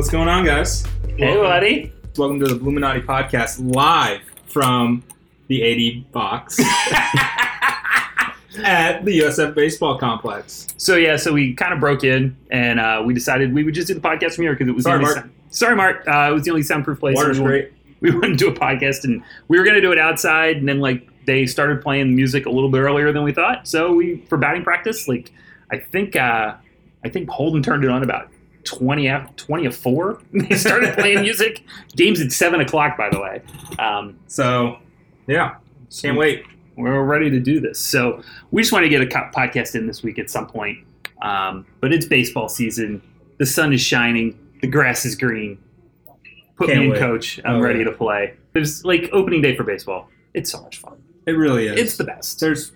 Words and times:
What's 0.00 0.08
going 0.08 0.28
on, 0.28 0.46
guys? 0.46 0.82
Hey, 1.18 1.36
buddy. 1.36 1.92
Welcome 2.16 2.40
to 2.40 2.46
the 2.46 2.54
Bulluminati 2.54 3.04
podcast 3.04 3.58
live 3.74 4.22
from 4.46 5.02
the 5.48 5.62
AD 6.00 6.10
box 6.10 6.58
at 8.64 9.04
the 9.04 9.18
USF 9.20 9.54
Baseball 9.54 9.98
Complex. 9.98 10.68
So 10.78 10.96
yeah, 10.96 11.16
so 11.16 11.34
we 11.34 11.52
kind 11.52 11.74
of 11.74 11.80
broke 11.80 12.02
in, 12.02 12.34
and 12.50 12.80
uh, 12.80 13.02
we 13.04 13.12
decided 13.12 13.52
we 13.52 13.62
would 13.62 13.74
just 13.74 13.88
do 13.88 13.92
the 13.92 14.00
podcast 14.00 14.36
from 14.36 14.44
here 14.44 14.54
because 14.54 14.68
it 14.68 14.74
was 14.74 14.84
Sorry, 14.84 15.00
the 15.00 15.04
only 15.04 15.14
Mark. 15.16 15.24
sound- 15.26 15.34
Sorry, 15.50 15.76
Mark. 15.76 16.08
Uh, 16.08 16.30
it 16.30 16.32
was 16.32 16.44
the 16.44 16.50
only 16.50 16.62
soundproof 16.62 16.98
place. 16.98 17.16
Water's 17.16 17.36
and 17.36 17.44
we, 17.46 17.50
great. 17.50 17.72
We 18.00 18.10
wanted 18.10 18.38
to 18.38 18.44
do 18.46 18.48
a 18.48 18.54
podcast, 18.54 19.04
and 19.04 19.22
we 19.48 19.58
were 19.58 19.64
going 19.64 19.76
to 19.76 19.82
do 19.82 19.92
it 19.92 19.98
outside, 19.98 20.56
and 20.56 20.66
then 20.66 20.80
like 20.80 21.06
they 21.26 21.44
started 21.44 21.82
playing 21.82 22.16
music 22.16 22.46
a 22.46 22.50
little 22.50 22.70
bit 22.70 22.78
earlier 22.78 23.12
than 23.12 23.22
we 23.22 23.34
thought. 23.34 23.68
So 23.68 23.92
we 23.92 24.24
for 24.30 24.38
batting 24.38 24.64
practice, 24.64 25.08
like 25.08 25.30
I 25.70 25.76
think 25.76 26.16
uh, 26.16 26.54
I 27.04 27.08
think 27.10 27.28
Holden 27.28 27.62
turned 27.62 27.84
it 27.84 27.90
on 27.90 28.02
about. 28.02 28.30
20 28.78 29.06
af- 29.08 29.36
20 29.36 29.66
of 29.66 29.76
4 29.76 30.20
they 30.32 30.54
started 30.56 30.94
playing 30.94 31.20
music 31.22 31.64
games 31.96 32.20
at 32.20 32.32
7 32.32 32.60
o'clock 32.60 32.96
by 32.96 33.08
the 33.10 33.20
way 33.20 33.42
um, 33.78 34.18
So, 34.26 34.78
yeah, 35.26 35.56
can't 36.00 36.16
wait. 36.16 36.44
we're 36.76 37.02
ready 37.04 37.30
to 37.30 37.40
do 37.40 37.60
this. 37.60 37.78
So 37.78 38.22
we 38.50 38.62
just 38.62 38.72
want 38.72 38.84
to 38.84 38.88
get 38.88 39.00
a 39.02 39.06
podcast 39.06 39.74
in 39.74 39.86
this 39.86 40.02
week 40.02 40.18
at 40.18 40.30
some 40.30 40.46
point. 40.46 40.78
Um, 41.22 41.66
but 41.80 41.92
it's 41.92 42.06
baseball 42.06 42.48
season. 42.48 43.02
The 43.38 43.46
sun 43.46 43.72
is 43.72 43.80
shining. 43.80 44.38
The 44.62 44.66
grass 44.66 45.04
is 45.04 45.14
green. 45.14 45.58
Put 46.56 46.68
Can't 46.68 46.78
me 46.80 46.84
in, 46.86 46.90
wait. 46.92 46.98
coach. 46.98 47.38
I'm 47.44 47.56
Oh, 47.56 47.60
ready 47.60 47.80
yeah. 47.80 47.86
to 47.86 47.92
play. 47.92 48.34
It's 48.54 48.84
like 48.84 49.08
opening 49.12 49.42
day 49.42 49.56
for 49.56 49.64
baseball. 49.64 50.08
It's 50.34 50.50
so 50.50 50.62
much 50.62 50.78
fun. 50.78 50.96
It 51.26 51.32
really 51.32 51.66
is. 51.66 51.78
It's 51.78 51.96
the 51.96 52.04
best. 52.04 52.40
There's 52.40 52.72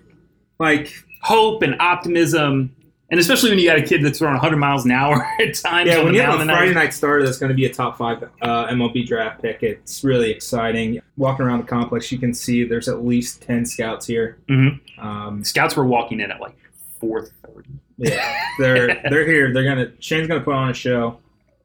like, 0.59 0.93
Hope 1.23 1.63
and 1.63 1.75
optimism, 1.81 2.75
and 3.15 3.21
especially 3.21 3.49
when 3.49 3.59
you 3.59 3.65
got 3.69 3.77
a 3.77 3.81
kid 3.81 4.03
that's 4.03 4.19
throwing 4.19 4.33
100 4.33 4.57
miles 4.57 4.83
an 4.83 4.91
hour 4.91 5.23
at 5.39 5.53
times. 5.55 5.87
yeah, 5.87 6.03
when 6.03 6.13
you 6.13 6.19
have 6.19 6.37
a 6.37 6.43
Friday 6.43 6.73
night 6.73 6.93
starter 6.93 7.23
that's 7.23 7.37
going 7.37 7.47
to 7.47 7.55
be 7.55 7.63
a 7.65 7.73
top 7.73 7.97
five 7.97 8.21
uh, 8.41 8.67
MLB 8.67 9.07
draft 9.07 9.41
pick, 9.41 9.63
it's 9.63 10.03
really 10.03 10.29
exciting. 10.31 10.99
Walking 11.15 11.45
around 11.45 11.59
the 11.61 11.65
complex, 11.67 12.11
you 12.11 12.17
can 12.17 12.33
see 12.33 12.65
there's 12.65 12.89
at 12.89 13.05
least 13.05 13.41
10 13.43 13.65
scouts 13.65 14.05
here. 14.05 14.37
Mhm. 14.49 14.81
Um, 15.01 15.43
Scouts 15.45 15.77
were 15.77 15.85
walking 15.85 16.19
in 16.19 16.29
at 16.29 16.41
like 16.41 16.57
4:30. 17.01 17.31
Yeah, 17.97 18.37
they're 18.59 19.01
they're 19.09 19.25
here. 19.25 19.53
They're 19.53 19.63
gonna 19.63 19.91
Shane's 19.99 20.27
gonna 20.27 20.41
put 20.41 20.53
on 20.53 20.69
a 20.69 20.73
show. 20.73 21.19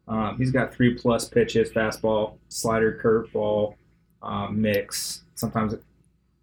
Um, 0.07 0.37
he's 0.39 0.53
got 0.53 0.73
three 0.73 0.95
plus 0.95 1.29
pitches: 1.29 1.70
fastball, 1.70 2.35
slider, 2.48 3.01
curveball, 3.03 3.75
um, 4.23 4.61
mix. 4.61 5.23
Sometimes 5.35 5.73
it 5.73 5.83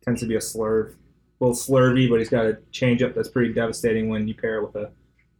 tends 0.04 0.20
to 0.22 0.28
be 0.28 0.36
a 0.36 0.40
slurve, 0.40 0.96
little 1.40 1.56
slurvy, 1.56 2.10
but 2.10 2.20
he's 2.20 2.30
got 2.30 2.46
a 2.46 2.58
changeup 2.72 3.14
that's 3.14 3.30
pretty 3.30 3.54
devastating 3.54 4.10
when 4.10 4.28
you 4.28 4.34
pair 4.34 4.58
it 4.58 4.66
with 4.66 4.76
a 4.76 4.92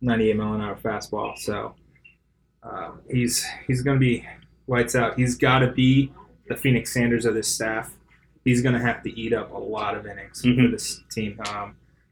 98 0.02 0.36
mile 0.36 0.54
an 0.54 0.62
hour 0.62 0.76
fastball. 0.76 1.38
So 1.38 1.74
uh, 2.64 2.92
he's 3.10 3.46
he's 3.68 3.82
gonna 3.82 4.00
be 4.00 4.26
lights 4.68 4.96
out. 4.96 5.18
He's 5.18 5.36
got 5.36 5.60
to 5.60 5.72
be 5.72 6.12
the 6.48 6.56
Phoenix 6.56 6.94
Sanders 6.94 7.26
of 7.26 7.34
this 7.34 7.48
staff. 7.48 7.94
He's 8.46 8.62
gonna 8.62 8.82
have 8.82 9.02
to 9.04 9.20
eat 9.20 9.34
up 9.34 9.52
a 9.54 9.58
lot 9.58 9.96
of 9.96 10.06
innings 10.06 10.42
for 10.42 10.48
Mhm. 10.50 10.72
this 10.72 11.02
team 11.12 11.38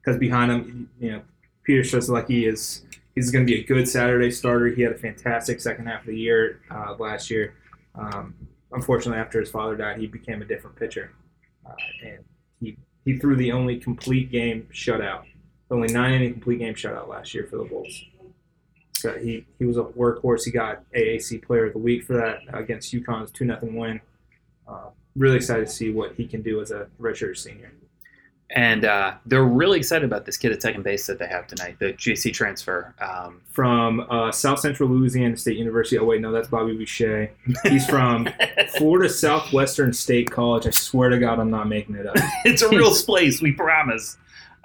because 0.01 0.17
behind 0.19 0.51
him, 0.51 0.89
you 0.99 1.11
know, 1.11 1.21
Peter 1.63 1.81
Strzelecki 1.81 2.47
is 2.47 2.85
he's 3.15 3.31
going 3.31 3.45
to 3.47 3.51
be 3.51 3.59
a 3.59 3.63
good 3.63 3.87
Saturday 3.87 4.29
starter. 4.29 4.67
He 4.67 4.81
had 4.81 4.91
a 4.91 4.97
fantastic 4.97 5.59
second 5.61 5.87
half 5.87 6.01
of 6.01 6.07
the 6.07 6.17
year 6.19 6.59
uh, 6.69 6.95
last 6.99 7.31
year. 7.31 7.53
Um, 7.95 8.35
unfortunately, 8.73 9.19
after 9.21 9.39
his 9.39 9.49
father 9.49 9.75
died, 9.77 9.97
he 9.99 10.05
became 10.05 10.41
a 10.41 10.45
different 10.45 10.75
pitcher, 10.75 11.11
uh, 11.65 11.71
and 12.05 12.19
he 13.05 13.17
threw 13.17 13.35
the 13.35 13.51
only 13.51 13.77
complete 13.77 14.31
game 14.31 14.67
shutout, 14.73 15.23
only 15.71 15.87
nine 15.93 16.13
inning 16.13 16.33
complete 16.33 16.59
game 16.59 16.73
shutout 16.73 17.07
last 17.07 17.33
year 17.33 17.47
for 17.49 17.57
the 17.57 17.63
Bulls. 17.63 18.03
So 18.93 19.17
he, 19.19 19.45
he 19.59 19.65
was 19.65 19.77
a 19.77 19.83
workhorse. 19.83 20.43
He 20.43 20.51
got 20.51 20.83
AAC 20.91 21.43
Player 21.43 21.67
of 21.67 21.73
the 21.73 21.79
Week 21.79 22.03
for 22.03 22.13
that 22.13 22.39
against 22.51 22.91
UConn's 22.93 23.31
two 23.31 23.45
nothing 23.45 23.75
win. 23.75 24.01
Uh, 24.67 24.89
really 25.15 25.37
excited 25.37 25.67
to 25.67 25.71
see 25.71 25.91
what 25.91 26.15
he 26.15 26.25
can 26.25 26.41
do 26.41 26.59
as 26.59 26.71
a 26.71 26.87
redshirt 26.99 27.37
senior. 27.37 27.71
And 28.51 28.85
uh, 28.85 29.15
they're 29.25 29.43
really 29.43 29.79
excited 29.79 30.05
about 30.05 30.25
this 30.25 30.37
kid 30.37 30.51
at 30.51 30.61
second 30.61 30.83
base 30.83 31.07
that 31.07 31.17
they 31.17 31.25
have 31.27 31.47
tonight, 31.47 31.77
the 31.79 31.93
JC 31.93 32.31
transfer. 32.31 32.93
Um, 32.99 33.41
from 33.49 34.05
uh, 34.09 34.31
South 34.31 34.59
Central 34.59 34.87
Louisiana 34.87 35.35
State 35.35 35.57
University. 35.57 35.97
Oh 35.97 36.05
wait, 36.05 36.21
no, 36.21 36.31
that's 36.31 36.47
Bobby 36.47 36.77
Boucher. 36.77 37.31
He's 37.63 37.87
from 37.89 38.29
Florida 38.77 39.09
Southwestern 39.09 39.93
State 39.93 40.29
College. 40.29 40.67
I 40.67 40.69
swear 40.69 41.09
to 41.09 41.17
God, 41.17 41.39
I'm 41.39 41.49
not 41.49 41.67
making 41.67 41.95
it 41.95 42.05
up. 42.05 42.15
it's 42.45 42.61
a 42.61 42.69
real 42.69 42.93
place, 43.05 43.41
we 43.41 43.51
promise. 43.51 44.15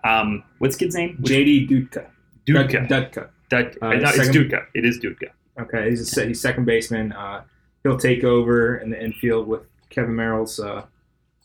Um, 0.04 0.44
what's 0.58 0.76
kid's 0.76 0.94
name? 0.94 1.16
JD 1.22 1.68
Dudka. 1.70 2.06
Dudka. 2.46 2.86
Dudka. 2.88 3.28
Dud- 3.48 3.76
Uh, 3.80 3.94
no, 3.94 4.08
it's 4.10 4.28
Dudka. 4.28 4.66
It 4.74 4.84
is 4.84 5.00
Dudka. 5.00 5.30
Okay, 5.58 5.90
he's 5.90 6.16
a 6.18 6.26
he's 6.26 6.40
second 6.40 6.64
baseman. 6.66 7.12
Uh, 7.12 7.42
he'll 7.82 7.98
take 7.98 8.24
over 8.24 8.76
in 8.76 8.90
the 8.90 9.02
infield 9.02 9.48
with 9.48 9.62
Kevin 9.88 10.14
Merrill's 10.14 10.60
uh, 10.60 10.84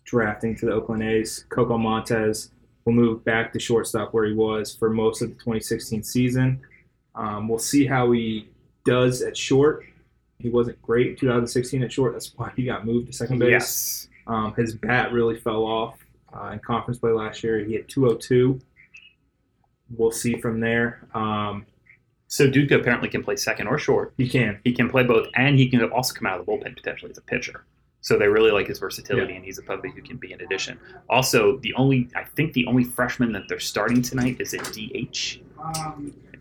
drafting 0.06 0.56
to 0.58 0.66
the 0.66 0.72
Oakland 0.72 1.04
A's. 1.04 1.46
Coco 1.50 1.78
Montez 1.78 2.52
will 2.86 2.94
move 2.94 3.24
back 3.26 3.52
to 3.54 3.60
shortstop 3.60 4.14
where 4.14 4.26
he 4.26 4.34
was 4.34 4.74
for 4.74 4.90
most 4.90 5.22
of 5.22 5.30
the 5.30 5.36
2016 5.36 6.04
season. 6.04 6.62
Um, 7.16 7.48
we'll 7.48 7.60
see 7.60 7.86
how 7.86 8.12
he 8.12 8.48
does 8.86 9.22
at 9.22 9.36
short. 9.36 9.84
He 10.40 10.50
wasn't 10.50 10.82
great 10.82 11.08
in 11.12 11.16
2016 11.16 11.82
at 11.84 11.92
short. 11.92 12.14
That's 12.14 12.32
why 12.36 12.52
he 12.56 12.64
got 12.66 12.86
moved 12.86 13.08
to 13.08 13.14
second 13.14 13.40
base. 13.40 13.50
Yes. 13.52 14.08
Um, 14.28 14.54
his 14.56 14.74
bat 14.76 15.12
really 15.12 15.38
fell 15.40 15.64
off 15.64 15.98
uh, 16.36 16.50
in 16.54 16.60
conference 16.60 17.00
play 17.00 17.12
last 17.12 17.44
year. 17.44 17.60
He 17.60 17.74
hit 17.74 17.88
202. 17.88 18.60
We'll 19.98 20.12
see 20.12 20.36
from 20.40 20.60
there. 20.60 21.08
Um, 21.14 21.66
So 22.28 22.48
Dudka 22.50 22.80
apparently 22.80 23.08
can 23.08 23.24
play 23.24 23.36
second 23.38 23.68
or 23.68 23.78
short. 23.78 24.14
he 24.18 24.28
can. 24.28 24.60
He 24.64 24.74
can 24.74 24.90
play 24.90 25.04
both, 25.04 25.28
and 25.36 25.58
he 25.58 25.70
can 25.70 25.82
also 25.92 26.14
come 26.14 26.26
out 26.28 26.40
of 26.40 26.46
the 26.46 26.52
bullpen 26.52 26.76
potentially 26.76 27.12
as 27.12 27.18
a 27.18 27.22
pitcher. 27.22 27.64
So 28.06 28.20
they 28.20 28.28
really 28.28 28.52
like 28.52 28.68
his 28.68 28.78
versatility, 28.78 29.36
and 29.36 29.44
he's 29.44 29.58
a 29.58 29.64
puppy 29.64 29.90
who 29.90 30.00
can 30.04 30.18
be 30.18 30.32
in 30.32 30.40
addition. 30.42 30.78
Also, 31.10 31.58
the 31.64 31.74
only 31.74 32.08
I 32.16 32.24
think 32.24 32.54
the 32.54 32.68
only 32.68 32.84
freshman 32.84 33.32
that 33.32 33.46
they're 33.50 33.60
starting 33.60 34.04
tonight 34.04 34.40
is 34.40 34.54
at 34.54 34.64
DH. 34.74 35.40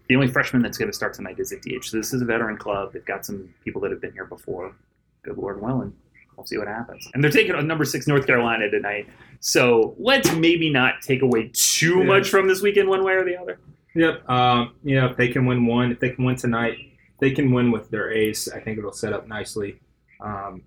The 0.09 0.15
only 0.15 0.29
freshman 0.29 0.61
that's 0.61 0.77
going 0.77 0.91
to 0.91 0.95
start 0.95 1.15
tonight 1.15 1.41
is 1.41 1.53
at 1.53 1.63
DH. 1.63 1.87
So 1.87 1.97
this 1.97 2.13
is 2.13 2.21
a 2.21 2.27
veteran 2.27 2.59
club. 2.59 2.93
They've 2.93 3.03
got 3.07 3.25
some 3.25 3.49
people 3.65 3.81
that 3.81 3.91
have 3.93 4.03
been 4.03 4.13
here 4.13 4.27
before. 4.27 4.77
Good 5.23 5.39
Lord 5.39 5.63
willing. 5.63 5.95
We'll 6.37 6.45
see 6.45 6.59
what 6.59 6.69
happens. 6.69 7.09
And 7.15 7.25
they're 7.25 7.31
taking 7.31 7.55
on 7.55 7.67
number 7.67 7.87
six 7.87 8.07
North 8.07 8.27
Carolina 8.27 8.69
tonight. 8.71 9.09
So 9.41 9.95
let's 9.99 10.35
maybe 10.35 10.69
not 10.69 11.01
take 11.01 11.23
away 11.23 11.51
too 11.55 12.01
Yeah. 12.01 12.05
much 12.05 12.29
from 12.29 12.47
this 12.47 12.61
weekend, 12.61 12.91
one 12.91 13.03
way 13.05 13.15
or 13.15 13.25
the 13.25 13.39
other. 13.41 13.59
Yep. 13.95 14.29
Um, 14.29 14.75
you 14.85 14.97
know, 15.01 15.07
if 15.07 15.17
they 15.17 15.29
can 15.29 15.47
win 15.47 15.65
one, 15.65 15.93
if 15.93 15.99
they 15.99 16.11
can 16.11 16.27
win 16.27 16.37
tonight, 16.37 16.77
they 17.21 17.31
can 17.31 17.53
win 17.53 17.71
with 17.71 17.89
their 17.89 18.11
ace. 18.13 18.51
I 18.53 18.61
think 18.61 18.77
it'll 18.77 18.93
set 18.93 19.15
up 19.15 19.27
nicely. 19.27 19.81
Um, 20.21 20.61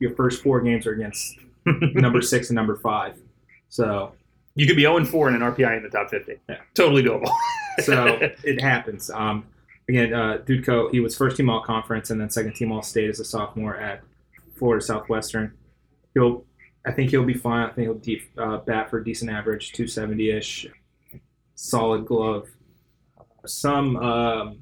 your 0.00 0.14
first 0.16 0.42
four 0.42 0.60
games 0.60 0.86
are 0.86 0.92
against 0.92 1.38
number 1.66 2.20
six 2.20 2.48
and 2.50 2.56
number 2.56 2.76
five. 2.76 3.16
So, 3.68 4.12
You 4.56 4.66
could 4.66 4.76
be 4.76 4.82
0 4.82 5.04
4 5.04 5.28
in 5.28 5.34
an 5.36 5.40
RPI 5.42 5.76
in 5.76 5.82
the 5.82 5.88
top 5.88 6.10
50. 6.10 6.40
Yeah. 6.48 6.56
Totally 6.74 7.02
doable. 7.02 7.32
so 7.84 8.18
it 8.42 8.60
happens. 8.60 9.10
Um, 9.10 9.46
again, 9.88 10.12
uh, 10.12 10.38
Dudka, 10.44 10.90
he 10.90 11.00
was 11.00 11.16
first 11.16 11.36
team 11.36 11.48
all 11.48 11.62
conference 11.62 12.10
and 12.10 12.20
then 12.20 12.30
second 12.30 12.54
team 12.54 12.72
all 12.72 12.82
state 12.82 13.08
as 13.08 13.20
a 13.20 13.24
sophomore 13.24 13.76
at 13.76 14.02
Florida 14.56 14.84
Southwestern. 14.84 15.52
He'll, 16.14 16.44
I 16.84 16.92
think 16.92 17.10
he'll 17.10 17.24
be 17.24 17.34
fine. 17.34 17.68
I 17.68 17.72
think 17.72 18.02
he'll 18.02 18.44
uh, 18.44 18.58
bat 18.58 18.90
for 18.90 18.98
a 18.98 19.04
decent 19.04 19.30
average, 19.30 19.72
270 19.72 20.30
ish, 20.30 20.66
solid 21.54 22.06
glove. 22.06 22.48
Some 23.46 23.96
um, 23.96 24.58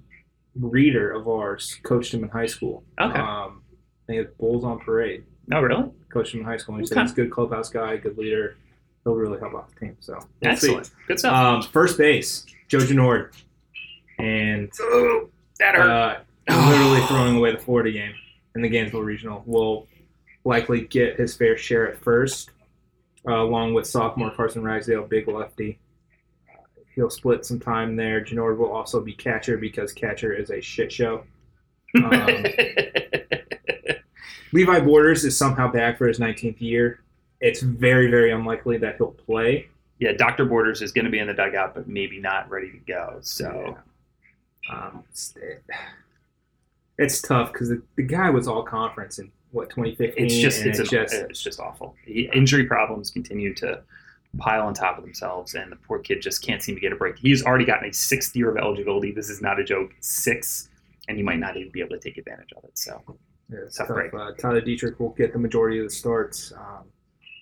reader 0.55 1.13
of 1.13 1.29
ours 1.29 1.79
coached 1.83 2.13
him 2.13 2.25
in 2.25 2.29
high 2.29 2.47
school. 2.47 2.85
Okay. 3.01 3.19
Um, 3.19 3.63
I 4.09 4.13
think 4.13 4.27
it's 4.27 4.37
Bulls 4.39 4.65
on 4.65 4.79
Parade. 4.81 5.25
No, 5.49 5.61
really? 5.63 5.91
Coached 6.11 6.35
him 6.35 6.41
in 6.41 6.47
high 6.47 6.59
school. 6.59 6.75
And 6.77 6.83
he 6.83 6.87
said 6.87 7.01
he's 7.01 7.13
a 7.13 7.15
good 7.15 7.31
clubhouse 7.31 7.71
guy, 7.71 7.97
good 7.97 8.17
leader. 8.19 8.57
He'll 9.05 9.15
really 9.15 9.39
help 9.39 9.55
out 9.55 9.71
the 9.71 9.81
team. 9.81 9.97
So 10.01 10.15
we'll 10.15 10.57
see. 10.57 10.69
Excellent. 10.69 10.91
Good 11.07 11.19
stuff. 11.19 11.35
Um, 11.35 11.63
first 11.63 11.97
base, 11.97 12.45
Joe 12.69 12.79
Genord. 12.79 13.33
And 14.19 14.71
Ooh, 14.81 15.31
that 15.59 15.75
hurt. 15.75 15.89
uh, 16.51 16.67
literally 16.69 17.01
throwing 17.07 17.37
away 17.37 17.53
the 17.53 17.59
Florida 17.59 17.91
game 17.93 18.13
in 18.55 18.63
the 18.63 18.69
Gainesville 18.69 19.03
Regional. 19.03 19.43
Will 19.47 19.87
likely 20.45 20.83
get 20.83 21.17
his 21.19 21.35
fair 21.37 21.57
share 21.57 21.89
at 21.89 21.99
first, 21.99 22.51
uh, 23.27 23.37
along 23.43 23.75
with 23.75 23.87
sophomore 23.87 24.31
Carson 24.31 24.63
Ragsdale, 24.63 25.05
big 25.05 25.29
lefty. 25.29 25.79
Uh, 26.53 26.63
he'll 26.95 27.11
split 27.11 27.47
some 27.47 27.61
time 27.61 27.97
there. 27.97 28.23
Genord 28.23 28.59
will 28.59 28.73
also 28.73 29.01
be 29.01 29.13
catcher 29.15 29.57
because 29.57 29.93
catcher 29.93 30.33
is 30.35 30.51
a 30.51 30.61
shit 30.61 30.93
show. 30.93 31.25
Um, 31.97 32.45
Levi 34.53 34.81
Borders 34.81 35.25
is 35.25 35.37
somehow 35.37 35.71
back 35.71 35.99
for 35.99 36.07
his 36.09 36.19
19th 36.19 36.61
year. 36.61 37.01
It's 37.41 37.61
very, 37.63 38.11
very 38.11 38.33
unlikely 38.33 38.79
that 38.79 38.97
he'll 38.97 39.13
play. 39.13 39.69
yeah, 39.99 40.13
Dr. 40.13 40.45
Borders 40.45 40.83
is 40.83 40.93
going 40.93 41.05
to 41.05 41.11
be 41.11 41.19
in 41.19 41.27
the 41.29 41.35
dugout, 41.35 41.75
but 41.75 41.87
maybe 41.89 42.19
not 42.21 42.49
ready 42.51 42.71
to 42.71 42.79
go. 42.79 43.19
So, 43.23 43.77
Um, 44.71 45.05
it's, 45.11 45.35
it's 46.99 47.23
tough 47.23 47.53
because 47.53 47.69
the, 47.69 47.83
the 47.97 48.03
guy 48.03 48.29
was 48.31 48.49
all 48.49 48.63
conference 48.63 49.19
in 49.19 49.31
what 49.53 49.71
2015. 49.71 50.25
it's 50.27 50.35
just 50.37 50.65
it's, 50.67 50.79
it's 50.79 50.93
an- 50.93 50.99
just 50.99 51.15
it's 51.15 51.43
just 51.43 51.61
awful. 51.61 51.95
He, 52.05 52.29
injury 52.35 52.65
problems 52.65 53.11
continue 53.11 53.55
to 53.55 53.81
pile 54.39 54.67
on 54.67 54.75
top 54.75 54.99
of 54.99 55.05
themselves, 55.05 55.55
and 55.55 55.73
the 55.73 55.77
poor 55.77 56.01
kid 56.01 56.21
just 56.21 56.43
can't 56.45 56.63
seem 56.63 56.75
to 56.75 56.81
get 56.81 56.93
a 56.93 56.97
break. 56.97 57.17
He's 57.19 57.45
already 57.45 57.65
gotten 57.65 57.89
a 57.89 57.93
sixth 57.95 58.37
year 58.37 58.51
of 58.51 58.57
eligibility. 58.59 59.11
This 59.13 59.31
is 59.31 59.41
not 59.41 59.59
a 59.59 59.65
joke. 59.65 59.93
Six. 60.01 60.69
and 61.09 61.17
he 61.17 61.23
might 61.23 61.39
not 61.39 61.57
even 61.57 61.71
be 61.73 61.81
able 61.81 61.91
to 61.97 61.99
take 62.01 62.19
advantage 62.19 62.53
of 62.57 62.65
it. 62.65 62.77
So 62.77 63.01
Yeah, 63.51 63.59
Tough 63.77 63.89
tough. 63.89 63.97
break. 63.97 64.15
Uh, 64.15 64.33
Tyler 64.39 64.61
Dietrich 64.61 64.99
will 65.01 65.11
get 65.11 65.33
the 65.33 65.39
majority 65.39 65.79
of 65.79 65.87
the 65.87 65.91
starts. 65.95 66.53
Um, 66.53 66.85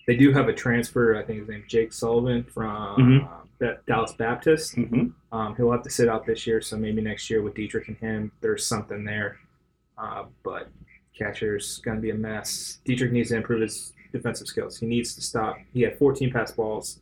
they 0.07 0.15
do 0.15 0.31
have 0.31 0.47
a 0.47 0.53
transfer. 0.53 1.15
I 1.17 1.23
think 1.23 1.39
his 1.39 1.49
name's 1.49 1.67
Jake 1.67 1.91
Sullivan 1.91 2.43
from 2.45 2.97
Mhm. 2.97 3.61
uh, 3.61 3.75
Dallas 3.87 4.13
Baptist. 4.13 4.75
mhm. 4.75 5.13
Um, 5.33 5.55
he'll 5.57 5.71
have 5.71 5.83
to 5.83 5.89
sit 5.89 6.07
out 6.07 6.25
this 6.25 6.47
year, 6.47 6.61
so 6.61 6.77
maybe 6.77 7.01
next 7.01 7.29
year 7.29 7.41
with 7.41 7.55
Dietrich 7.55 7.87
and 7.89 7.97
him, 7.97 8.31
there's 8.41 8.65
something 8.65 9.03
there. 9.03 9.37
Uh, 9.97 10.25
but 10.43 10.69
catcher's 11.17 11.79
going 11.79 11.97
to 11.97 12.01
be 12.01 12.11
a 12.11 12.15
mess. 12.15 12.79
Dietrich 12.85 13.11
needs 13.11 13.29
to 13.29 13.35
improve 13.35 13.61
his 13.61 13.93
defensive 14.13 14.47
skills. 14.47 14.77
He 14.77 14.85
needs 14.85 15.13
to 15.15 15.21
stop. 15.21 15.57
He 15.73 15.81
had 15.81 15.97
14 15.97 16.31
pass 16.31 16.51
balls. 16.53 17.01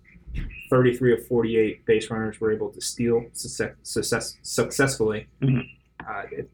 33 0.69 1.13
of 1.13 1.25
48 1.27 1.85
base 1.85 2.09
runners 2.09 2.41
were 2.41 2.51
able 2.51 2.69
to 2.71 2.81
steal 2.81 3.25
success, 3.33 3.73
success, 3.83 4.37
successfully. 4.41 5.27
Mhm. 5.41 5.63
Uh, 6.09 6.23
it, 6.31 6.49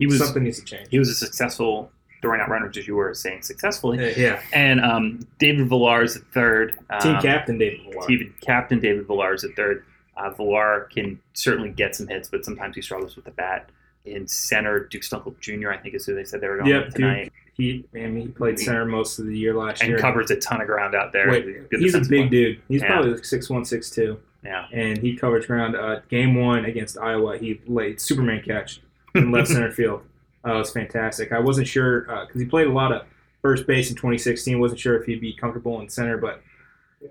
he 0.00 0.06
was 0.06 0.18
something 0.18 0.42
needs 0.42 0.58
to 0.58 0.64
change. 0.64 0.88
he 0.90 0.98
was 0.98 1.08
a 1.08 1.14
successful 1.14 1.92
throwing 2.22 2.40
out 2.40 2.48
runners, 2.50 2.76
as 2.76 2.86
you 2.88 2.96
were 2.96 3.14
saying 3.14 3.40
successfully. 3.42 3.98
Uh, 3.98 4.12
yeah. 4.16 4.42
And 4.52 4.80
um, 4.80 5.26
David 5.38 5.68
Villar 5.68 6.02
is 6.02 6.16
at 6.16 6.22
third. 6.34 6.76
Um, 6.90 7.00
Team 7.00 7.16
captain 7.22 7.56
David 7.58 7.80
Villar. 7.92 8.06
Team 8.08 8.34
captain 8.42 8.80
David 8.80 9.06
Villar 9.06 9.32
is 9.34 9.44
at 9.44 9.54
third. 9.56 9.84
Uh, 10.16 10.30
Villar 10.30 10.88
can 10.92 11.18
certainly 11.32 11.70
get 11.70 11.94
some 11.94 12.06
hits, 12.08 12.28
but 12.28 12.44
sometimes 12.44 12.74
he 12.76 12.82
struggles 12.82 13.14
with 13.16 13.24
the 13.24 13.30
bat. 13.30 13.70
In 14.06 14.26
center, 14.26 14.80
Duke 14.86 15.02
Stunkel 15.02 15.38
Jr. 15.40 15.70
I 15.70 15.76
think 15.78 15.94
is 15.94 16.04
who 16.06 16.14
they 16.14 16.24
said 16.24 16.40
they 16.40 16.48
were 16.48 16.56
going 16.58 16.70
Yep, 16.70 16.84
with 16.86 16.94
tonight, 16.94 17.32
He, 17.54 17.84
man, 17.92 18.16
he 18.18 18.28
played 18.28 18.58
center 18.58 18.84
most 18.86 19.18
of 19.18 19.26
the 19.26 19.38
year 19.38 19.54
last 19.54 19.80
and 19.82 19.88
year. 19.88 19.96
And 19.96 20.02
covers 20.02 20.30
a 20.30 20.36
ton 20.36 20.60
of 20.62 20.66
ground 20.66 20.94
out 20.94 21.12
there. 21.12 21.30
Wait, 21.30 21.44
he's 21.70 21.94
a 21.94 22.00
big 22.00 22.08
player. 22.08 22.28
dude. 22.28 22.62
He's 22.68 22.80
Yeah. 22.82 22.88
probably 22.88 23.12
like 23.12 23.24
six 23.26 23.48
one, 23.50 23.64
six 23.66 23.90
two, 23.90 24.18
Yeah, 24.42 24.66
and 24.72 24.98
he 24.98 25.16
covers 25.16 25.46
ground. 25.46 25.76
Uh, 25.76 26.00
game 26.08 26.34
one 26.34 26.64
against 26.64 26.96
Iowa, 26.98 27.36
he 27.38 27.60
laid 27.66 28.00
Superman 28.00 28.42
catch 28.42 28.80
in 29.14 29.30
left 29.30 29.48
center 29.48 29.70
field. 29.70 30.02
Uh, 30.46 30.54
it 30.54 30.58
was 30.58 30.70
fantastic. 30.72 31.32
I 31.32 31.38
wasn't 31.38 31.66
sure 31.68 32.02
because 32.26 32.40
he 32.40 32.46
played 32.46 32.66
a 32.66 32.72
lot 32.72 32.92
of 32.92 33.02
first 33.42 33.66
base 33.66 33.90
in 33.90 33.96
2016. 33.96 34.58
wasn't 34.58 34.80
sure 34.80 34.96
if 34.98 35.06
he'd 35.06 35.20
be 35.20 35.32
comfortable 35.32 35.80
in 35.80 35.88
center, 35.88 36.16
but 36.16 36.42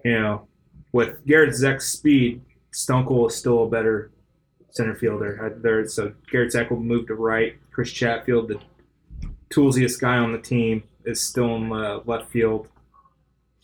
you 0.03 0.13
know, 0.19 0.47
with 0.91 1.23
Garrett 1.25 1.51
Zeck's 1.51 1.85
speed, 1.87 2.41
Stunkel 2.73 3.27
is 3.29 3.35
still 3.35 3.63
a 3.65 3.69
better 3.69 4.11
center 4.71 4.95
fielder. 4.95 5.43
Uh, 5.43 5.59
There, 5.61 5.87
so 5.87 6.13
Garrett 6.31 6.53
Zeck 6.53 6.69
will 6.69 6.79
move 6.79 7.07
to 7.07 7.15
right. 7.15 7.55
Chris 7.71 7.91
Chatfield, 7.91 8.47
the 8.49 8.59
toolsiest 9.49 9.99
guy 9.99 10.17
on 10.17 10.31
the 10.31 10.37
team, 10.39 10.83
is 11.05 11.21
still 11.21 11.55
in 11.55 11.71
uh, 11.71 11.99
left 12.05 12.29
field. 12.31 12.67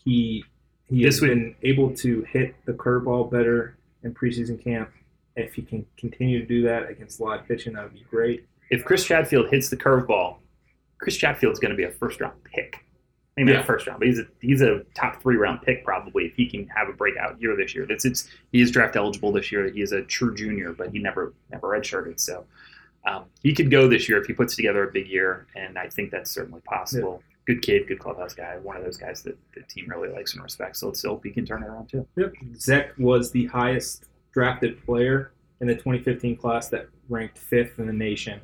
He 0.04 0.44
he 0.88 1.02
This 1.04 1.16
has 1.16 1.22
would- 1.22 1.28
been 1.30 1.54
able 1.62 1.90
to 1.96 2.22
hit 2.22 2.54
the 2.64 2.72
curveball 2.72 3.30
better 3.30 3.76
in 4.04 4.14
preseason 4.14 4.62
camp. 4.62 4.90
If 5.36 5.54
he 5.54 5.62
can 5.62 5.84
continue 5.96 6.40
to 6.40 6.46
do 6.46 6.62
that 6.62 6.88
against 6.88 7.20
live 7.20 7.46
pitching, 7.46 7.74
that 7.74 7.84
would 7.84 7.94
be 7.94 8.04
great. 8.10 8.46
if 8.70 8.84
Chris 8.84 9.04
Chatfield 9.04 9.48
hits 9.50 9.68
the 9.68 9.76
curveball, 9.76 10.38
Chris 10.98 11.16
Chatfield's 11.16 11.60
going 11.60 11.70
to 11.70 11.76
be 11.76 11.84
a 11.84 11.90
first 11.90 12.20
round 12.20 12.42
pick. 12.44 12.82
Maybe 13.36 13.50
Yeah. 13.52 13.58
not 13.58 13.66
first 13.66 13.86
round, 13.86 13.98
but 14.00 14.08
he's 14.08 14.18
a 14.18 14.26
he's 14.40 14.62
a 14.62 14.80
top 14.94 15.20
three 15.22 15.36
round 15.36 15.60
pick 15.62 15.84
probably 15.84 16.24
if 16.24 16.34
he 16.34 16.48
can 16.48 16.66
have 16.68 16.88
a 16.88 16.92
breakout 16.92 17.40
year 17.40 17.54
this 17.54 17.74
year. 17.74 17.86
It's 17.90 18.04
it's 18.06 18.28
he 18.50 18.60
is 18.62 18.70
draft 18.70 18.96
eligible 18.96 19.30
this 19.30 19.52
year. 19.52 19.68
He 19.70 19.82
is 19.82 19.92
a 19.92 20.02
true 20.02 20.34
junior, 20.34 20.72
but 20.72 20.90
he 20.90 20.98
never 20.98 21.34
never 21.50 21.68
redshirted. 21.68 22.18
So 22.18 22.44
um, 23.06 23.26
he 23.42 23.52
could 23.54 23.70
go 23.70 23.86
this 23.88 24.08
year 24.08 24.18
if 24.18 24.26
he 24.26 24.32
puts 24.32 24.56
together 24.56 24.88
a 24.88 24.90
big 24.90 25.06
year, 25.06 25.46
and 25.54 25.78
I 25.78 25.88
think 25.90 26.10
that's 26.10 26.30
certainly 26.30 26.60
possible. 26.62 27.22
Good 27.46 27.62
kid, 27.62 27.86
good 27.86 28.00
clubhouse 28.00 28.34
guy, 28.34 28.56
one 28.56 28.76
of 28.76 28.82
those 28.82 28.96
guys 28.96 29.22
that 29.22 29.36
the 29.54 29.62
team 29.62 29.86
really 29.88 30.08
likes 30.08 30.32
and 30.34 30.42
respects. 30.42 30.80
So 30.80 30.86
let's 30.88 31.04
hope 31.04 31.22
he 31.22 31.30
can 31.30 31.44
turn 31.46 31.62
it 31.62 31.66
around 31.66 31.88
too. 31.88 32.04
Yep. 32.16 32.32
Zeck 32.54 32.98
was 32.98 33.30
the 33.30 33.46
highest 33.46 34.06
drafted 34.36 34.84
player 34.84 35.32
in 35.62 35.66
the 35.66 35.74
2015 35.74 36.36
class 36.36 36.68
that 36.68 36.90
ranked 37.08 37.38
fifth 37.38 37.78
in 37.78 37.86
the 37.86 37.92
nation. 37.92 38.38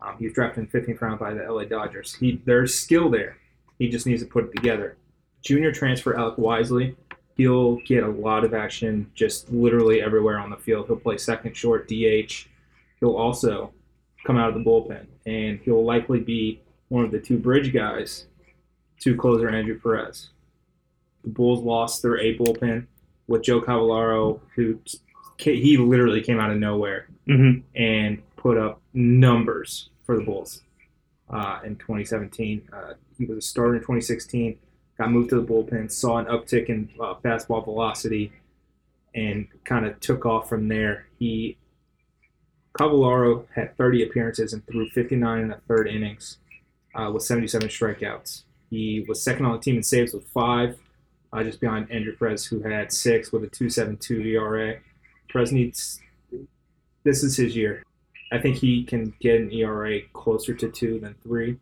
Um, 0.00 0.14
he 0.16 0.26
was 0.26 0.34
drafted 0.34 0.72
in 0.72 0.80
15th 0.80 1.00
round 1.00 1.18
by 1.18 1.34
the 1.34 1.42
LA 1.52 1.64
Dodgers. 1.64 2.14
He 2.14 2.40
there's 2.44 2.72
skill 2.72 3.10
there. 3.10 3.36
He 3.76 3.88
just 3.88 4.06
needs 4.06 4.22
to 4.22 4.28
put 4.28 4.44
it 4.44 4.54
together. 4.54 4.96
Junior 5.42 5.72
transfer 5.72 6.16
Alec 6.16 6.38
Wisely. 6.38 6.96
He'll 7.36 7.76
get 7.78 8.04
a 8.04 8.08
lot 8.08 8.44
of 8.44 8.54
action 8.54 9.10
just 9.16 9.50
literally 9.50 10.00
everywhere 10.00 10.38
on 10.38 10.50
the 10.50 10.56
field. 10.56 10.86
He'll 10.86 10.96
play 10.96 11.18
second, 11.18 11.56
short, 11.56 11.88
DH. 11.88 12.46
He'll 13.00 13.16
also 13.16 13.72
come 14.24 14.36
out 14.36 14.48
of 14.48 14.54
the 14.54 14.60
bullpen, 14.60 15.06
and 15.26 15.58
he'll 15.64 15.84
likely 15.84 16.20
be 16.20 16.60
one 16.88 17.04
of 17.04 17.10
the 17.10 17.18
two 17.18 17.38
bridge 17.38 17.72
guys 17.72 18.26
to 19.00 19.16
closer 19.16 19.48
Andrew 19.48 19.80
Perez. 19.80 20.28
The 21.24 21.30
Bulls 21.30 21.64
lost 21.64 22.00
their 22.00 22.20
A 22.20 22.38
bullpen 22.38 22.86
with 23.26 23.42
Joe 23.42 23.60
Cavallaro, 23.60 24.38
who 24.54 24.78
he 25.44 25.76
literally 25.76 26.20
came 26.22 26.38
out 26.40 26.50
of 26.50 26.58
nowhere 26.58 27.08
Mm-hmm. 27.28 27.60
and 27.80 28.20
put 28.34 28.58
up 28.58 28.80
numbers 28.92 29.90
for 30.04 30.16
the 30.16 30.24
Bulls 30.24 30.62
uh, 31.30 31.60
in 31.64 31.76
2017. 31.76 32.68
Uh, 32.72 32.94
he 33.16 33.24
was 33.26 33.38
a 33.38 33.40
starter 33.40 33.74
in 33.74 33.80
2016, 33.80 34.58
got 34.98 35.08
moved 35.12 35.30
to 35.30 35.40
the 35.40 35.46
bullpen, 35.46 35.88
saw 35.88 36.18
an 36.18 36.24
uptick 36.26 36.66
in 36.66 36.88
uh, 37.00 37.14
fastball 37.24 37.62
velocity, 37.64 38.32
and 39.14 39.46
kind 39.64 39.86
of 39.86 40.00
took 40.00 40.26
off 40.26 40.48
from 40.48 40.66
there. 40.66 41.06
He 41.20 41.56
Cavallaro 42.76 43.44
had 43.54 43.76
30 43.76 44.02
appearances 44.02 44.52
and 44.52 44.66
threw 44.66 44.88
59 44.88 45.40
in 45.42 45.48
the 45.48 45.60
third 45.68 45.86
innings 45.86 46.38
uh, 46.94 47.10
with 47.12 47.22
77 47.22 47.68
strikeouts. 47.68 48.42
He 48.70 49.04
was 49.06 49.22
second 49.22 49.46
on 49.46 49.52
the 49.52 49.58
team 49.58 49.76
in 49.76 49.82
saves 49.82 50.12
with 50.14 50.26
five, 50.26 50.78
uh, 51.32 51.42
just 51.44 51.60
behind 51.60 51.90
Andrew 51.90 52.16
Perez, 52.16 52.46
who 52.46 52.62
had 52.62 52.90
six 52.90 53.30
with 53.30 53.44
a 53.44 53.48
2.72 53.48 54.24
ERA. 54.26 54.78
Perez 55.32 55.52
needs 55.52 56.00
this 57.04 57.22
is 57.22 57.36
his 57.36 57.56
year. 57.56 57.82
I 58.30 58.38
think 58.38 58.56
he 58.56 58.84
can 58.84 59.14
get 59.20 59.40
an 59.40 59.52
ERA 59.52 60.00
closer 60.12 60.54
to 60.54 60.70
two 60.70 60.98
than 61.00 61.14
three 61.22 61.58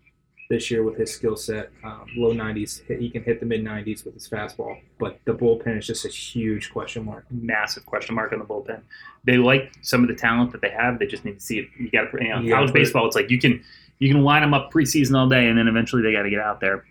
this 0.49 0.71
year 0.71 0.83
with 0.83 0.99
his 0.99 1.13
skill 1.13 1.37
set. 1.37 1.71
Um, 1.83 2.07
low 2.17 2.35
90s, 2.35 2.83
he 2.99 3.09
can 3.09 3.23
hit 3.23 3.41
the 3.41 3.47
mid 3.47 3.65
90s 3.65 4.05
with 4.05 4.15
his 4.15 4.29
fastball, 4.29 4.81
but 4.99 5.19
the 5.25 5.33
bullpen 5.33 5.79
is 5.79 5.87
just 5.87 6.05
a 6.05 6.09
huge 6.09 6.73
question 6.73 7.05
mark. 7.05 7.25
massive 7.31 7.87
question 7.87 8.15
mark 8.15 8.33
on 8.33 8.41
the 8.41 8.45
bullpen. 8.45 8.83
They 9.25 9.39
like 9.39 9.73
some 9.83 10.03
of 10.03 10.09
the 10.09 10.15
talent 10.15 10.53
that 10.53 10.61
they 10.61 10.71
have. 10.71 10.99
They 10.99 11.07
just 11.07 11.25
need 11.25 11.39
to 11.39 11.41
see 11.41 11.61
it. 11.61 11.69
You 11.79 11.91
got 11.91 12.11
to, 12.11 12.23
you 12.23 12.29
know, 12.31 12.41
Yeah, 12.41 12.57
college 12.57 12.73
baseball. 12.73 13.07
It's 13.07 13.17
like 13.17 13.31
you 13.31 13.41
can 13.41 13.63
you 13.99 14.13
can 14.13 14.23
line 14.23 14.43
them 14.43 14.55
up 14.55 14.73
preseason 14.73 15.17
all 15.17 15.29
day, 15.29 15.47
and 15.47 15.57
then 15.57 15.69
eventually 15.69 16.03
they 16.03 16.13
got 16.13 16.23
to 16.23 16.31
get 16.31 16.41
out 16.41 16.61
there, 16.61 16.85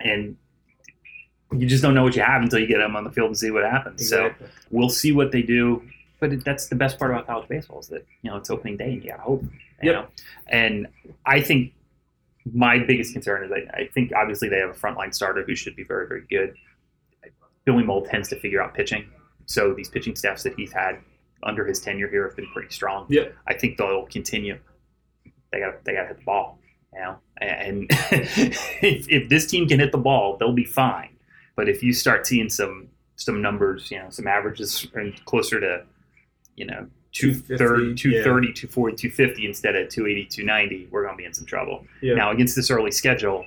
and 0.00 0.36
you 1.52 1.66
just 1.66 1.82
don't 1.82 1.94
know 1.94 2.02
what 2.02 2.16
you 2.16 2.22
have 2.22 2.42
until 2.42 2.58
you 2.58 2.66
get 2.66 2.78
them 2.78 2.96
on 2.96 3.04
the 3.04 3.10
field 3.10 3.28
and 3.28 3.38
see 3.38 3.50
what 3.50 3.64
happens. 3.64 4.08
So 4.08 4.32
we'll 4.70 4.88
see 4.88 5.12
what 5.12 5.32
they 5.32 5.42
do. 5.42 5.82
But 6.20 6.32
it, 6.34 6.44
that's 6.44 6.68
the 6.68 6.74
best 6.76 6.98
part 6.98 7.10
about 7.10 7.26
college 7.26 7.48
baseball 7.48 7.80
is 7.80 7.88
that 7.88 8.06
you 8.22 8.30
know 8.30 8.36
it's 8.36 8.50
opening 8.50 8.76
day 8.76 8.92
and 8.92 9.02
you 9.04 9.10
got 9.10 9.20
hope. 9.20 9.42
You 9.82 9.92
Yep. 9.92 9.94
know? 9.94 10.06
And 10.48 10.86
I 11.26 11.40
think 11.40 11.72
my 12.52 12.78
biggest 12.78 13.12
concern 13.12 13.44
is 13.44 13.50
I, 13.52 13.82
I 13.82 13.86
think 13.94 14.12
obviously 14.14 14.48
they 14.48 14.58
have 14.58 14.70
a 14.70 14.74
frontline 14.74 15.14
starter 15.14 15.42
who 15.44 15.54
should 15.56 15.76
be 15.76 15.84
very 15.84 16.06
very 16.06 16.24
good. 16.30 16.54
Billy 17.64 17.82
Mohl 17.84 18.04
tends 18.06 18.28
to 18.30 18.36
figure 18.40 18.62
out 18.62 18.74
pitching, 18.74 19.08
so 19.46 19.74
these 19.74 19.88
pitching 19.88 20.16
staffs 20.16 20.42
that 20.44 20.54
he's 20.54 20.72
had 20.72 20.98
under 21.42 21.64
his 21.64 21.80
tenure 21.80 22.08
here 22.08 22.26
have 22.26 22.36
been 22.36 22.46
pretty 22.52 22.70
strong. 22.72 23.06
Yep. 23.08 23.34
I 23.46 23.54
think 23.54 23.76
they'll 23.78 24.06
continue. 24.06 24.58
They 25.52 25.60
got 25.60 25.84
they 25.84 25.94
got 25.94 26.02
to 26.02 26.08
hit 26.08 26.18
the 26.18 26.24
ball, 26.24 26.58
you 26.92 27.00
know. 27.00 27.16
And 27.38 27.86
if, 28.10 29.08
if 29.08 29.28
this 29.28 29.46
team 29.46 29.66
can 29.68 29.80
hit 29.80 29.92
the 29.92 29.98
ball, 29.98 30.36
they'll 30.38 30.52
be 30.52 30.64
fine. 30.64 31.10
But 31.56 31.68
if 31.68 31.82
you 31.82 31.92
start 31.92 32.26
seeing 32.26 32.48
some 32.48 32.88
some 33.16 33.42
numbers, 33.42 33.90
you 33.90 33.98
know, 33.98 34.08
some 34.10 34.26
averages 34.26 34.86
and 34.94 35.22
closer 35.26 35.60
to, 35.60 35.84
you 36.60 36.66
know, 36.66 36.86
230, 37.12 37.94
250, 37.94 38.08
yeah. 38.10 38.22
240, 38.22 38.96
250 38.96 39.46
instead 39.46 39.74
of 39.74 39.88
280, 39.88 40.26
290, 40.28 40.88
we're 40.90 41.02
going 41.04 41.14
to 41.14 41.16
be 41.16 41.24
in 41.24 41.32
some 41.32 41.46
trouble. 41.46 41.84
Yeah. 42.02 42.14
Now, 42.14 42.30
against 42.30 42.54
this 42.54 42.70
early 42.70 42.90
schedule, 42.90 43.46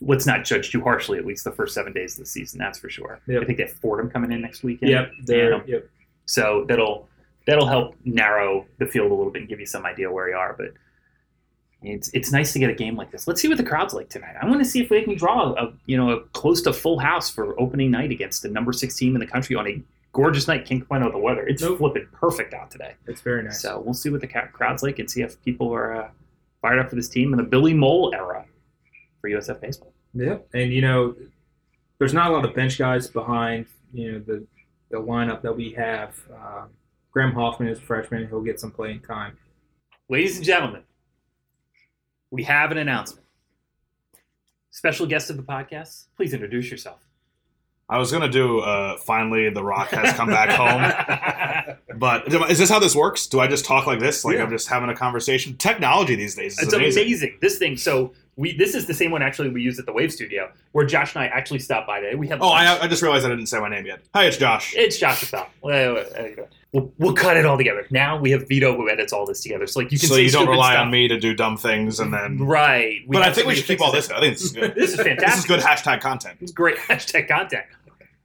let's 0.00 0.26
not 0.26 0.44
judge 0.44 0.70
too 0.70 0.80
harshly, 0.80 1.18
at 1.18 1.26
least 1.26 1.42
the 1.44 1.50
first 1.52 1.74
seven 1.74 1.92
days 1.92 2.14
of 2.14 2.20
the 2.20 2.26
season, 2.26 2.58
that's 2.58 2.78
for 2.78 2.88
sure. 2.88 3.20
Yep. 3.26 3.42
I 3.42 3.44
think 3.44 3.58
they 3.58 3.64
have 3.64 3.72
Fordham 3.72 4.08
coming 4.10 4.30
in 4.32 4.40
next 4.40 4.62
weekend. 4.62 4.92
Yep. 4.92 5.10
they're- 5.24 5.64
yep. 5.66 5.88
so 6.26 6.64
that'll 6.68 7.08
that'll 7.46 7.66
help 7.66 7.94
narrow 8.04 8.64
the 8.78 8.86
field 8.86 9.10
a 9.10 9.14
little 9.14 9.30
bit 9.32 9.40
and 9.42 9.48
give 9.48 9.60
you 9.60 9.66
some 9.66 9.84
idea 9.84 10.10
where 10.10 10.30
you 10.30 10.36
are. 10.36 10.54
But 10.56 10.68
it's 11.82 12.08
it's 12.14 12.32
nice 12.32 12.52
to 12.54 12.58
get 12.58 12.70
a 12.70 12.74
game 12.74 12.96
like 12.96 13.10
this. 13.10 13.26
Let's 13.28 13.42
see 13.42 13.48
what 13.48 13.58
the 13.58 13.64
crowd's 13.64 13.92
like 13.92 14.08
tonight. 14.08 14.36
I 14.40 14.46
want 14.46 14.60
to 14.60 14.64
see 14.64 14.80
if 14.80 14.88
we 14.88 15.02
can 15.02 15.16
draw 15.16 15.52
a 15.52 15.72
you 15.84 15.98
know 15.98 16.10
a 16.10 16.20
close 16.28 16.62
to 16.62 16.72
full 16.72 16.98
house 16.98 17.28
for 17.28 17.60
opening 17.60 17.90
night 17.90 18.10
against 18.10 18.42
the 18.42 18.48
number 18.48 18.72
six 18.72 18.96
team 18.96 19.14
in 19.14 19.20
the 19.20 19.26
country 19.26 19.54
on 19.56 19.66
a 19.68 19.82
gorgeous 20.14 20.48
night. 20.48 20.64
Can't 20.64 20.80
complain 20.80 21.02
about 21.02 21.12
the 21.12 21.18
weather. 21.18 21.46
It's 21.46 21.60
Nope. 21.62 21.76
flipping 21.78 22.06
perfect 22.12 22.54
out 22.54 22.70
today. 22.70 22.94
It's 23.06 23.20
very 23.20 23.42
nice. 23.42 23.60
So 23.60 23.80
we'll 23.84 23.92
see 23.92 24.08
what 24.08 24.22
the 24.22 24.26
crowd's 24.26 24.82
like 24.82 24.98
and 24.98 25.10
see 25.10 25.20
if 25.20 25.42
people 25.44 25.70
are 25.74 25.94
uh, 25.94 26.10
fired 26.62 26.78
up 26.78 26.88
for 26.88 26.96
this 26.96 27.10
team 27.10 27.34
in 27.34 27.36
the 27.36 27.42
Billy 27.44 27.74
Mohl 27.74 28.14
era 28.14 28.46
for 29.20 29.28
USF 29.28 29.60
baseball. 29.60 29.92
Yep. 30.14 30.48
And 30.54 30.72
you 30.72 30.80
know, 30.80 31.14
there's 31.98 32.14
not 32.14 32.30
a 32.30 32.34
lot 32.34 32.44
of 32.46 32.54
bench 32.54 32.78
guys 32.78 33.06
behind 33.08 33.66
you 33.92 34.12
know 34.12 34.18
the 34.20 34.46
the 34.90 34.96
lineup 34.98 35.42
that 35.42 35.54
we 35.54 35.72
have. 35.72 36.14
Um, 36.32 36.70
Graham 37.10 37.32
Hoffman 37.32 37.68
is 37.68 37.78
a 37.78 37.82
freshman; 37.82 38.26
he'll 38.28 38.40
get 38.42 38.58
some 38.58 38.70
playing 38.70 39.00
time. 39.00 39.36
Ladies 40.08 40.36
and 40.36 40.44
gentlemen, 40.44 40.82
we 42.30 42.44
have 42.44 42.70
an 42.72 42.78
announcement. 42.78 43.26
Special 44.70 45.06
guest 45.06 45.30
of 45.30 45.36
the 45.36 45.42
podcast, 45.42 46.06
please 46.16 46.32
introduce 46.34 46.70
yourself. 46.70 47.03
I 47.88 47.98
was 47.98 48.10
gonna 48.10 48.28
do. 48.30 48.60
Uh, 48.60 48.96
finally, 48.98 49.50
The 49.50 49.62
Rock 49.62 49.88
has 49.88 50.14
come 50.14 50.28
back 50.28 50.50
home. 50.50 51.76
But 51.96 52.26
is 52.50 52.58
this 52.58 52.68
how 52.68 52.80
this 52.80 52.96
works? 52.96 53.28
Do 53.28 53.38
I 53.38 53.46
just 53.46 53.64
talk 53.64 53.86
like 53.86 54.00
this? 54.00 54.24
Like 54.24 54.36
Yeah. 54.36 54.42
I'm 54.42 54.50
just 54.50 54.66
having 54.68 54.88
a 54.88 54.96
conversation? 54.96 55.56
Technology 55.56 56.16
these 56.16 56.34
days. 56.34 56.58
it's 56.60 56.72
amazing. 56.72 57.04
amazing. 57.04 57.38
This 57.40 57.56
thing. 57.56 57.76
So 57.76 58.12
we 58.36 58.56
this 58.56 58.74
is 58.74 58.86
the 58.86 58.94
same 58.94 59.10
one 59.10 59.22
actually 59.22 59.48
we 59.50 59.62
use 59.62 59.78
at 59.78 59.86
the 59.86 59.92
Wave 59.92 60.12
Studio 60.12 60.50
where 60.72 60.84
Josh 60.84 61.14
and 61.14 61.22
I 61.22 61.26
actually 61.28 61.60
stopped 61.60 61.86
by 61.86 62.00
today. 62.00 62.14
We 62.16 62.26
had 62.28 62.38
Oh. 62.40 62.48
I, 62.48 62.80
I 62.82 62.88
just 62.88 63.02
realized 63.02 63.24
I 63.24 63.28
didn't 63.28 63.46
say 63.46 63.58
my 63.60 63.68
name 63.68 63.86
yet. 63.86 64.00
Hi, 64.14 64.24
it's 64.24 64.36
Josh. 64.36 64.74
It's 64.76 64.98
Josh. 64.98 65.32
We'll, 66.72 66.92
we'll 66.98 67.12
cut 67.14 67.36
it 67.36 67.46
all 67.46 67.56
together. 67.56 67.86
Now 67.90 68.16
we 68.18 68.32
have 68.32 68.48
Vito 68.48 68.74
who 68.76 68.90
edits 68.90 69.12
all 69.12 69.24
this 69.26 69.40
together. 69.40 69.66
So 69.68 69.78
like 69.78 69.92
you 69.92 69.98
can 69.98 70.08
so 70.08 70.16
you 70.16 70.30
don't 70.30 70.48
rely 70.48 70.72
stuff. 70.72 70.86
on 70.86 70.90
me 70.90 71.06
to 71.06 71.18
do 71.20 71.32
dumb 71.32 71.56
things 71.56 72.00
and 72.00 72.12
then. 72.12 72.38
Right. 72.44 73.02
But 73.08 73.22
I 73.22 73.32
think 73.32 73.46
we 73.46 73.54
should 73.54 73.66
keep 73.66 73.80
all 73.80 73.92
this. 73.92 74.10
I 74.10 74.18
think 74.18 74.34
this 74.34 74.42
is 74.42 74.52
good. 74.52 74.74
This 74.76 74.90
is 74.90 74.96
fantastic. 74.96 75.26
this 75.28 75.38
is 75.38 75.44
good 75.46 75.60
hashtag 75.60 76.00
content. 76.00 76.38
It's 76.40 76.50
great 76.50 76.76
hashtag 76.88 77.28
content. 77.28 77.64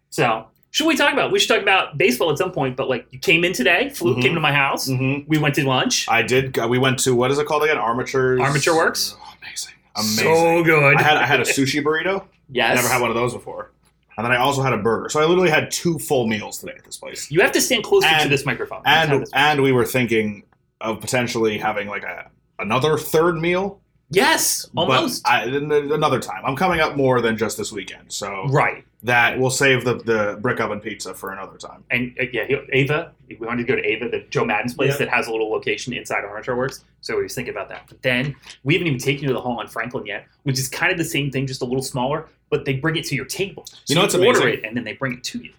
So 0.09 0.47
should 0.71 0.87
we 0.87 0.95
talk 0.97 1.13
about? 1.13 1.31
We 1.31 1.37
should 1.37 1.49
talk 1.53 1.61
about 1.61 1.99
baseball 1.99 2.31
at 2.31 2.39
some 2.39 2.51
point. 2.51 2.75
But 2.75 2.89
like 2.89 3.05
you 3.11 3.19
came 3.19 3.43
in 3.43 3.53
today, 3.53 3.89
flew 3.89 4.15
Mhm. 4.15 4.21
came 4.23 4.33
to 4.33 4.39
my 4.39 4.51
house. 4.51 4.89
Mm-hmm. 4.89 5.29
We 5.29 5.37
went 5.37 5.53
to 5.55 5.67
lunch. 5.67 6.07
I 6.09 6.23
did. 6.23 6.57
We 6.57 6.79
went 6.79 6.97
to 7.01 7.13
what 7.13 7.29
is 7.29 7.37
it 7.37 7.45
called 7.45 7.63
again? 7.63 7.77
Armatures. 7.77 8.39
Armature 8.39 8.75
Works? 8.75 9.15
Oh, 9.21 9.33
amazing. 9.43 9.73
Amazing. 9.99 10.25
So 10.25 10.63
good. 10.63 10.97
I 10.97 11.01
had 11.01 11.17
I 11.17 11.25
had 11.25 11.39
a 11.39 11.43
sushi 11.43 11.83
burrito. 11.83 12.25
yes. 12.49 12.75
Never 12.75 12.87
had 12.87 13.01
one 13.01 13.09
of 13.09 13.15
those 13.15 13.33
before. 13.33 13.71
And 14.17 14.25
then 14.25 14.33
I 14.33 14.37
also 14.37 14.61
had 14.61 14.73
a 14.73 14.77
burger. 14.77 15.07
So 15.09 15.21
I 15.21 15.25
literally 15.25 15.49
had 15.49 15.71
two 15.71 15.97
full 15.97 16.27
meals 16.27 16.57
today 16.57 16.73
at 16.77 16.83
this 16.83 16.97
place. 16.97 17.31
You 17.31 17.39
have 17.41 17.53
to 17.53 17.61
stand 17.61 17.83
closer 17.85 18.07
to 18.23 18.27
this 18.27 18.45
microphone. 18.45 18.81
And 18.85 19.21
this- 19.21 19.29
and 19.33 19.61
we 19.63 19.71
were 19.71 19.85
thinking 19.85 20.43
of 20.81 20.99
potentially 20.99 21.57
having 21.57 21.87
like 21.87 22.03
a 22.03 22.29
another 22.59 22.97
third 22.97 23.37
meal. 23.37 23.79
yes, 24.09 24.67
almost. 24.75 25.23
But 25.23 25.29
I, 25.29 25.43
n- 25.45 25.71
another 25.71 26.19
time. 26.19 26.41
I'm 26.45 26.55
coming 26.57 26.79
up 26.81 26.97
more 26.97 27.21
than 27.21 27.37
just 27.37 27.57
this 27.57 27.71
weekend. 27.71 28.11
So 28.11 28.45
right. 28.49 28.83
That 29.03 29.39
we'll 29.39 29.49
save 29.49 29.85
the, 29.85 29.95
the 29.95 30.37
brick 30.41 30.59
oven 30.59 30.81
pizza 30.81 31.13
for 31.13 31.31
another 31.31 31.57
time. 31.57 31.85
And 31.89 32.13
uh, 32.19 32.25
yeah, 32.33 32.57
Ava. 32.73 33.13
We 33.29 33.37
wanted 33.37 33.65
to 33.65 33.73
go 33.73 33.75
to 33.77 33.85
Ava, 33.85 34.09
the 34.09 34.25
Joe 34.29 34.43
Maddon's 34.43 34.73
place 34.73 34.89
Yep. 34.91 34.99
that 34.99 35.09
has 35.09 35.27
a 35.27 35.31
little 35.31 35.49
location 35.49 35.93
inside 35.93 36.25
Armature 36.25 36.57
Works. 36.57 36.83
So 36.99 37.15
we 37.15 37.23
was 37.23 37.33
thinking 37.33 37.53
about 37.53 37.69
that. 37.69 37.83
But 37.87 38.01
then 38.01 38.35
we 38.65 38.73
haven't 38.73 38.87
even 38.87 38.99
taken 38.99 39.21
you 39.23 39.27
to 39.29 39.33
the 39.33 39.39
hall 39.41 39.57
on 39.59 39.67
Franklin 39.69 40.05
yet, 40.05 40.27
which 40.43 40.59
is 40.59 40.67
kind 40.67 40.91
of 40.91 40.97
the 40.97 41.05
same 41.05 41.31
thing, 41.31 41.47
just 41.47 41.61
a 41.61 41.65
little 41.65 41.81
smaller. 41.81 42.27
But 42.49 42.65
they 42.65 42.73
bring 42.73 42.97
it 42.97 43.05
to 43.05 43.15
your 43.15 43.23
table. 43.25 43.63
So 43.67 43.75
You 43.87 43.95
know 43.95 44.01
what's 44.01 44.15
order 44.15 44.41
amazing? 44.41 44.49
it, 44.59 44.65
and 44.67 44.75
then 44.75 44.83
they 44.83 44.93
bring 44.93 45.13
it 45.13 45.23
to 45.25 45.39
you. 45.39 45.53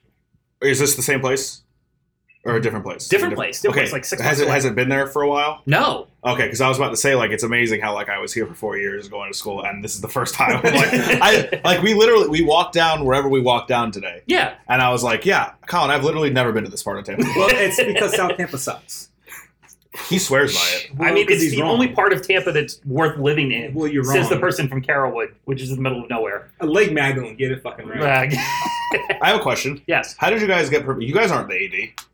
Is 0.60 0.78
this 0.78 0.96
the 0.96 1.02
same 1.02 1.20
place? 1.20 1.62
Or 2.44 2.56
a 2.56 2.62
different 2.62 2.86
place? 2.86 3.06
Different 3.06 3.34
place. 3.34 3.60
Different 3.60 3.76
okay. 3.76 3.82
place, 3.82 3.92
like 3.92 4.04
six 4.04 4.22
has 4.22 4.40
it 4.40 4.44
away. 4.44 4.52
has 4.54 4.64
it 4.64 4.74
been 4.74 4.88
there 4.88 5.06
for 5.06 5.20
a 5.22 5.28
while? 5.28 5.60
No, 5.66 6.06
Okay, 6.22 6.44
because 6.44 6.60
I 6.60 6.68
was 6.68 6.76
about 6.76 6.90
to 6.90 6.96
say 6.96 7.14
like 7.14 7.30
it's 7.30 7.42
amazing 7.42 7.80
how 7.80 7.94
like 7.94 8.10
I 8.10 8.18
was 8.18 8.34
here 8.34 8.46
for 8.46 8.54
four 8.54 8.76
years 8.76 9.08
going 9.08 9.32
to 9.32 9.38
school 9.38 9.64
and 9.64 9.82
this 9.82 9.94
is 9.94 10.02
the 10.02 10.08
first 10.08 10.34
time. 10.34 10.60
Like 10.70 10.92
I 10.92 11.60
like 11.64 11.82
we 11.82 11.94
literally 11.94 12.28
we 12.28 12.42
walked 12.42 12.74
down 12.74 13.04
wherever 13.04 13.28
we 13.28 13.40
walked 13.40 13.68
down 13.68 13.90
today, 13.90 14.22
yeah, 14.26 14.54
and 14.68 14.80
I 14.82 14.90
was 14.90 15.02
like, 15.02 15.24
yeah, 15.24 15.52
Collin, 15.66 15.90
I've 15.90 16.04
literally 16.04 16.30
never 16.30 16.52
been 16.52 16.64
to 16.64 16.70
this 16.70 16.82
part 16.82 16.98
of 16.98 17.04
Tampa. 17.06 17.22
well, 17.36 17.48
it's 17.50 17.76
because 17.82 18.14
South 18.14 18.36
Tampa 18.36 18.58
sucks. 18.58 19.08
he 20.08 20.18
swears 20.18 20.54
by 20.54 20.70
it. 20.74 20.90
I 21.00 21.12
mean, 21.12 21.26
it's 21.28 21.50
the 21.50 21.62
wrong. 21.62 21.72
only 21.72 21.88
part 21.88 22.12
of 22.12 22.22
Tampa 22.26 22.52
that's 22.52 22.80
worth 22.84 23.18
living 23.18 23.50
in. 23.52 23.74
Well, 23.74 23.88
you're 23.88 24.04
wrong. 24.04 24.14
Says 24.16 24.28
the 24.28 24.38
person 24.38 24.68
from 24.68 24.82
Carrollwood, 24.82 25.32
which 25.44 25.60
is 25.60 25.70
in 25.70 25.76
the 25.76 25.82
middle 25.82 26.02
of 26.02 26.10
nowhere. 26.10 26.50
Uh, 26.60 26.66
Lake 26.66 26.92
Magdalene, 26.92 27.36
get 27.36 27.50
it 27.50 27.62
fucking 27.62 27.88
right. 27.88 28.32
I 29.22 29.28
have 29.30 29.40
a 29.40 29.42
question. 29.42 29.82
yes. 29.86 30.14
How 30.18 30.30
did 30.30 30.40
you 30.40 30.46
guys 30.46 30.68
get? 30.70 30.84
Per- 30.84 31.00
you 31.00 31.14
guys 31.14 31.30
aren't 31.30 31.48
the 31.48 31.64
AD. 31.64 32.04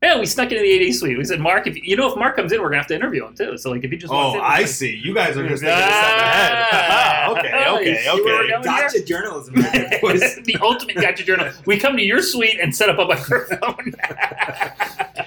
Yeah, 0.00 0.20
we 0.20 0.26
snuck 0.26 0.52
into 0.52 0.62
the 0.62 0.88
AD 0.88 0.94
suite. 0.94 1.18
We 1.18 1.24
said, 1.24 1.40
Mark, 1.40 1.66
if 1.66 1.76
you 1.76 1.96
know 1.96 2.08
if 2.08 2.16
Mark 2.16 2.36
comes 2.36 2.52
in, 2.52 2.62
we're 2.62 2.68
gonna 2.68 2.76
have 2.78 2.86
to 2.86 2.94
interview 2.94 3.26
him 3.26 3.34
too. 3.34 3.58
So 3.58 3.70
like, 3.70 3.82
if 3.82 3.90
he 3.90 3.96
just 3.96 4.12
walks 4.12 4.36
Oh, 4.36 4.38
in, 4.38 4.44
I 4.44 4.60
we're 4.60 4.66
see. 4.68 4.94
You 5.02 5.12
guys 5.12 5.36
are 5.36 5.48
just 5.48 5.60
thinking 5.62 5.76
a 5.76 5.86
step 5.88 6.18
ahead. 6.18 6.66
Ah, 6.72 7.30
okay, 7.36 7.48
okay, 7.48 8.06
we're 8.14 8.40
okay. 8.42 8.48
going? 8.50 8.62
Gotcha 8.62 9.02
journalism. 9.04 9.54
Right 9.54 9.72
there, 9.72 10.00
the 10.44 10.56
ultimate 10.62 10.94
gotcha 10.96 11.24
journal. 11.24 11.50
We 11.66 11.78
come 11.80 11.96
to 11.96 12.02
your 12.04 12.22
suite 12.22 12.60
and 12.62 12.72
set 12.74 12.88
up 12.90 12.98
a 13.00 13.04
microphone. 13.06 13.92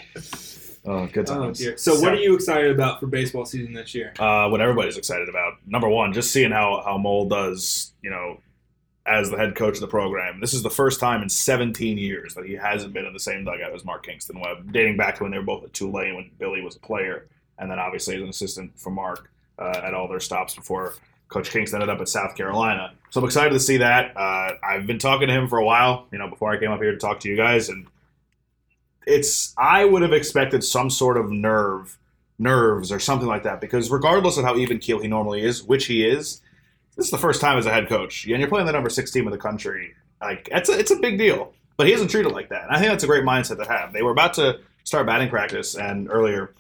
Oh, 0.84 1.06
good 1.06 1.30
Oh, 1.30 1.44
times. 1.54 1.64
So, 1.80 2.00
what 2.02 2.12
are 2.14 2.16
you 2.20 2.34
excited 2.34 2.72
about 2.72 3.00
for 3.00 3.06
baseball 3.06 3.46
season 3.46 3.72
this 3.74 3.94
year? 3.94 4.14
uh, 4.18 4.50
what 4.50 4.62
everybody's 4.62 4.98
excited 4.98 5.30
about. 5.30 5.54
Number 5.68 5.88
one, 5.88 6.12
just 6.12 6.32
seeing 6.32 6.50
how 6.50 6.82
how 6.84 6.98
Mohl 6.98 7.30
does, 7.30 7.94
you 8.02 8.10
know, 8.10 8.40
as 9.06 9.32
the 9.32 9.38
head 9.38 9.56
coach 9.56 9.76
of 9.76 9.82
the 9.82 9.88
program. 9.88 10.40
This 10.40 10.54
is 10.54 10.62
the 10.62 10.70
first 10.70 11.00
time 11.00 11.24
in 11.24 11.30
17 11.30 11.98
years 11.98 12.36
that 12.36 12.46
he 12.46 12.54
hasn't 12.54 12.94
been 12.94 13.06
in 13.06 13.14
the 13.14 13.20
same 13.20 13.44
dugout 13.44 13.74
as 13.74 13.84
Mark 13.84 14.06
Kingston 14.06 14.40
Webb, 14.40 14.72
dating 14.72 14.98
back 14.98 15.16
to 15.18 15.24
when 15.24 15.32
they 15.32 15.38
were 15.38 15.44
both 15.44 15.64
at 15.64 15.74
Tulane 15.74 16.16
when 16.16 16.32
Billy 16.38 16.62
was 16.62 16.76
a 16.76 16.80
player, 16.80 17.28
and 17.58 17.70
then 17.70 17.80
obviously 17.80 18.16
as 18.16 18.22
an 18.22 18.30
assistant 18.30 18.78
for 18.80 18.92
Mark 18.92 19.32
uh, 19.58 19.82
at 19.84 19.94
all 19.94 20.08
their 20.08 20.20
stops 20.20 20.56
before 20.56 20.94
Coach 21.30 21.50
Kingston 21.50 21.82
ended 21.82 21.94
up 21.94 22.02
at 22.02 22.10
South 22.10 22.36
Carolina. 22.36 22.94
So 23.10 23.22
I'm 23.22 23.26
excited 23.26 23.54
to 23.54 23.60
see 23.60 23.78
that. 23.78 24.16
Uh, 24.16 24.54
I've 24.64 24.86
been 24.86 25.00
talking 25.00 25.28
to 25.28 25.34
him 25.34 25.48
for 25.48 25.58
a 25.58 25.66
while, 25.66 26.08
you 26.12 26.20
know, 26.20 26.30
before 26.30 26.52
I 26.52 26.60
came 26.60 26.72
up 26.72 26.82
here 26.82 26.92
to 26.92 26.98
talk 26.98 27.22
to 27.22 27.30
you 27.30 27.38
guys, 27.38 27.70
and 27.70 27.88
it's 29.08 29.54
I 29.58 29.86
would 29.86 30.04
have 30.04 30.14
expected 30.14 30.64
some 30.64 30.90
sort 30.90 31.18
of 31.18 31.32
nerve 31.32 31.98
nerves 32.38 32.92
or 32.92 33.00
something 33.00 33.28
like 33.28 33.44
that 33.44 33.62
because 33.62 33.90
regardless 33.92 34.36
of 34.38 34.44
how 34.44 34.58
even 34.58 34.80
keel 34.80 35.00
he 35.00 35.08
normally 35.08 35.44
is, 35.44 35.64
which 35.64 35.86
he 35.86 36.06
is, 36.06 36.42
this 36.96 37.06
is 37.06 37.12
the 37.12 37.18
first 37.18 37.42
time 37.42 37.58
as 37.58 37.66
a 37.66 37.72
head 37.72 37.88
coach, 37.88 38.26
and 38.26 38.40
you're 38.40 38.50
playing 38.50 38.68
the 38.68 38.72
number 38.72 38.90
six 38.90 39.12
team 39.12 39.26
in 39.26 39.32
the 39.32 39.38
country. 39.38 39.94
Like 40.22 40.50
it's 40.52 40.70
a, 40.70 40.78
it's 40.78 40.92
a 40.92 40.98
big 40.98 41.18
deal, 41.18 41.54
but 41.78 41.88
he 41.88 41.94
doesn't 41.94 42.10
treat 42.10 42.26
it 42.26 42.34
like 42.34 42.50
that. 42.50 42.64
And 42.64 42.72
I 42.76 42.80
think 42.80 42.92
that's 42.92 43.04
a 43.04 43.08
great 43.08 43.24
mindset 43.24 43.58
to 43.64 43.70
have. 43.70 43.94
They 43.94 44.04
were 44.04 44.12
about 44.12 44.34
to 44.36 44.60
start 44.84 45.06
batting 45.06 45.30
practice 45.30 45.76
and 45.76 46.10
earlier, 46.10 46.54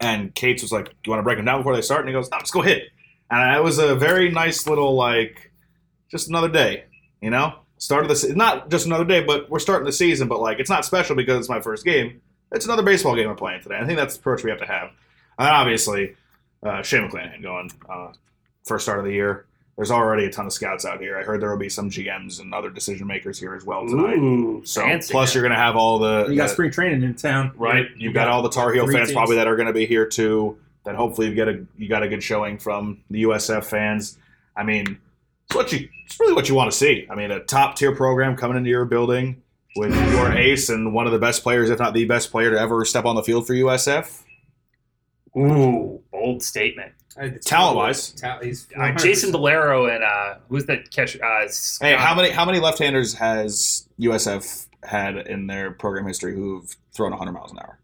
and 0.00 0.34
Cates 0.34 0.62
was 0.62 0.72
like, 0.72 0.86
"Do 0.86 0.94
you 1.06 1.10
want 1.10 1.20
to 1.20 1.24
break 1.24 1.38
them 1.38 1.46
down 1.46 1.60
before 1.60 1.74
they 1.74 1.82
start?" 1.82 2.00
And 2.00 2.08
he 2.08 2.12
goes, 2.12 2.30
"No, 2.30 2.38
just 2.38 2.52
go 2.52 2.62
hit." 2.62 2.90
And 3.30 3.56
it 3.56 3.62
was 3.62 3.78
a 3.78 3.94
very 3.94 4.30
nice 4.30 4.66
little 4.66 4.94
like, 4.94 5.50
just 6.10 6.28
another 6.28 6.50
day, 6.50 6.84
you 7.22 7.30
know. 7.30 7.54
Start 7.78 8.02
of 8.02 8.08
the 8.10 8.16
se- 8.16 8.34
not 8.34 8.70
just 8.70 8.86
another 8.86 9.06
day, 9.06 9.24
but 9.24 9.48
we're 9.48 9.58
starting 9.58 9.86
the 9.86 9.92
season. 9.92 10.28
But 10.28 10.40
like, 10.40 10.60
it's 10.60 10.70
not 10.70 10.84
special 10.84 11.16
because 11.16 11.38
it's 11.38 11.48
my 11.48 11.60
first 11.60 11.84
game. 11.84 12.20
It's 12.52 12.66
another 12.66 12.82
baseball 12.82 13.16
game 13.16 13.28
we're 13.28 13.34
playing 13.34 13.62
today. 13.62 13.78
I 13.80 13.86
think 13.86 13.98
that's 13.98 14.14
the 14.14 14.20
approach 14.20 14.44
we 14.44 14.50
have 14.50 14.60
to 14.60 14.66
have. 14.66 14.90
And 15.38 15.48
obviously, 15.48 16.14
uh, 16.62 16.82
Shane 16.82 17.08
McClanahan 17.08 17.42
going 17.42 17.70
uh, 17.88 18.12
first 18.64 18.84
start 18.84 18.98
of 18.98 19.06
the 19.06 19.12
year. 19.12 19.46
There's 19.82 19.90
already 19.90 20.26
a 20.26 20.30
ton 20.30 20.46
of 20.46 20.52
scouts 20.52 20.84
out 20.84 21.00
here. 21.00 21.18
I 21.18 21.24
heard 21.24 21.42
there 21.42 21.50
will 21.50 21.58
be 21.58 21.68
some 21.68 21.90
GMs 21.90 22.38
and 22.38 22.54
other 22.54 22.70
decision 22.70 23.08
makers 23.08 23.36
here 23.36 23.56
as 23.56 23.64
well 23.64 23.84
tonight. 23.84 24.16
Ooh, 24.16 24.62
so 24.64 24.82
fancy. 24.82 25.10
plus 25.10 25.34
you're 25.34 25.42
going 25.42 25.50
to 25.50 25.58
have 25.58 25.74
all 25.74 25.98
the, 25.98 26.26
You 26.28 26.36
got 26.36 26.44
the- 26.44 26.48
spring 26.50 26.70
training 26.70 27.02
in 27.02 27.16
town, 27.16 27.50
right. 27.56 27.86
You've 27.96 28.14
got 28.14 28.28
all 28.28 28.42
the 28.42 28.48
Tar 28.48 28.72
Heel 28.72 28.86
fans 28.86 29.08
teams. 29.08 29.12
probably 29.12 29.34
that 29.34 29.48
are 29.48 29.56
going 29.56 29.66
to 29.66 29.72
be 29.72 29.84
here 29.84 30.06
too. 30.06 30.56
Then 30.84 30.94
hopefully 30.94 31.26
you 31.30 31.34
get 31.34 31.48
a 31.48 31.66
you 31.76 31.88
got 31.88 32.04
a 32.04 32.08
good 32.08 32.22
showing 32.22 32.58
from 32.58 33.00
the 33.10 33.24
USF 33.24 33.64
fans. 33.64 34.18
I 34.56 34.62
mean, 34.62 35.00
it's 35.46 35.56
what 35.56 35.72
you 35.72 35.88
it's 36.06 36.20
really 36.20 36.34
what 36.34 36.48
you 36.48 36.54
want 36.54 36.70
to 36.70 36.76
see. 36.78 37.08
I 37.10 37.16
mean, 37.16 37.32
a 37.32 37.40
top 37.40 37.74
tier 37.74 37.92
program 37.92 38.36
coming 38.36 38.56
into 38.56 38.70
your 38.70 38.84
building 38.84 39.42
with 39.74 39.92
your 40.12 40.30
ace 40.32 40.68
and 40.68 40.94
one 40.94 41.06
of 41.06 41.12
the 41.12 41.18
best 41.18 41.42
players, 41.42 41.70
if 41.70 41.80
not 41.80 41.92
the 41.92 42.04
best 42.04 42.30
player 42.30 42.52
to 42.52 42.60
ever 42.60 42.84
step 42.84 43.04
on 43.04 43.16
the 43.16 43.22
field 43.24 43.48
for 43.48 43.54
USF. 43.54 44.22
Ooh, 45.36 46.00
bold 46.12 46.40
statement. 46.44 46.92
Talent-wise. 47.44 48.12
Ta- 48.12 48.40
Uh, 48.76 48.92
Jason 48.92 49.32
Valero 49.32 49.86
and 49.86 50.02
uh, 50.04 50.36
who's 50.48 50.64
that 50.66 50.90
catch? 50.90 51.16
Uh, 51.20 51.46
Hey, 51.80 51.94
how 51.94 52.14
many 52.14 52.30
how 52.30 52.44
many 52.44 52.58
left-handers 52.60 53.14
has 53.14 53.88
USF 54.00 54.66
had 54.82 55.16
in 55.16 55.46
their 55.46 55.70
program 55.72 56.06
history 56.06 56.34
who've 56.34 56.74
thrown 56.94 57.10
100 57.10 57.32
miles 57.32 57.52
an 57.52 57.58
hour? 57.58 57.78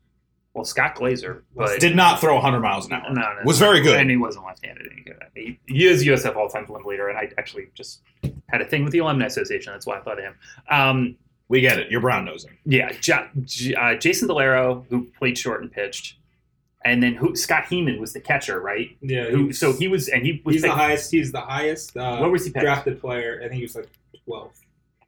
Well, 0.55 0.65
Scott 0.65 0.97
Glazer, 0.97 1.43
but 1.55 1.79
Did 1.79 1.95
not 1.95 2.21
throw 2.21 2.35
100 2.35 2.61
miles 2.61 2.87
an 2.87 2.95
hour. 2.95 3.05
no, 3.13 3.21
no, 3.21 3.29
Was 3.45 3.61
very 3.61 3.81
good. 3.81 4.01
and 4.01 4.11
he 4.11 4.17
wasn't 4.17 4.45
left-handed. 4.47 4.89
He, 5.35 5.41
he, 5.41 5.59
he 5.67 5.87
is 5.87 6.05
USF 6.05 6.35
all-time 6.35 6.67
limb 6.69 6.85
leader, 6.85 7.09
and 7.09 7.17
I 7.17 7.31
actually 7.39 7.69
just 7.75 8.01
had 8.49 8.61
a 8.61 8.65
thing 8.65 8.83
with 8.83 8.93
the 8.93 8.99
alumni 8.99 9.27
association. 9.27 9.73
That's 9.73 9.87
why 9.87 9.99
I 9.99 10.01
thought 10.01 10.19
of 10.19 10.25
him. 10.25 10.35
Um, 10.69 11.17
We 11.49 11.61
get 11.61 11.79
it. 11.79 11.91
You're 11.93 12.01
brown 12.01 12.25
nosing. 12.25 12.59
yeah, 12.65 12.91
ja, 13.05 13.27
J- 13.43 13.75
uh, 13.75 13.95
Jason 13.95 14.27
Valero, 14.27 14.85
who 14.91 15.05
played 15.19 15.39
short 15.39 15.63
and 15.63 15.71
pitched, 15.71 16.17
and 16.85 17.03
then 17.03 17.15
who 17.15 17.35
Scott 17.35 17.65
Heeman 17.65 17.99
was 17.99 18.13
the 18.13 18.21
catcher, 18.21 18.61
right? 18.61 18.97
Yeah, 19.01 19.25
Who, 19.31 19.53
so 19.53 19.73
he 19.73 19.89
was, 19.89 20.09
and 20.09 20.25
he 20.25 20.41
was. 20.45 20.55
he's 20.57 20.63
the 20.63 20.71
highest. 20.71 21.11
He's 21.11 21.33
the 21.33 21.41
highest 21.41 21.97
uh, 21.97 22.19
what 22.19 22.31
was 22.31 22.45
he 22.45 22.51
picked? 22.53 22.65
drafted 22.65 23.01
player. 23.01 23.41
I 23.45 23.49
think 23.49 23.57
he 23.57 23.63
was 23.63 23.75
like 23.75 23.89
12. 24.25 24.53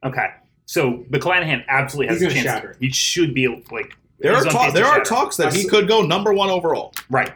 Okay, 0.03 0.27
so 0.65 1.05
McClanahan 1.11 1.63
absolutely 1.67 2.07
has 2.13 2.21
He's 2.21 2.31
a 2.31 2.33
gonna 2.35 2.43
chance. 2.43 2.61
shatter. 2.61 2.77
He 2.79 2.89
should 2.91 3.33
be 3.33 3.47
like. 3.71 3.95
There 4.19 4.35
are 4.35 4.43
ta- 4.43 4.69
there 4.71 4.85
are 4.85 5.01
talks 5.03 5.35
that 5.37 5.51
he 5.53 5.67
could 5.67 5.87
go 5.87 6.01
number 6.03 6.31
one 6.31 6.49
overall. 6.51 6.93
Right. 7.09 7.31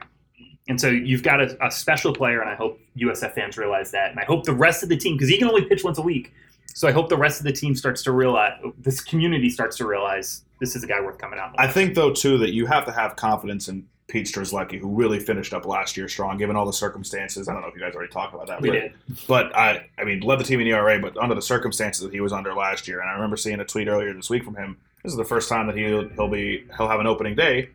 And 0.67 0.79
so 0.79 0.87
you've 0.89 1.23
got 1.23 1.41
a, 1.41 1.65
a 1.65 1.71
special 1.71 2.13
player, 2.13 2.41
and 2.41 2.49
I 2.49 2.55
hope 2.55 2.79
USF 2.97 3.33
fans 3.33 3.57
realize 3.57 3.89
that. 3.91 4.11
And 4.11 4.19
I 4.19 4.23
hope 4.25 4.45
the 4.45 4.53
rest 4.53 4.83
of 4.83 4.89
the 4.89 4.97
team, 4.97 5.15
because 5.15 5.29
he 5.29 5.37
can 5.37 5.47
only 5.47 5.65
pitch 5.65 5.83
once 5.83 5.97
a 5.97 6.01
week. 6.03 6.31
So 6.75 6.87
I 6.87 6.91
hope 6.91 7.07
the 7.09 7.17
rest 7.17 7.39
of 7.39 7.45
the 7.45 7.51
team 7.53 7.73
starts 7.75 8.03
to 8.03 8.11
realize, 8.11 8.53
this 8.79 8.99
community 9.01 9.49
starts 9.49 9.77
to 9.77 9.87
realize 9.87 10.43
this 10.59 10.75
is 10.75 10.83
a 10.83 10.87
guy 10.87 10.99
worth 11.01 11.17
coming 11.17 11.39
out. 11.39 11.53
I 11.57 11.67
think 11.67 11.95
though 11.95 12.11
too 12.11 12.37
that 12.39 12.53
you 12.53 12.65
have 12.65 12.85
to 12.85 12.91
have 12.91 13.15
confidence 13.15 13.67
in 13.67 13.85
Pete 14.07 14.27
Strzelecki, 14.27 14.79
who 14.79 14.89
really 14.89 15.19
finished 15.19 15.53
up 15.53 15.65
last 15.65 15.97
year 15.97 16.07
strong, 16.07 16.37
given 16.37 16.55
all 16.55 16.65
the 16.65 16.73
circumstances. 16.73 17.47
I 17.47 17.53
don't 17.53 17.61
know 17.61 17.69
if 17.69 17.75
you 17.75 17.81
guys 17.81 17.95
already 17.95 18.11
talked 18.11 18.35
about 18.35 18.47
that. 18.47 18.61
we 18.61 18.69
but, 18.69 18.73
did. 18.73 18.93
But 19.27 19.55
I, 19.55 19.89
I 19.97 20.03
mean, 20.03 20.19
led 20.19 20.39
the 20.39 20.43
team 20.43 20.59
in 20.59 20.67
ERA, 20.67 20.99
but 20.99 21.17
under 21.17 21.33
the 21.33 21.41
circumstances 21.41 22.03
that 22.03 22.13
he 22.13 22.21
was 22.21 22.31
under 22.31 22.53
last 22.53 22.87
year, 22.87 23.01
and 23.01 23.09
I 23.09 23.13
remember 23.13 23.35
seeing 23.35 23.59
a 23.59 23.65
tweet 23.65 23.87
earlier 23.87 24.13
this 24.13 24.29
week 24.29 24.43
from 24.43 24.55
him. 24.55 24.77
This 25.03 25.11
is 25.11 25.17
the 25.17 25.25
first 25.25 25.49
time 25.49 25.67
that 25.67 25.75
he'll 25.75 26.07
he'll 26.09 26.27
be 26.27 26.65
he'll 26.77 26.87
have 26.87 26.99
an 26.99 27.07
opening 27.07 27.35
day 27.35 27.69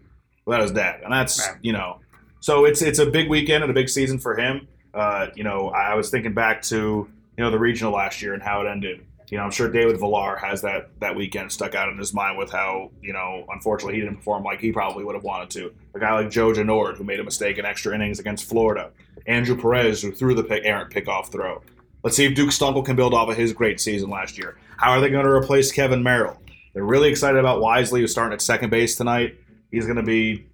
without 0.44 0.62
his 0.62 0.72
dad, 0.72 1.00
and 1.02 1.12
that's 1.12 1.48
you 1.62 1.72
know, 1.72 1.98
so 2.40 2.64
it's 2.64 2.82
it's 2.82 2.98
a 2.98 3.06
big 3.06 3.28
weekend 3.28 3.62
and 3.62 3.70
a 3.70 3.74
big 3.74 3.88
season 3.88 4.18
for 4.18 4.36
him. 4.36 4.68
Uh, 4.94 5.28
you 5.34 5.44
know, 5.44 5.68
I 5.68 5.94
was 5.94 6.10
thinking 6.10 6.32
back 6.32 6.62
to 6.62 6.76
you 6.76 7.44
know 7.44 7.50
the 7.50 7.58
regional 7.58 7.92
last 7.92 8.22
year 8.22 8.34
and 8.34 8.42
how 8.42 8.60
it 8.62 8.68
ended. 8.68 9.04
You 9.30 9.38
know, 9.38 9.44
I'm 9.44 9.52
sure 9.52 9.70
David 9.70 9.98
Villar 9.98 10.36
has 10.36 10.62
that 10.62 10.90
that 11.00 11.14
weekend 11.14 11.52
stuck 11.52 11.76
out 11.76 11.88
in 11.88 11.96
his 11.96 12.12
mind 12.12 12.36
with 12.36 12.50
how 12.50 12.90
you 13.00 13.12
know, 13.12 13.46
unfortunately, 13.48 13.94
he 13.94 14.00
didn't 14.00 14.16
perform 14.16 14.42
like 14.42 14.60
he 14.60 14.72
probably 14.72 15.04
would 15.04 15.14
have 15.14 15.22
wanted 15.22 15.50
to. 15.50 15.72
A 15.94 16.00
guy 16.00 16.12
like 16.14 16.30
Joe 16.30 16.52
Genord, 16.52 16.96
who 16.96 17.04
made 17.04 17.20
a 17.20 17.24
mistake 17.24 17.56
in 17.56 17.64
extra 17.64 17.94
innings 17.94 18.18
against 18.18 18.48
Florida. 18.48 18.90
Andrew 19.26 19.56
Perez, 19.56 20.02
who 20.02 20.10
threw 20.10 20.34
the 20.34 20.42
pick, 20.42 20.64
errant 20.64 20.92
pickoff 20.92 21.30
throw. 21.30 21.62
Let's 22.02 22.16
see 22.16 22.24
if 22.24 22.34
Duke 22.34 22.50
Stunkel 22.50 22.84
can 22.84 22.96
build 22.96 23.14
off 23.14 23.28
of 23.28 23.36
his 23.36 23.52
great 23.52 23.80
season 23.80 24.10
last 24.10 24.36
year. 24.36 24.56
How 24.78 24.92
are 24.92 25.00
they 25.00 25.10
going 25.10 25.24
to 25.24 25.30
replace 25.30 25.70
Kevin 25.70 26.02
Merrill? 26.02 26.36
They're 26.74 26.82
really 26.82 27.08
excited 27.08 27.38
about 27.38 27.60
Wisely, 27.60 28.00
who's 28.00 28.10
starting 28.10 28.32
at 28.32 28.40
second 28.40 28.70
base 28.70 28.96
tonight. 28.96 29.38
He's 29.70 29.84
going 29.84 29.96
to 29.96 30.02
be 30.02 30.46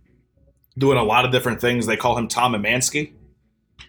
doing 0.77 0.99
a 0.99 1.05
lot 1.05 1.25
of 1.25 1.33
different 1.33 1.61
things. 1.61 1.87
They 1.87 1.97
call 1.97 2.19
him 2.19 2.29
Tom 2.29 2.53
Emanski 2.53 3.13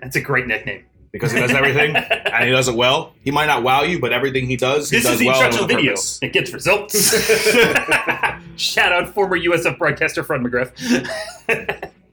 That's 0.01 0.15
a 0.15 0.22
great 0.22 0.48
nickname. 0.48 0.86
Because 1.12 1.32
he 1.32 1.40
does 1.40 1.52
everything 1.52 1.96
and 1.96 2.46
he 2.46 2.52
does 2.52 2.68
it 2.68 2.76
well. 2.76 3.14
He 3.22 3.32
might 3.32 3.46
not 3.48 3.64
wow 3.64 3.84
you, 3.84 4.00
but 4.00 4.12
everything 4.14 4.46
he 4.48 4.56
does, 4.56 4.90
he 4.90 4.98
This 4.98 5.04
does 5.06 5.14
is 5.14 5.20
the 5.20 5.28
well. 5.28 5.36
instructional 5.36 5.68
video. 5.68 5.92
purpose. 5.92 6.20
It 6.22 6.34
gets 6.34 6.52
results. 6.54 6.96
Shout 8.58 8.92
out 8.92 9.14
former 9.14 9.38
USF 9.40 9.78
broadcaster 9.78 10.24
Fred 10.24 10.42
McGriff. 10.42 10.72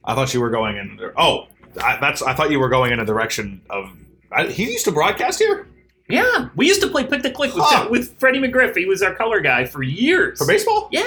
I 0.04 0.14
thought 0.14 0.32
you 0.34 0.40
were 0.40 0.50
going 0.50 0.76
in. 0.76 1.00
Oh, 1.16 1.46
I, 1.82 1.98
that's. 2.00 2.22
I 2.22 2.34
thought 2.34 2.50
you 2.50 2.60
were 2.60 2.68
going 2.68 2.92
in 2.92 3.00
a 3.00 3.04
direction 3.04 3.62
of. 3.70 3.90
I, 4.30 4.46
he 4.46 4.64
used 4.70 4.84
to 4.86 4.92
broadcast 4.92 5.38
here 5.38 5.66
yeah, 6.08 6.48
we 6.54 6.66
used 6.66 6.82
to 6.82 6.88
play 6.88 7.04
Pick 7.06 7.22
the 7.22 7.30
Click 7.30 7.54
with, 7.54 7.64
Huh. 7.66 7.88
with 7.90 8.18
Freddie 8.20 8.38
McGriff. 8.40 8.76
He 8.76 8.84
was 8.84 9.02
our 9.02 9.14
color 9.14 9.40
guy 9.40 9.64
for 9.64 9.82
years. 9.82 10.38
for 10.38 10.46
baseball. 10.46 10.88
Yeah. 10.92 11.02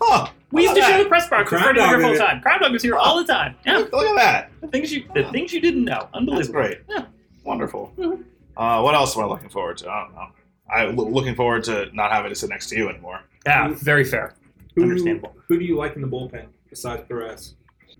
Huh? 0.00 0.28
We 0.54 0.62
used 0.62 0.74
to 0.74 0.80
about 0.80 0.90
show 0.92 1.02
the 1.02 1.08
press 1.08 1.28
box 1.28 1.50
with 1.50 1.60
Crime 1.60 1.62
Freddie 1.74 1.78
Dog 1.80 1.88
McGriff 1.94 2.04
all 2.06 2.12
the 2.12 2.18
time. 2.18 2.40
Crime 2.40 2.60
Dog 2.60 2.72
was 2.72 2.82
here 2.82 2.96
all 2.96 3.16
the 3.22 3.32
time. 3.32 3.56
Yeah. 3.66 3.78
Look, 3.78 3.92
look 3.92 4.06
at 4.06 4.16
that. 4.16 4.50
The 4.60 4.68
things 4.68 4.92
you 4.92 5.04
the 5.14 5.24
things 5.30 5.52
you 5.52 5.60
didn't 5.60 5.84
know. 5.84 5.98
That's 6.00 6.14
Unbelievable. 6.14 6.52
great. 6.54 6.78
Yeah. 6.88 7.04
Wonderful. 7.44 7.92
Mhm. 7.98 8.24
Uh, 8.56 8.80
what 8.82 8.94
else 8.94 9.16
am 9.16 9.24
I 9.24 9.26
looking 9.26 9.48
forward 9.48 9.76
to? 9.78 9.90
I 9.90 10.02
don't 10.04 10.14
know. 10.14 10.26
I 10.70 10.84
lo- 10.86 11.08
looking 11.08 11.34
forward 11.34 11.64
to 11.64 11.88
not 11.92 12.10
having 12.12 12.30
to 12.30 12.34
sit 12.34 12.48
next 12.50 12.68
to 12.68 12.76
you 12.76 12.88
anymore. 12.88 13.20
Yeah, 13.46 13.68
very 13.74 14.04
fair. 14.04 14.34
Who, 14.76 14.82
Understandable. 14.82 15.36
Who 15.48 15.58
do 15.58 15.64
you 15.64 15.76
like 15.76 15.94
in 15.96 16.02
the 16.02 16.08
bullpen 16.08 16.46
besides 16.70 17.02
Perez? 17.08 17.54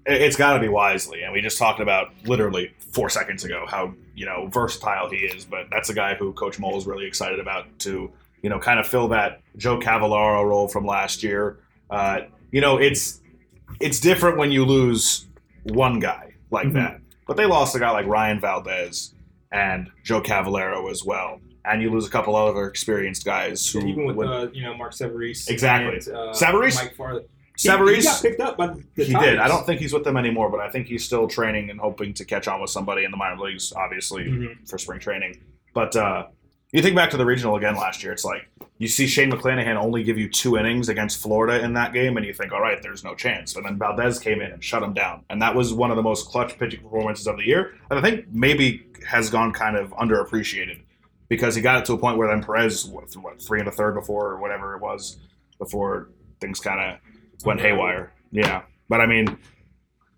It- 0.06 0.23
It's 0.23 0.37
got 0.37 0.54
to 0.54 0.61
be 0.61 0.68
wisely, 0.68 1.23
and 1.23 1.32
we 1.32 1.40
just 1.40 1.58
talked 1.58 1.80
about 1.80 2.12
literally 2.25 2.73
four 2.92 3.08
seconds 3.11 3.44
ago 3.44 3.64
how 3.68 3.92
you 4.14 4.26
know 4.26 4.46
versatile 4.52 5.11
he 5.11 5.16
is. 5.18 5.44
But 5.44 5.66
that's 5.70 5.90
a 5.90 5.94
guy 5.94 6.14
who 6.14 6.32
Coach 6.32 6.58
Mohl 6.58 6.76
is 6.78 6.87
really 6.87 7.06
excited 7.06 7.40
about 7.40 7.66
to 7.80 8.11
you 8.42 8.49
know 8.50 8.58
kind 8.58 8.78
of 8.80 8.87
fill 8.87 9.08
that 9.08 9.40
Joe 9.56 9.78
Cavallaro 9.78 10.44
role 10.44 10.68
from 10.68 10.87
last 10.87 11.23
year. 11.23 11.58
Uh, 11.90 12.20
you 12.54 12.61
know, 12.61 12.78
it's 12.78 13.20
it's 13.80 13.99
different 13.99 14.38
when 14.38 14.52
you 14.52 14.64
lose 14.64 15.26
one 15.64 15.99
guy 15.99 16.34
like 16.52 16.68
Mhm. 16.68 16.75
that, 16.75 17.00
but 17.26 17.37
they 17.37 17.46
lost 17.46 17.75
a 17.75 17.80
guy 17.80 17.90
like 17.90 18.06
Ryan 18.06 18.38
Valdez 18.40 19.12
and 19.50 19.90
Joe 20.04 20.20
Cavallaro 20.20 20.88
as 20.88 21.04
well, 21.04 21.40
and 21.64 21.82
you 21.82 21.90
lose 21.90 22.06
a 22.06 22.11
couple 22.11 22.37
other 22.37 22.68
experienced 22.68 23.25
guys 23.25 23.68
who 23.68 23.80
Even 23.84 24.04
with 24.14 24.28
uh, 24.28 24.46
you 24.52 24.62
know 24.62 24.75
Mark 24.76 24.92
Severese, 24.92 25.49
Exactly. 25.49 25.96
and, 25.96 26.16
uh? 26.16 26.52
Mike 26.52 26.94
Farley. 26.96 27.23
He- 27.56 27.68
Severese. 27.68 28.04
he, 28.04 28.04
got 28.04 28.23
picked 28.23 28.40
up 28.40 28.56
by 28.56 28.66
the 28.68 29.04
he 29.04 29.12
Tigers. 29.12 29.30
did. 29.30 29.38
I 29.40 29.49
don't 29.49 29.64
think 29.66 29.80
he's 29.80 29.92
with 29.92 30.04
them 30.04 30.16
anymore, 30.16 30.49
but 30.50 30.61
I 30.61 30.70
think 30.70 30.87
he's 30.87 31.04
still 31.04 31.26
training 31.28 31.70
and 31.70 31.78
hoping 31.80 32.12
to 32.14 32.25
catch 32.25 32.46
on 32.49 32.61
with 32.61 32.70
somebody 32.70 33.04
in 33.04 33.11
the 33.11 33.16
minor 33.16 33.40
leagues, 33.40 33.73
obviously 33.73 34.25
Mhm. 34.26 34.68
for 34.68 34.76
spring 34.78 35.00
training. 35.00 35.40
But 35.73 35.94
uh, 35.96 36.26
you 36.75 36.83
think 36.83 36.97
back 36.97 37.11
to 37.11 37.16
the 37.16 37.25
regional 37.25 37.54
again 37.54 37.76
last 37.76 38.02
year. 38.02 38.12
It's 38.12 38.25
like 38.25 38.49
you 38.78 38.88
see 38.88 39.07
Shane 39.07 39.31
McClanahan 39.31 39.76
only 39.76 40.02
give 40.02 40.19
you 40.19 40.28
two 40.28 40.57
innings 40.57 40.88
against 40.88 41.23
Florida 41.23 41.64
in 41.64 41.75
that 41.75 41.93
game, 41.93 42.16
and 42.16 42.26
you 42.26 42.33
think, 42.35 42.52
all 42.52 42.61
right, 42.61 42.83
there's 42.83 43.04
no 43.04 43.14
chance. 43.14 43.54
And 43.54 43.64
then 43.64 43.78
Valdez 43.78 44.19
came 44.19 44.40
in 44.40 44.50
and 44.50 44.62
shut 44.62 44.83
him 44.83 44.93
down, 44.93 45.25
and 45.31 45.40
that 45.40 45.54
was 45.54 45.73
one 45.73 45.90
of 45.90 45.97
the 45.97 46.02
most 46.02 46.28
clutch 46.28 46.59
pitching 46.59 46.83
performances 46.83 47.28
of 47.28 47.37
the 47.37 47.45
year. 47.45 47.76
And 47.90 47.99
I 48.00 48.02
think 48.02 48.26
maybe 48.33 48.87
has 49.07 49.31
gone 49.31 49.52
kind 49.52 49.76
of 49.76 49.90
underappreciated 49.93 50.81
because 51.28 51.54
he 51.54 51.62
got 51.62 51.78
it 51.78 51.85
to 51.85 51.93
a 51.93 51.99
point 51.99 52.19
where 52.19 52.26
then 52.26 52.43
Perez 52.43 52.87
what, 52.87 53.15
what 53.15 53.41
three 53.41 53.60
and 53.60 53.69
a 53.69 53.73
third 53.73 53.95
before 53.95 54.30
or 54.30 54.41
whatever 54.41 54.75
it 54.75 54.82
was 54.82 55.19
before 55.60 56.08
things 56.41 56.58
kind 56.58 56.80
of 56.80 57.45
went 57.47 57.60
haywire. 57.60 58.13
Yeah, 58.32 58.63
but 58.89 59.00
I 59.00 59.06
mean, 59.06 59.39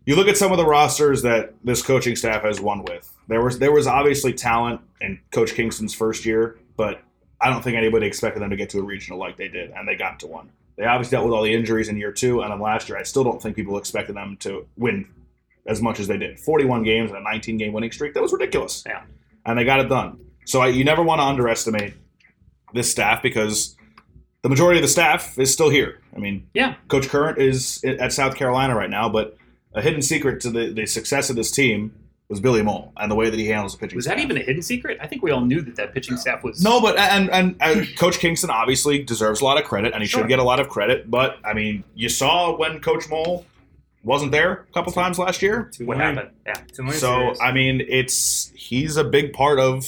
you 0.07 0.16
look 0.16 0.27
at 0.27 0.38
some 0.38 0.53
of 0.53 0.57
the 0.57 0.66
rosters 0.66 1.21
that 1.21 1.53
this 1.62 1.83
coaching 1.83 2.16
staff 2.16 2.45
has 2.45 2.62
won 2.62 2.83
with. 2.85 3.12
There 3.29 3.43
was 3.43 3.59
there 3.59 3.73
was 3.73 3.87
obviously 3.87 4.33
talent 4.33 4.81
in 5.01 5.19
Coach 5.33 5.55
Kingston's 5.55 5.95
first 5.95 6.25
year, 6.25 6.59
but 6.77 7.03
I 7.41 7.51
don't 7.51 7.62
think 7.62 7.77
anybody 7.77 8.07
expected 8.07 8.41
them 8.41 8.51
to 8.51 8.57
get 8.57 8.71
to 8.71 8.79
a 8.79 8.83
regional 8.83 9.19
like 9.19 9.37
they 9.37 9.49
did, 9.49 9.71
and 9.71 9.87
they 9.87 9.97
got 9.97 10.21
to 10.21 10.27
one. 10.27 10.51
They 10.77 10.85
obviously 10.85 11.17
dealt 11.17 11.25
with 11.25 11.35
all 11.35 11.43
the 11.43 11.53
injuries 11.55 11.89
in 11.89 11.97
year 11.97 12.12
two, 12.12 12.43
and 12.43 12.53
then 12.53 12.61
last 12.61 12.89
year, 12.89 12.99
I 12.99 13.03
still 13.03 13.25
don't 13.25 13.41
think 13.43 13.57
people 13.57 13.79
expected 13.79 14.15
them 14.17 14.37
to 14.41 14.67
win 14.77 15.09
as 15.67 15.83
much 15.83 15.99
as 16.01 16.07
they 16.07 16.17
did. 16.19 16.39
Forty-one 16.39 16.83
games 16.83 17.11
and 17.11 17.19
a 17.19 17.23
nineteen-game 17.23 17.73
winning 17.73 17.91
streak. 17.93 18.15
That 18.15 18.23
was 18.23 18.33
ridiculous. 18.33 18.85
Yeah. 18.87 19.03
and 19.45 19.59
they 19.59 19.65
got 19.65 19.81
it 19.81 19.89
done. 19.89 20.21
So 20.45 20.61
I, 20.61 20.69
you 20.69 20.85
never 20.85 21.03
want 21.03 21.21
to 21.21 21.25
underestimate 21.25 21.95
this 22.75 22.91
staff 22.91 23.23
because 23.23 23.77
the 24.43 24.49
majority 24.49 24.79
of 24.79 24.83
the 24.83 24.89
staff 24.89 25.37
is 25.39 25.53
still 25.53 25.71
here. 25.71 26.01
I 26.15 26.19
mean, 26.21 26.47
Yeah. 26.55 26.75
Coach 26.89 27.09
Current 27.09 27.39
is 27.39 27.83
at 27.85 28.12
South 28.12 28.37
Carolina 28.37 28.77
right 28.77 28.91
now, 28.91 29.09
but 29.09 29.37
a 29.75 29.83
hidden 29.83 30.03
secret 30.03 30.41
to 30.43 30.51
the, 30.51 30.73
the 30.73 30.87
success 30.87 31.31
of 31.31 31.37
this 31.37 31.51
team 31.51 31.93
was 32.29 32.41
Billy 32.41 32.62
Mohl 32.62 32.93
and 32.97 33.11
the 33.11 33.15
way 33.15 33.31
that 33.31 33.39
he 33.39 33.47
handles 33.47 33.73
the 33.73 33.79
pitching. 33.79 33.97
Was 33.97 34.07
that 34.07 34.19
even 34.19 34.37
a 34.37 34.41
hidden 34.41 34.62
secret? 34.62 34.99
I 35.01 35.07
think 35.07 35.23
we 35.23 35.31
all 35.31 35.43
knew 35.43 35.61
that 35.62 35.77
that 35.77 35.95
pitching 35.95 36.17
staff 36.17 36.43
was 36.43 36.62
No, 36.62 36.81
but 36.81 36.99
and, 36.99 37.31
and 37.31 37.57
and 37.61 37.97
Coach 37.99 38.19
Kingston 38.19 38.51
obviously 38.51 39.03
deserves 39.03 39.41
a 39.41 39.45
lot 39.45 39.59
of 39.59 39.65
credit, 39.65 39.93
and 39.93 40.03
he 40.03 40.09
Sure. 40.09 40.23
should 40.23 40.29
get 40.29 40.39
a 40.39 40.45
lot 40.45 40.59
of 40.61 40.69
credit. 40.69 41.11
But 41.11 41.39
I 41.45 41.55
mean, 41.55 41.85
you 41.95 42.09
saw 42.09 42.57
when 42.57 42.81
Coach 42.81 43.09
Mohl 43.09 43.47
wasn't 44.03 44.33
there 44.33 44.53
a 44.53 44.73
couple 44.73 44.93
times 44.93 45.19
last 45.19 45.43
year. 45.43 45.71
To 45.75 45.85
what 45.85 45.99
happened. 45.99 46.31
Yeah. 46.47 46.55
to 46.55 46.93
So 46.93 47.19
series. 47.23 47.39
I 47.41 47.53
mean, 47.53 47.83
it's 47.89 48.51
he's 48.55 48.97
a 48.97 49.05
big 49.05 49.33
part 49.33 49.59
of 49.59 49.87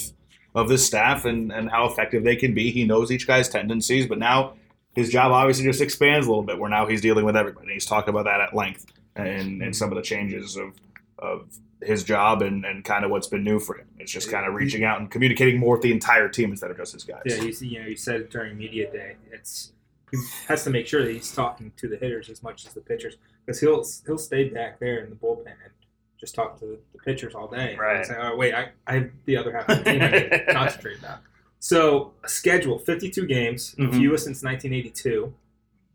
of 0.54 0.68
this 0.68 0.86
staff 0.86 1.24
and 1.24 1.52
and 1.52 1.70
how 1.70 1.86
effective 1.86 2.22
they 2.24 2.36
can 2.36 2.54
be. 2.54 2.70
He 2.70 2.84
knows 2.84 3.10
each 3.10 3.26
guy's 3.26 3.48
tendencies, 3.48 4.06
but 4.06 4.18
now 4.18 4.54
his 4.94 5.10
job 5.10 5.32
obviously 5.32 5.64
just 5.64 5.80
expands 5.80 6.26
a 6.26 6.30
little 6.30 6.44
bit. 6.44 6.58
Where 6.58 6.70
now 6.70 6.86
he's 6.86 7.00
dealing 7.00 7.24
with 7.24 7.36
everybody. 7.36 7.72
He's 7.72 7.86
talked 7.86 8.08
about 8.08 8.24
that 8.24 8.40
at 8.40 8.54
length 8.54 8.86
and 9.16 9.28
and 9.28 9.60
mm-hmm. 9.60 9.72
some 9.72 9.90
of 9.90 9.96
the 9.96 10.02
changes 10.02 10.56
of 10.56 10.72
of 11.18 11.48
his 11.82 12.02
job 12.04 12.42
and, 12.42 12.64
and 12.64 12.84
kind 12.84 13.04
of 13.04 13.10
what's 13.10 13.28
been 13.28 13.44
new 13.44 13.58
for 13.60 13.76
him. 13.76 13.86
It's 13.98 14.10
just 14.12 14.30
kind 14.30 14.46
of 14.46 14.54
reaching 14.54 14.84
out 14.84 15.00
and 15.00 15.10
communicating 15.10 15.58
more 15.60 15.74
with 15.76 15.82
the 15.82 15.92
entire 15.92 16.28
team 16.28 16.50
instead 16.50 16.70
of 16.70 16.76
just 16.76 16.92
his 16.92 17.04
guys. 17.04 17.22
Yeah, 17.24 17.36
you 17.36 17.52
see, 17.52 17.68
you 17.68 17.80
know, 17.80 17.86
you 17.86 17.96
said 17.96 18.28
during 18.30 18.56
media 18.58 18.90
day. 18.90 19.16
It's 19.32 19.72
he 20.10 20.16
has 20.48 20.64
to 20.64 20.70
make 20.70 20.86
sure 20.86 21.04
that 21.04 21.12
he's 21.12 21.30
talking 21.32 21.70
to 21.76 21.86
the 21.88 21.96
hitters 21.96 22.30
as 22.30 22.42
much 22.42 22.66
as 22.66 22.72
the 22.72 22.80
pitchers 22.80 23.16
because 23.44 23.60
he'll 23.60 23.84
he'll 24.06 24.18
stay 24.18 24.48
back 24.48 24.80
there 24.80 25.04
in 25.04 25.10
the 25.10 25.16
bullpen 25.16 25.46
and 25.46 25.72
just 26.18 26.34
talk 26.34 26.58
to 26.60 26.64
the, 26.66 26.78
pitchers 27.04 27.34
all 27.34 27.46
day. 27.46 27.70
And 27.72 27.78
Right. 27.78 28.04
Say, 28.04 28.16
oh 28.20 28.36
wait, 28.36 28.52
I, 28.54 28.70
I 28.86 28.94
have 28.94 29.10
the 29.24 29.36
other 29.36 29.52
half 29.52 29.68
of 29.68 29.78
the 29.78 29.84
team 29.92 30.02
I 30.02 30.10
need 30.10 30.30
to 30.30 30.44
concentrate 30.52 31.00
now. 31.00 31.20
So 31.60 32.12
a 32.24 32.28
schedule: 32.28 32.78
fifty-two 32.78 33.26
games, 33.26 33.74
Mhm. 33.78 33.92
fewest 33.94 34.24
since 34.24 34.42
nineteen 34.42 34.72
eighty-two. 34.74 35.32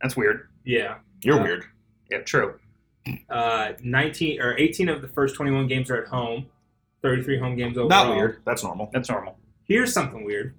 That's 0.02 0.16
weird. 0.16 0.48
Yeah, 0.66 0.96
You're 1.24 1.40
Uh, 1.40 1.44
weird. 1.44 1.66
Yeah, 2.10 2.20
true. 2.22 2.60
Uh, 3.30 3.74
nineteen 3.84 4.42
or 4.42 4.58
eighteen 4.58 4.90
of 4.90 5.02
the 5.02 5.08
first 5.08 5.36
twenty-one 5.36 5.68
games 5.68 5.90
are 5.90 6.02
at 6.02 6.08
home. 6.08 6.48
Thirty-three 7.02 7.38
home 7.40 7.56
games 7.58 7.78
overall. 7.78 7.90
Not 8.08 8.16
weird. 8.16 8.42
That's 8.46 8.64
normal. 8.64 8.90
That's 8.94 9.10
normal. 9.10 9.38
Here's 9.66 9.94
something 9.94 10.24
weird: 10.26 10.54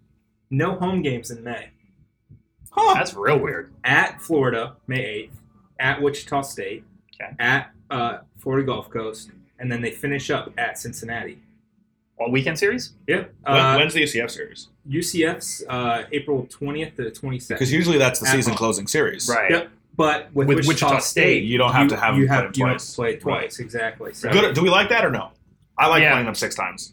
no 0.51 0.75
home 0.77 1.03
games 1.03 1.31
in 1.31 1.43
May. 1.43 1.71
Huh. 2.71 2.95
That's 2.95 3.15
real 3.15 3.39
weird. 3.39 3.73
at 3.85 4.21
Florida, 4.21 4.75
May 4.89 5.29
8th, 5.29 5.31
at 5.79 6.03
Wichita 6.03 6.43
State, 6.43 6.83
Okay. 7.15 7.33
at 7.39 7.71
uh, 7.89 8.19
Florida 8.39 8.67
Gulf 8.67 8.91
Coast, 8.91 9.31
and 9.61 9.71
then 9.71 9.81
they 9.81 9.93
finish 9.93 10.29
up 10.31 10.53
at 10.59 10.77
Cincinnati. 10.77 11.39
All 12.19 12.33
weekend 12.33 12.59
series? 12.59 12.93
Yeah. 13.07 13.25
When- 13.45 13.57
Uh, 13.57 13.77
when's 13.77 13.95
the 13.95 14.03
UCF 14.03 14.29
series? 14.31 14.69
UCF's 14.89 15.63
uh, 15.69 16.03
April 16.11 16.47
20th 16.51 16.97
to 16.97 17.05
the 17.05 17.11
22nd. 17.13 17.49
Because 17.51 17.73
usually 17.73 17.99
that's 17.99 18.19
the 18.21 18.27
At 18.29 18.33
season 18.35 18.53
home. 18.53 18.59
closing 18.59 18.87
series. 18.89 19.29
Right. 19.29 19.51
Yep. 19.53 19.69
But 19.97 20.29
with, 20.35 20.49
With 20.49 20.57
Wichita, 20.59 20.69
Wichita 20.69 20.99
State, 21.01 21.23
State, 21.23 21.45
you 21.45 21.57
don't 21.59 21.73
have 21.73 21.89
to 21.89 21.97
have 21.97 22.17
you 22.17 22.27
have 22.27 22.53
play 22.53 22.59
you 22.59 22.65
them 22.65 22.69
have 22.73 22.79
to 22.81 22.85
twice. 22.87 22.95
play 22.97 23.11
Right. 23.13 23.21
twice 23.21 23.59
exactly. 23.61 24.13
So 24.13 24.31
Good. 24.33 24.55
Do 24.55 24.63
we 24.63 24.71
like 24.71 24.89
that 24.89 25.05
or 25.05 25.11
no? 25.11 25.31
I 25.79 25.87
like 25.89 26.03
Yeah. 26.03 26.13
playing 26.13 26.27
them 26.27 26.35
six 26.35 26.55
times. 26.55 26.93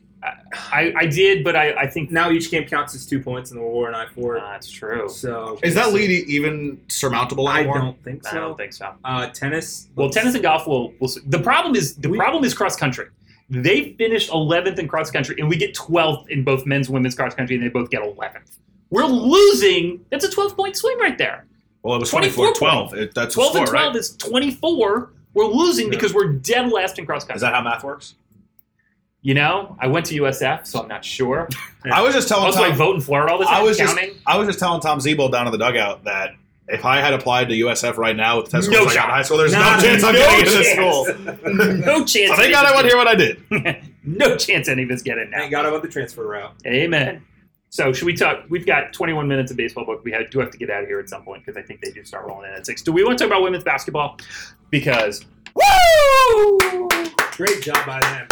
I, 0.71 0.93
I 0.95 1.05
did, 1.07 1.43
but 1.43 1.55
I, 1.55 1.71
I 1.73 1.87
think 1.87 2.11
now 2.11 2.29
each 2.29 2.51
game 2.51 2.67
counts 2.67 2.93
as 2.93 3.07
two 3.07 3.19
points, 3.19 3.49
in 3.49 3.57
the 3.57 3.63
War 3.63 3.87
and 3.87 3.95
I 3.95 4.05
four. 4.05 4.37
Uh, 4.37 4.51
that's 4.51 4.69
true. 4.69 5.09
so 5.09 5.57
Is 5.63 5.73
that 5.73 5.93
lead 5.93 6.11
e- 6.11 6.25
even 6.27 6.79
surmountable 6.89 7.47
I 7.47 7.59
anymore? 7.61 7.79
don't 7.79 8.03
think 8.03 8.23
so. 8.23 8.29
I 8.29 8.33
don't 8.35 8.55
think 8.55 8.73
so. 8.73 8.93
Uh, 9.03 9.27
tennis. 9.29 9.87
Well, 9.95 10.11
tennis 10.11 10.35
and 10.35 10.43
golf 10.43 10.67
will. 10.67 10.93
will 10.99 11.09
the 11.25 11.39
problem 11.39 11.75
is 11.75 11.95
the 11.95 12.09
We- 12.09 12.17
problem 12.19 12.43
is 12.43 12.53
cross 12.53 12.75
country. 12.75 13.05
They 13.49 13.93
finished 13.97 14.29
11th 14.29 14.77
in 14.77 14.87
cross 14.87 15.09
country, 15.09 15.35
and 15.39 15.49
we 15.49 15.55
get 15.57 15.73
12th 15.73 16.29
in 16.29 16.43
both 16.43 16.67
men's 16.67 16.87
and 16.87 16.93
women's 16.93 17.15
cross 17.15 17.33
country, 17.33 17.55
and 17.55 17.65
they 17.65 17.69
both 17.69 17.89
get 17.89 18.01
11th. 18.03 18.59
We're 18.91 19.05
losing. 19.05 20.05
That's 20.11 20.23
a 20.25 20.29
12 20.29 20.55
point 20.55 20.75
swing 20.77 20.99
right 20.99 21.17
there. 21.17 21.45
Well, 21.83 21.95
it 21.95 21.99
was 21.99 22.09
24 22.09 22.53
24 22.53 22.53
12. 22.53 22.93
It, 22.95 23.15
that's 23.15 23.33
12 23.33 23.49
a 23.49 23.53
score, 23.53 23.61
and 23.61 23.69
12 23.69 23.87
right? 23.87 23.95
is 23.99 24.15
24. 24.17 25.09
We're 25.33 25.45
losing 25.45 25.85
Yeah. 25.85 25.91
because 25.91 26.13
we're 26.13 26.33
dead 26.33 26.71
last 26.71 26.99
in 26.99 27.05
cross 27.05 27.23
country. 27.23 27.35
Is 27.35 27.41
that 27.41 27.53
how 27.53 27.61
math 27.61 27.83
works? 27.83 28.15
you 29.23 29.35
know, 29.35 29.77
I 29.79 29.85
went 29.85 30.07
to 30.07 30.15
USF, 30.23 30.65
so 30.65 30.81
I'm 30.81 30.87
not 30.87 31.05
sure. 31.05 31.47
I 31.93 32.01
was 32.01 32.15
just 32.15 32.27
telling 32.27 32.45
Also, 32.45 32.63
I 32.63 32.69
Tom, 32.69 32.77
vote 32.77 32.95
in 32.95 33.01
Florida 33.01 33.31
all 33.31 33.37
the 33.37 33.45
time. 33.45 33.53
I 33.53 33.61
was 33.61 33.77
just- 33.77 33.95
counting. 33.95 34.15
I 34.25 34.35
was 34.37 34.47
just 34.47 34.57
telling 34.57 34.81
Tom 34.81 34.97
Zebo 34.97 35.31
down 35.31 35.45
in 35.45 35.51
the 35.51 35.59
dugout 35.59 36.05
that 36.05 36.31
if 36.67 36.85
I 36.85 36.97
had 37.01 37.13
applied 37.13 37.49
to 37.49 37.55
USF 37.55 37.97
right 37.97 38.15
now 38.15 38.37
with 38.37 38.45
the 38.47 38.51
test 38.57 38.71
No 38.71 38.77
scores 38.79 38.93
I 38.93 38.95
got 38.95 39.05
in 39.05 39.11
high 39.11 39.21
school, 39.21 39.37
there's 39.37 39.53
no, 39.53 39.59
Nah, 39.59 39.79
chance 39.79 40.03
I'm 40.03 40.13
no 40.15 40.19
getting 40.21 40.39
into 40.39 40.57
this 40.57 40.71
school. 40.71 41.05
no 41.85 42.05
chance. 42.05 42.29
So 42.31 42.35
thank 42.35 42.51
God 42.51 42.65
I 42.65 42.75
went 42.75 42.87
here 42.87 42.97
what 42.97 43.07
I 43.07 43.13
did. 43.15 43.43
no 44.03 44.37
chance 44.37 44.67
any 44.67 44.83
of 44.83 44.89
us 44.89 45.03
get 45.03 45.19
in 45.19 45.29
now. 45.29 45.37
Thank 45.39 45.51
God 45.51 45.65
about 45.67 45.83
the 45.83 45.87
transfer 45.89 46.25
route. 46.25 46.53
Amen. 46.65 47.23
So 47.73 47.93
should 47.93 48.05
we 48.05 48.13
talk? 48.13 48.43
We've 48.49 48.65
got 48.65 48.91
21 48.91 49.29
minutes 49.29 49.49
of 49.49 49.55
baseball 49.55 49.85
book. 49.85 50.03
We 50.03 50.11
have, 50.11 50.29
do 50.29 50.39
have 50.39 50.51
to 50.51 50.57
get 50.57 50.69
out 50.69 50.83
of 50.83 50.89
here 50.89 50.99
at 50.99 51.07
some 51.07 51.23
point 51.23 51.45
because 51.45 51.57
I 51.57 51.65
think 51.65 51.79
they 51.79 51.89
do 51.91 52.03
start 52.03 52.27
rolling 52.27 52.49
in 52.49 52.55
at 52.57 52.65
six. 52.65 52.81
Do 52.81 52.91
we 52.91 53.01
want 53.05 53.17
to 53.17 53.23
talk 53.23 53.31
about 53.31 53.43
women's 53.43 53.63
basketball? 53.63 54.17
Because 54.69 55.23
woo, 55.55 56.57
Great 57.37 57.61
job 57.61 57.85
by 57.85 58.01
them. 58.01 58.27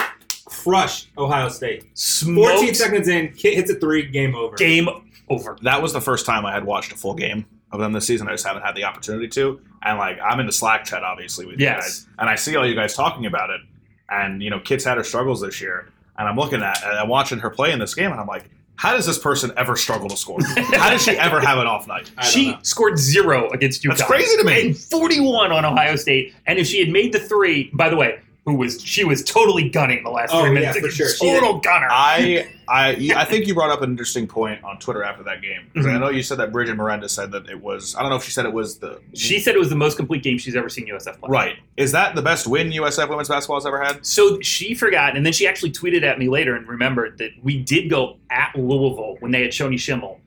Crushed 0.45 1.07
Ohio 1.17 1.47
State. 1.47 1.85
14 1.95 2.73
seconds 2.73 3.07
in, 3.07 3.31
Kit 3.31 3.53
hits 3.53 3.71
a 3.71 3.75
three, 3.75 4.05
game 4.05 4.35
over. 4.35 4.57
game 4.57 4.89
over. 5.29 5.57
That 5.61 5.81
was 5.81 5.93
the 5.93 6.01
first 6.01 6.25
time 6.25 6.45
I 6.45 6.51
had 6.51 6.65
watched 6.65 6.91
a 6.91 6.97
full 6.97 7.13
game 7.13 7.45
of 7.71 7.79
them 7.79 7.93
this 7.93 8.05
season. 8.07 8.27
I 8.27 8.31
just 8.31 8.45
haven't 8.45 8.63
had 8.63 8.75
the 8.75 8.83
opportunity 8.83 9.29
to. 9.29 9.61
And 9.83 9.97
like 9.97 10.19
I'm 10.21 10.41
in 10.41 10.47
the 10.47 10.51
Slack 10.51 10.83
chat 10.83 11.05
obviously 11.05 11.45
with 11.45 11.61
Yes. 11.61 11.75
you 11.75 11.81
guys, 11.81 12.07
and 12.19 12.29
I 12.29 12.35
see 12.35 12.57
all 12.57 12.67
you 12.67 12.75
guys 12.75 12.93
talking 12.93 13.25
about 13.25 13.51
it. 13.51 13.61
And 14.09 14.43
you 14.43 14.49
know, 14.49 14.59
Kit's 14.59 14.83
had 14.83 14.97
her 14.97 15.03
struggles 15.05 15.39
this 15.39 15.61
year, 15.61 15.87
and 16.17 16.27
I'm 16.27 16.35
looking 16.35 16.61
at 16.61 16.83
and 16.83 16.99
I'm 16.99 17.07
watching 17.07 17.39
her 17.39 17.49
play 17.49 17.71
in 17.71 17.79
this 17.79 17.95
game, 17.95 18.11
and 18.11 18.19
I'm 18.19 18.27
like, 18.27 18.49
how 18.79 18.93
does 18.93 19.05
this 19.05 19.19
person 19.19 19.51
ever 19.57 19.75
struggle 19.75 20.07
to 20.07 20.15
score? 20.15 20.39
how 20.41 20.89
does 20.89 21.03
she 21.03 21.11
ever 21.11 21.41
have 21.41 21.57
an 21.57 21.67
off 21.67 21.85
night? 21.85 22.09
She 22.23 22.51
know. 22.51 22.59
scored 22.61 22.97
zero 22.97 23.49
against 23.49 23.83
UConn. 23.83 23.97
That's 23.97 24.03
crazy 24.03 24.37
to 24.37 24.45
me. 24.45 24.67
And 24.67 24.77
41 24.77 25.51
on 25.51 25.65
Ohio 25.65 25.97
State. 25.97 26.33
And 26.47 26.57
if 26.57 26.65
she 26.65 26.79
had 26.79 26.87
made 26.87 27.11
the 27.11 27.19
three, 27.19 27.69
by 27.73 27.89
the 27.89 27.97
way, 27.97 28.19
who 28.45 28.55
was 28.55 28.81
she 28.81 29.03
was 29.03 29.23
totally 29.23 29.69
gunning 29.69 30.03
the 30.03 30.09
last 30.09 30.31
Oh, 30.33 30.45
three 30.45 30.61
yeah, 30.61 30.71
for 30.73 30.89
sure. 30.89 31.09
She 31.09 31.29
Total 31.29 31.59
gunner. 31.59 31.87
I, 31.91 32.49
I, 32.67 33.11
I 33.15 33.25
think 33.25 33.47
you 33.47 33.53
brought 33.53 33.69
up 33.69 33.81
an 33.81 33.89
interesting 33.91 34.27
point 34.27 34.63
on 34.63 34.79
Twitter 34.79 35.03
after 35.03 35.23
that 35.23 35.41
game. 35.41 35.69
'Cause 35.75 35.85
I 35.85 35.89
Mhm. 35.89 35.99
know 35.99 36.09
you 36.09 36.23
said 36.23 36.37
that 36.39 36.51
Bridget 36.51 36.75
Miranda 36.75 37.09
said 37.09 37.31
that 37.33 37.47
it 37.49 37.59
was. 37.61 37.95
I 37.95 38.01
don't 38.01 38.09
know 38.09 38.15
if 38.15 38.23
she 38.23 38.31
said 38.31 38.45
it 38.45 38.53
was 38.53 38.77
the. 38.79 38.99
she 39.13 39.39
said 39.39 39.55
it 39.55 39.59
was 39.59 39.69
the 39.69 39.75
most 39.75 39.97
complete 39.97 40.23
game 40.23 40.37
she's 40.37 40.55
ever 40.55 40.69
seen 40.69 40.87
USF 40.87 41.19
play. 41.19 41.29
right. 41.29 41.55
Is 41.77 41.91
that 41.91 42.15
the 42.15 42.21
best 42.21 42.47
win 42.47 42.71
USF 42.71 43.09
women's 43.09 43.27
basketball 43.29 43.57
has 43.57 43.65
ever 43.65 43.83
had? 43.83 44.05
So 44.05 44.39
she 44.41 44.73
forgot, 44.73 45.15
and 45.15 45.25
then 45.25 45.33
she 45.33 45.47
actually 45.47 45.71
tweeted 45.71 46.03
at 46.03 46.17
me 46.17 46.29
later 46.29 46.55
and 46.55 46.67
remembered 46.67 47.17
that 47.19 47.31
we 47.43 47.59
did 47.61 47.89
go 47.89 48.17
at 48.31 48.51
Louisville 48.55 49.17
when 49.19 49.31
they 49.31 49.41
had 49.41 49.51
Shoni 49.51 49.79
Schimmel, 49.79 50.19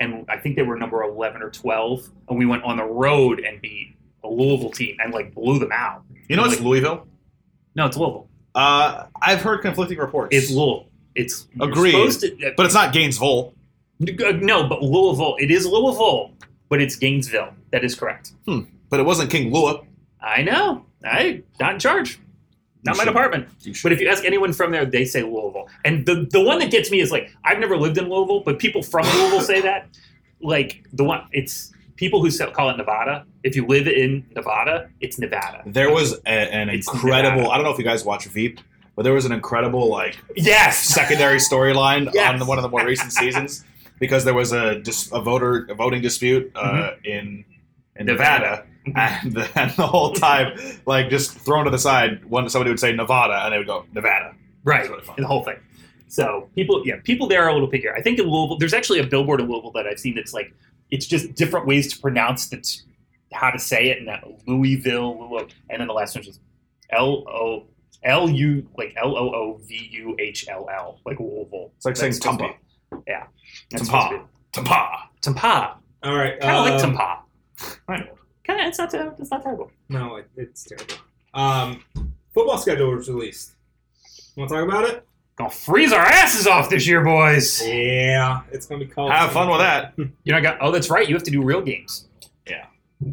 and 0.00 0.24
I 0.28 0.36
think 0.38 0.56
they 0.56 0.62
were 0.62 0.76
number 0.76 1.02
eleven 1.02 1.42
or 1.42 1.50
twelve, 1.50 2.08
and 2.28 2.38
we 2.38 2.46
went 2.46 2.64
on 2.64 2.76
the 2.76 2.84
road 2.84 3.40
and 3.40 3.60
beat 3.60 3.94
a 4.24 4.28
Louisville 4.28 4.70
team 4.70 4.96
and 5.02 5.12
like 5.14 5.34
blew 5.34 5.58
them 5.58 5.70
out. 5.72 6.02
You 6.28 6.36
know, 6.36 6.44
it's 6.44 6.56
Like- 6.56 6.64
Louisville. 6.64 7.06
No, 7.78 7.86
it's 7.86 7.96
Louisville. 7.96 8.26
Uh, 8.56 9.04
I've 9.22 9.40
heard 9.40 9.62
conflicting 9.62 9.98
reports. 9.98 10.34
It's 10.36 10.50
Louisville. 10.50 10.86
It's 11.14 11.46
Agreed. 11.60 12.10
to- 12.10 12.52
but 12.56 12.66
it's 12.66 12.74
not 12.74 12.92
Gainesville. 12.92 13.54
Uh, 14.02 14.32
No, 14.32 14.68
but 14.68 14.82
Louisville. 14.82 15.36
It 15.38 15.50
is 15.52 15.64
Louisville, 15.64 16.32
but 16.68 16.80
it's 16.82 16.96
Gainesville. 16.96 17.54
That 17.70 17.84
is 17.84 17.94
correct. 17.94 18.32
But 18.90 18.98
it 19.00 19.04
wasn't 19.06 19.30
King 19.30 19.52
Louis. 19.52 19.78
I 20.20 20.42
know. 20.42 20.84
I 21.04 21.42
not 21.60 21.74
in 21.74 21.78
charge. 21.78 22.18
Not 22.84 22.94
You 22.94 22.98
my 22.98 23.04
should- 23.04 23.10
department. 23.10 23.48
But 23.84 23.92
if 23.92 24.00
you 24.00 24.08
ask 24.08 24.24
anyone 24.24 24.52
from 24.52 24.72
there, 24.72 24.84
they 24.84 25.04
say 25.04 25.22
Louisville. 25.22 25.68
And 25.84 26.04
the 26.04 26.26
the 26.28 26.40
one 26.40 26.58
that 26.58 26.70
gets 26.72 26.90
me 26.90 26.98
is 27.00 27.12
like 27.12 27.30
I've 27.44 27.60
never 27.60 27.76
lived 27.76 27.96
in 27.98 28.08
Louisville, 28.10 28.40
but 28.40 28.58
people 28.58 28.82
from 28.82 29.06
Louisville 29.06 29.40
say 29.40 29.60
that. 29.60 29.86
Like 30.40 30.84
the 30.92 31.04
one, 31.04 31.22
it's 31.32 31.72
people 31.98 32.22
who 32.24 32.30
call 32.52 32.70
it 32.70 32.76
Nevada. 32.78 33.26
If 33.42 33.54
you 33.56 33.66
live 33.66 33.86
in 33.86 34.24
Nevada, 34.34 34.88
it's 35.00 35.18
Nevada. 35.18 35.62
There 35.66 35.92
was 35.92 36.14
a, 36.26 36.28
an 36.30 36.70
It's 36.70 36.88
incredible. 36.92 37.36
Nevada. 37.42 37.50
I 37.50 37.56
don't 37.56 37.64
know 37.64 37.72
if 37.72 37.78
you 37.78 37.84
guys 37.84 38.04
watch 38.04 38.24
Veep, 38.26 38.60
but 38.96 39.02
there 39.02 39.12
was 39.12 39.26
an 39.26 39.32
incredible 39.32 39.88
like 39.90 40.16
Yes. 40.36 40.78
secondary 40.78 41.38
storyline 41.38 42.10
Yes. 42.14 42.40
on 42.40 42.46
one 42.46 42.56
of 42.58 42.62
the 42.62 42.68
more 42.70 42.84
recent 42.86 43.12
seasons 43.12 43.64
because 44.00 44.24
there 44.24 44.34
was 44.34 44.52
a 44.52 44.78
dis, 44.78 45.10
a 45.12 45.20
voter 45.20 45.66
a 45.68 45.74
voting 45.74 46.00
dispute 46.00 46.50
uh, 46.54 46.62
Mm-hmm. 46.72 47.04
in 47.04 47.44
in 47.96 48.06
Nevada. 48.06 48.64
Nevada. 48.86 49.18
And 49.22 49.32
the, 49.34 49.50
and 49.60 49.70
the 49.72 49.86
whole 49.86 50.12
time, 50.14 50.56
like 50.86 51.10
just 51.10 51.32
thrown 51.32 51.64
to 51.66 51.70
the 51.70 51.78
side, 51.78 52.24
one 52.24 52.48
somebody 52.48 52.70
would 52.70 52.80
say 52.80 52.92
Nevada, 52.92 53.34
and 53.44 53.52
they 53.52 53.58
would 53.58 53.66
go 53.66 53.84
Nevada. 53.92 54.34
Right. 54.64 54.88
Really. 54.88 55.02
And 55.16 55.24
the 55.24 55.28
whole 55.28 55.44
thing. 55.44 55.56
So 56.06 56.48
people, 56.54 56.82
yeah, 56.86 56.94
people 57.04 57.26
there 57.28 57.42
are 57.44 57.50
a 57.50 57.52
little 57.52 57.70
pickier. 57.70 57.92
I 57.94 58.00
think 58.00 58.18
in 58.18 58.24
Louisville, 58.26 58.56
there's 58.56 58.72
actually 58.72 59.00
a 59.00 59.06
billboard 59.06 59.40
in 59.42 59.48
Louisville 59.50 59.72
that 59.72 59.86
I've 59.86 59.98
seen 59.98 60.14
that's 60.14 60.32
like, 60.32 60.54
it's 60.90 61.06
just 61.06 61.34
different 61.34 61.66
ways 61.66 61.92
to 61.92 62.00
pronounce 62.00 62.48
that's 62.48 62.84
how 63.32 63.50
to 63.50 63.58
say 63.58 63.90
it, 63.90 63.98
and 63.98 64.08
that 64.08 64.24
Louisville, 64.46 65.18
Louisville, 65.18 65.48
and 65.70 65.80
then 65.80 65.88
the 65.88 65.94
last 65.94 66.14
one's 66.14 66.26
just 66.26 66.40
L 66.90 67.24
O 67.28 67.66
L 68.04 68.28
U 68.30 68.66
like 68.76 68.94
L 68.96 69.16
O 69.16 69.34
O 69.34 69.60
V 69.66 69.88
U 69.92 70.16
H 70.18 70.46
L 70.48 70.68
L 70.72 71.00
like 71.04 71.18
Louisville. 71.20 71.72
It's 71.76 71.84
like 71.84 71.96
saying 71.96 72.12
That's 72.12 72.22
supposed 72.22 72.38
to 72.40 72.46
Tampa. 72.90 73.02
Yeah. 73.06 73.26
Tampa. 73.70 74.26
Tampa. 74.52 75.08
Tampa. 75.20 75.78
All 76.02 76.14
right. 76.16 76.38
Kind 76.40 76.56
of 76.56 76.64
like 76.64 76.74
um, 76.74 76.80
Tampa. 76.80 77.18
Kind 77.86 78.02
of. 78.08 78.18
Kind 78.44 78.60
of. 78.60 78.66
It's 78.68 78.78
not. 78.78 78.90
ter- 78.90 79.14
It's 79.18 79.30
not 79.30 79.42
terrible. 79.42 79.70
No, 79.88 80.16
it, 80.16 80.30
it's 80.36 80.64
terrible. 80.64 80.94
Um, 81.34 81.84
football 82.32 82.58
schedule 82.58 82.94
was 82.94 83.08
released. 83.08 83.52
Want 84.36 84.48
to 84.50 84.54
talk 84.56 84.64
about 84.68 84.84
it? 84.88 85.07
Gonna 85.38 85.50
freeze 85.50 85.92
our 85.92 86.00
asses 86.04 86.46
off 86.48 86.68
this 86.68 86.86
year, 86.86 87.02
boys. 87.04 87.64
Yeah, 87.66 88.40
it's 88.50 88.66
gonna 88.66 88.84
be 88.84 88.90
cold. 88.90 89.12
Have 89.12 89.30
fun 89.32 89.48
with 89.48 89.60
that. 89.60 89.94
You 89.96 90.10
know, 90.32 90.36
I 90.38 90.40
got. 90.40 90.58
Oh, 90.60 90.70
that's 90.72 90.90
right. 90.90 91.08
You 91.08 91.14
have 91.14 91.22
to 91.24 91.30
do 91.30 91.42
real 91.42 91.60
games. 91.62 92.08
Yeah. 92.48 92.66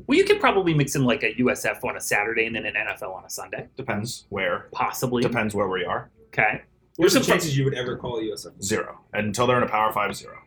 Well, 0.07 0.17
you 0.17 0.23
could 0.25 0.39
probably 0.39 0.73
mix 0.73 0.95
in 0.95 1.03
like 1.03 1.21
a 1.23 1.33
USF 1.35 1.83
on 1.83 1.95
a 1.95 2.01
Saturday 2.01 2.47
and 2.47 2.55
then 2.55 2.65
an 2.65 2.73
NFL 2.73 3.13
on 3.15 3.23
a 3.25 3.29
Sunday, 3.29 3.67
Depends 3.77 4.25
where. 4.29 4.67
possibly. 4.71 5.21
Depends 5.21 5.53
where 5.53 5.67
we 5.67 5.85
are. 5.85 6.09
Okay. 6.29 6.61
What's 6.95 7.13
the 7.13 7.19
There's 7.19 7.27
some- 7.27 7.33
chances 7.33 7.55
you 7.57 7.63
would 7.65 7.75
ever 7.75 7.95
call 7.95 8.19
USF? 8.19 8.59
Zero. 8.63 8.99
And 9.13 9.27
until 9.27 9.45
they're 9.45 9.57
in 9.57 9.63
a 9.63 9.67
Power 9.69 9.91
Five, 9.93 10.15
zero. 10.15 10.37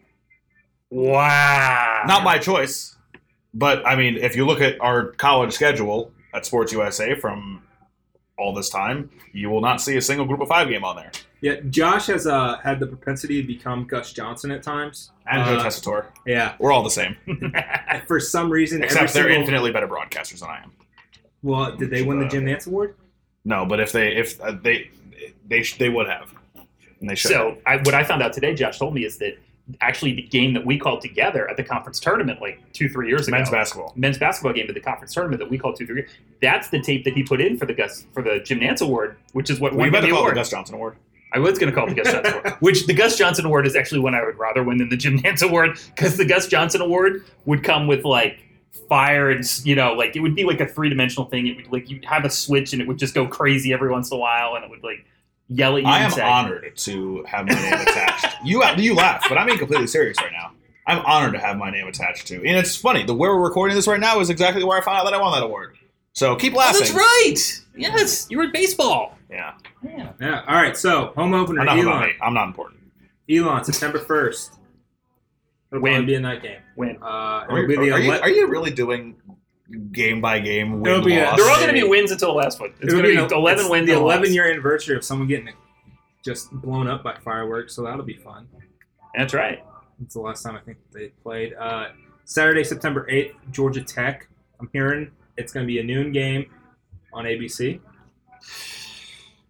Wow. 0.90 2.02
Not 2.06 2.24
my 2.24 2.38
choice. 2.38 2.96
But 3.54 3.86
I 3.86 3.96
mean, 3.96 4.16
if 4.16 4.34
you 4.36 4.46
look 4.46 4.60
at 4.60 4.80
our 4.80 5.12
college 5.12 5.52
schedule 5.52 6.12
at 6.34 6.44
Sports 6.46 6.72
USA 6.72 7.14
from 7.14 7.62
all 8.38 8.54
this 8.54 8.68
time, 8.68 9.10
you 9.32 9.50
will 9.50 9.60
not 9.60 9.80
see 9.80 9.96
a 9.96 10.00
single 10.02 10.26
Group 10.26 10.40
of 10.40 10.48
Five 10.48 10.68
game 10.68 10.84
on 10.84 10.96
there. 10.96 11.12
Yeah, 11.40 11.56
Josh 11.70 12.06
has 12.08 12.26
uh, 12.26 12.58
had 12.58 12.80
the 12.80 12.86
propensity 12.86 13.40
to 13.40 13.46
become 13.46 13.84
Gus 13.86 14.12
Johnson 14.12 14.50
at 14.50 14.62
times. 14.62 15.12
And 15.30 15.44
Joe 15.44 15.56
Uh, 15.56 15.64
Tessitore. 15.64 16.06
Yeah, 16.26 16.54
We're 16.58 16.72
all 16.72 16.82
the 16.82 16.90
same, 16.90 17.16
for 18.06 18.18
some 18.18 18.50
reason, 18.50 18.82
except 18.82 19.02
every 19.02 19.12
they're 19.12 19.22
single, 19.30 19.40
infinitely 19.42 19.70
better 19.72 19.86
broadcasters 19.88 20.40
than 20.40 20.48
I 20.50 20.62
am. 20.62 20.72
Well, 21.42 21.76
did 21.76 21.90
they 21.90 22.02
win 22.02 22.18
the 22.18 22.26
Jim 22.26 22.44
Nantz 22.44 22.66
Award? 22.66 22.96
No, 23.44 23.64
but 23.66 23.78
if 23.80 23.92
they 23.92 24.16
if 24.16 24.40
uh, 24.40 24.52
they 24.62 24.90
they 25.46 25.62
sh- 25.62 25.78
they 25.78 25.88
would 25.88 26.08
have, 26.08 26.34
and 27.00 27.08
they 27.08 27.14
should. 27.14 27.30
So, 27.30 27.56
I, 27.66 27.76
what 27.76 27.94
I 27.94 28.02
found 28.02 28.22
out 28.22 28.32
today, 28.32 28.54
Josh 28.54 28.78
told 28.78 28.94
me, 28.94 29.04
is 29.04 29.18
that 29.18 29.38
actually 29.82 30.14
the 30.14 30.22
game 30.22 30.54
that 30.54 30.64
we 30.66 30.78
called 30.78 31.00
together 31.02 31.48
at 31.48 31.56
the 31.58 31.62
conference 31.62 32.00
tournament 32.00 32.40
like 32.40 32.58
two, 32.72 32.88
three 32.88 33.06
years 33.08 33.28
ago, 33.28 33.36
men's 33.36 33.50
basketball. 33.50 33.92
men's 33.96 34.18
basketball 34.18 34.52
game 34.54 34.66
at 34.68 34.74
the 34.74 34.80
conference 34.80 35.12
tournament 35.14 35.38
that 35.40 35.48
we 35.50 35.56
called 35.58 35.76
two, 35.76 35.86
three 35.86 35.96
years. 36.00 36.10
That's 36.42 36.68
the 36.70 36.80
tape 36.80 37.04
that 37.04 37.14
he 37.14 37.22
put 37.22 37.40
in 37.40 37.56
for 37.58 37.66
the 37.66 37.74
Gus 37.74 38.04
for 38.12 38.22
the 38.22 38.40
Jim 38.40 38.58
Nantz 38.60 38.80
Award, 38.82 39.16
which 39.34 39.50
is 39.50 39.60
what 39.60 39.72
We 39.72 39.78
won 39.78 39.86
him 39.88 39.92
the 39.92 40.00
call 40.00 40.08
it 40.08 40.20
award. 40.20 40.34
the 40.34 40.40
Gus 40.40 40.50
Johnson 40.50 40.74
Award. 40.74 40.96
I 41.46 41.50
was 41.50 41.58
going 41.58 41.72
to 41.72 41.74
call 41.78 41.86
it 41.90 41.94
the 41.94 42.02
Gus 42.02 42.12
Johnson 42.12 42.32
Award, 42.34 42.56
which 42.60 42.86
the 42.86 42.94
Gus 42.94 43.16
Johnson 43.16 43.44
Award 43.46 43.66
is 43.66 43.76
actually 43.76 44.00
one 44.00 44.14
I 44.14 44.24
would 44.24 44.38
rather 44.38 44.62
win 44.62 44.78
than 44.78 44.88
the 44.88 44.96
Jim 44.96 45.18
Nantz 45.18 45.42
Award 45.42 45.78
because 45.94 46.16
the 46.16 46.24
Gus 46.24 46.46
Johnson 46.48 46.80
Award 46.80 47.24
would 47.46 47.62
come 47.64 47.86
with 47.86 48.04
like 48.04 48.38
fire 48.88 49.30
and 49.30 49.44
you 49.66 49.74
know 49.74 49.92
like 49.92 50.16
it 50.16 50.20
would 50.20 50.34
be 50.34 50.44
like 50.44 50.60
a 50.60 50.66
three 50.66 50.88
dimensional 50.88 51.28
thing. 51.28 51.46
It 51.46 51.56
would 51.56 51.72
like 51.72 51.90
you'd 51.90 52.04
have 52.04 52.24
a 52.24 52.30
switch 52.30 52.72
and 52.72 52.82
it 52.82 52.88
would 52.88 52.98
just 52.98 53.14
go 53.14 53.26
crazy 53.26 53.72
every 53.72 53.90
once 53.90 54.10
in 54.10 54.16
a 54.16 54.20
while 54.20 54.54
and 54.54 54.64
it 54.64 54.70
would 54.70 54.82
like 54.82 55.04
yell 55.48 55.76
at 55.76 55.82
you. 55.82 55.88
I 55.88 56.00
am 56.00 56.10
say, 56.10 56.22
honored 56.22 56.76
to 56.76 57.24
have 57.26 57.46
my 57.46 57.54
name 57.54 57.74
attached. 57.74 58.36
You 58.44 58.62
you 58.76 58.94
laugh, 58.94 59.24
but 59.28 59.38
I'm 59.38 59.46
being 59.46 59.58
completely 59.58 59.86
serious 59.86 60.18
right 60.18 60.32
now. 60.32 60.52
I'm 60.86 61.04
honored 61.04 61.34
to 61.34 61.38
have 61.38 61.56
my 61.58 61.70
name 61.70 61.86
attached 61.86 62.26
to, 62.28 62.36
and 62.36 62.56
it's 62.56 62.74
funny. 62.74 63.04
The 63.04 63.12
where 63.14 63.34
we're 63.36 63.42
recording 63.44 63.76
this 63.76 63.86
right 63.86 64.00
now 64.00 64.20
is 64.20 64.30
exactly 64.30 64.64
where 64.64 64.78
I 64.78 64.80
found 64.80 64.96
out 64.98 65.04
that 65.04 65.12
I 65.14 65.20
won 65.20 65.32
that 65.38 65.44
award. 65.44 65.76
So 66.14 66.34
keep 66.34 66.54
Oh, 66.54 66.58
laughing. 66.58 66.80
that's 66.80 66.92
right. 66.94 67.34
Yes, 67.76 68.26
you 68.30 68.38
were 68.38 68.44
at 68.44 68.52
baseball. 68.52 69.17
Yeah, 69.30 69.52
Yeah. 69.84 70.12
Yeah. 70.20 70.42
All 70.48 70.54
right. 70.56 70.76
So 70.76 71.12
home 71.16 71.34
opener, 71.34 71.62
enough 71.62 71.78
about 71.78 71.92
Elon. 71.94 72.08
me. 72.08 72.14
I'm 72.22 72.34
not 72.34 72.48
important. 72.48 72.80
Elon, 73.30 73.62
September 73.64 73.98
first. 73.98 74.54
It'll 75.70 75.82
Win. 75.82 76.06
be 76.06 76.14
a 76.14 76.20
night 76.20 76.42
game. 76.42 76.60
Win. 76.76 76.96
Uh, 77.02 77.04
Are, 77.04 77.58
it'll 77.58 77.68
be 77.68 77.76
the 77.76 77.92
are 77.92 78.00
you, 78.00 78.12
are 78.12 78.30
you 78.30 78.46
really 78.48 78.70
doing 78.70 79.16
game 79.92 80.22
by 80.22 80.38
game 80.38 80.80
It'll 80.86 81.00
win 81.00 81.04
be 81.04 81.18
a- 81.18 81.34
They're 81.36 81.50
all 81.50 81.56
going 81.56 81.66
to 81.66 81.72
be 81.74 81.82
wins 81.86 82.10
until 82.10 82.28
the 82.28 82.34
last 82.38 82.58
one. 82.58 82.70
It's 82.80 82.90
going 82.92 83.04
to 83.04 83.22
an- 83.22 83.28
be 83.28 83.34
11 83.34 83.68
wins. 83.68 83.86
The 83.86 83.92
and 83.92 84.00
a 84.02 84.04
loss. 84.04 84.14
11 84.16 84.32
year 84.32 84.50
anniversary 84.50 84.96
of 84.96 85.04
someone 85.04 85.28
getting 85.28 85.50
just 86.24 86.50
blown 86.52 86.88
up 86.88 87.04
by 87.04 87.16
fireworks, 87.22 87.74
so 87.74 87.82
that'll 87.82 88.02
be 88.04 88.16
fun. 88.16 88.48
That's 89.14 89.34
right. 89.34 89.62
It's 90.02 90.14
the 90.14 90.20
last 90.20 90.42
time 90.42 90.56
I 90.56 90.60
think 90.60 90.78
they 90.92 91.08
played. 91.22 91.52
Uh, 91.54 91.88
Saturday, 92.24 92.64
September 92.64 93.06
8th, 93.10 93.34
Georgia 93.50 93.82
Tech. 93.82 94.26
I'm 94.60 94.70
hearing 94.72 95.10
it's 95.36 95.52
going 95.52 95.64
to 95.64 95.66
be 95.66 95.80
a 95.80 95.84
noon 95.84 96.12
game 96.12 96.46
on 97.12 97.24
ABC. 97.26 97.80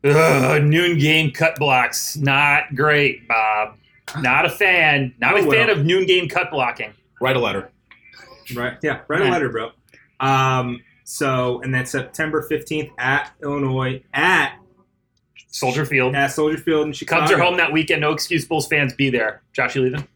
Ugh, 0.04 0.62
noon 0.62 0.98
game 0.98 1.30
cut 1.32 1.56
blocks. 1.56 2.16
Not 2.16 2.74
great, 2.74 3.26
Bob. 3.28 3.76
Not 4.20 4.46
a 4.46 4.50
fan. 4.50 5.14
Not 5.18 5.34
Oh, 5.34 5.38
a 5.38 5.40
fan 5.42 5.66
well. 5.68 5.70
of 5.70 5.84
noon 5.84 6.06
game 6.06 6.28
cut 6.28 6.50
blocking. 6.50 6.92
Write 7.20 7.37
a 7.37 7.40
letter. 7.40 7.70
Right? 8.54 8.78
Yeah, 8.82 9.00
write 9.08 9.22
a 9.22 9.24
letter, 9.30 9.48
bro. 9.50 9.70
Um, 10.20 10.82
so, 11.04 11.61
and 11.62 11.74
then 11.74 11.84
September 11.87 12.46
15th 12.48 12.90
at 12.98 13.32
Illinois 13.42 14.02
at, 14.14 14.54
Soldier 15.48 15.84
Field. 15.84 16.14
at 16.14 16.28
Soldier 16.28 16.58
Field 16.58 16.87
in 16.87 16.92
Chicago. 16.92 17.20
Cubs 17.22 17.32
are 17.32 17.38
home 17.42 17.56
that 17.56 17.72
weekend. 17.72 18.00
No 18.00 18.12
excuse. 18.12 18.44
Bulls 18.46 18.66
fans 18.68 18.94
be 18.94 19.11
there. 19.11 19.42
Josh, 19.52 19.74
you 19.74 19.82
leaving? 19.82 20.06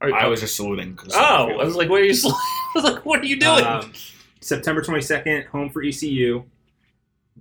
Or- 0.00 0.14
I 0.14 0.26
was 0.26 0.40
just 0.40 0.56
saluting. 0.56 0.98
Oh, 1.14 1.50
I 1.60 1.64
was 1.64 1.76
like, 1.76 1.90
what 1.90 2.00
are 2.00 2.04
you? 2.04 2.14
sl- 2.14 2.28
I 2.34 2.70
was 2.74 2.84
like, 2.84 3.04
what 3.04 3.20
are 3.20 3.26
you 3.26 3.38
doing? 3.38 3.64
Um, 3.64 3.92
September 4.40 4.80
22nd, 4.82 5.46
home 5.46 5.68
for 5.70 5.82
ECU. 5.82 6.44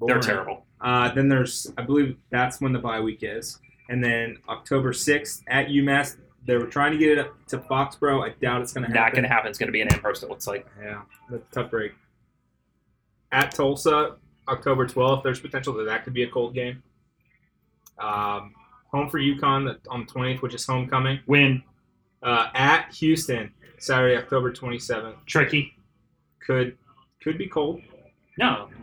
They're 0.06 0.20
terrible. 0.20 0.66
Uh, 0.82 1.12
then 1.14 1.28
there's, 1.30 1.72
I 1.78 1.82
believe 1.82 2.18
that's 2.30 2.62
when 2.62 2.72
the 2.74 2.80
bye 2.80 3.00
week 3.02 3.20
is. 3.22 3.60
And 3.90 4.04
then 4.04 4.38
October 4.48 4.94
6th 4.94 5.42
at 5.48 5.68
UMass, 5.68 6.18
They 6.46 6.56
were 6.56 6.68
trying 6.68 6.92
to 6.94 6.98
get 6.98 7.10
it 7.10 7.20
up 7.20 7.34
to 7.48 7.58
Foxborough. 7.58 8.24
I 8.26 8.30
doubt 8.42 8.62
it's 8.62 8.72
going 8.72 8.84
to 8.84 8.88
happen. 8.88 9.02
Not 9.04 9.12
going 9.14 9.24
to 9.24 9.30
happen. 9.30 9.50
It's 9.50 9.60
going 9.60 9.68
to 9.68 9.74
be 9.74 9.82
an 9.82 9.88
in 9.90 9.96
Amherst. 9.96 10.24
It 10.24 10.30
looks 10.30 10.48
like. 10.48 10.66
Yeah, 10.82 11.02
that's 11.30 11.44
a 11.52 11.54
tough 11.62 11.72
break. 11.72 11.94
At 13.32 13.54
Tulsa, 13.54 14.16
October 14.48 14.88
12th, 14.88 15.24
there's 15.24 15.40
potential 15.40 15.74
that 15.76 15.84
that 15.86 16.04
could 16.04 16.14
be 16.14 16.24
a 16.24 16.30
cold 16.30 16.54
game. 16.54 16.82
Um, 18.00 18.54
home 18.92 19.10
for 19.10 19.20
UConn 19.20 19.78
on 19.90 20.06
the 20.06 20.12
20th, 20.12 20.42
which 20.42 20.54
is 20.54 20.66
homecoming. 20.66 21.20
Win. 21.28 21.62
Uh, 22.24 22.48
at 22.54 22.94
Houston, 22.96 23.52
Saturday, 23.78 24.18
October 24.18 24.52
27th, 24.52 25.16
Tricky. 25.26 25.74
could 26.46 26.78
could 27.24 27.38
be 27.38 27.48
cold. 27.48 27.82
No, 28.38 28.70
fine. 28.70 28.79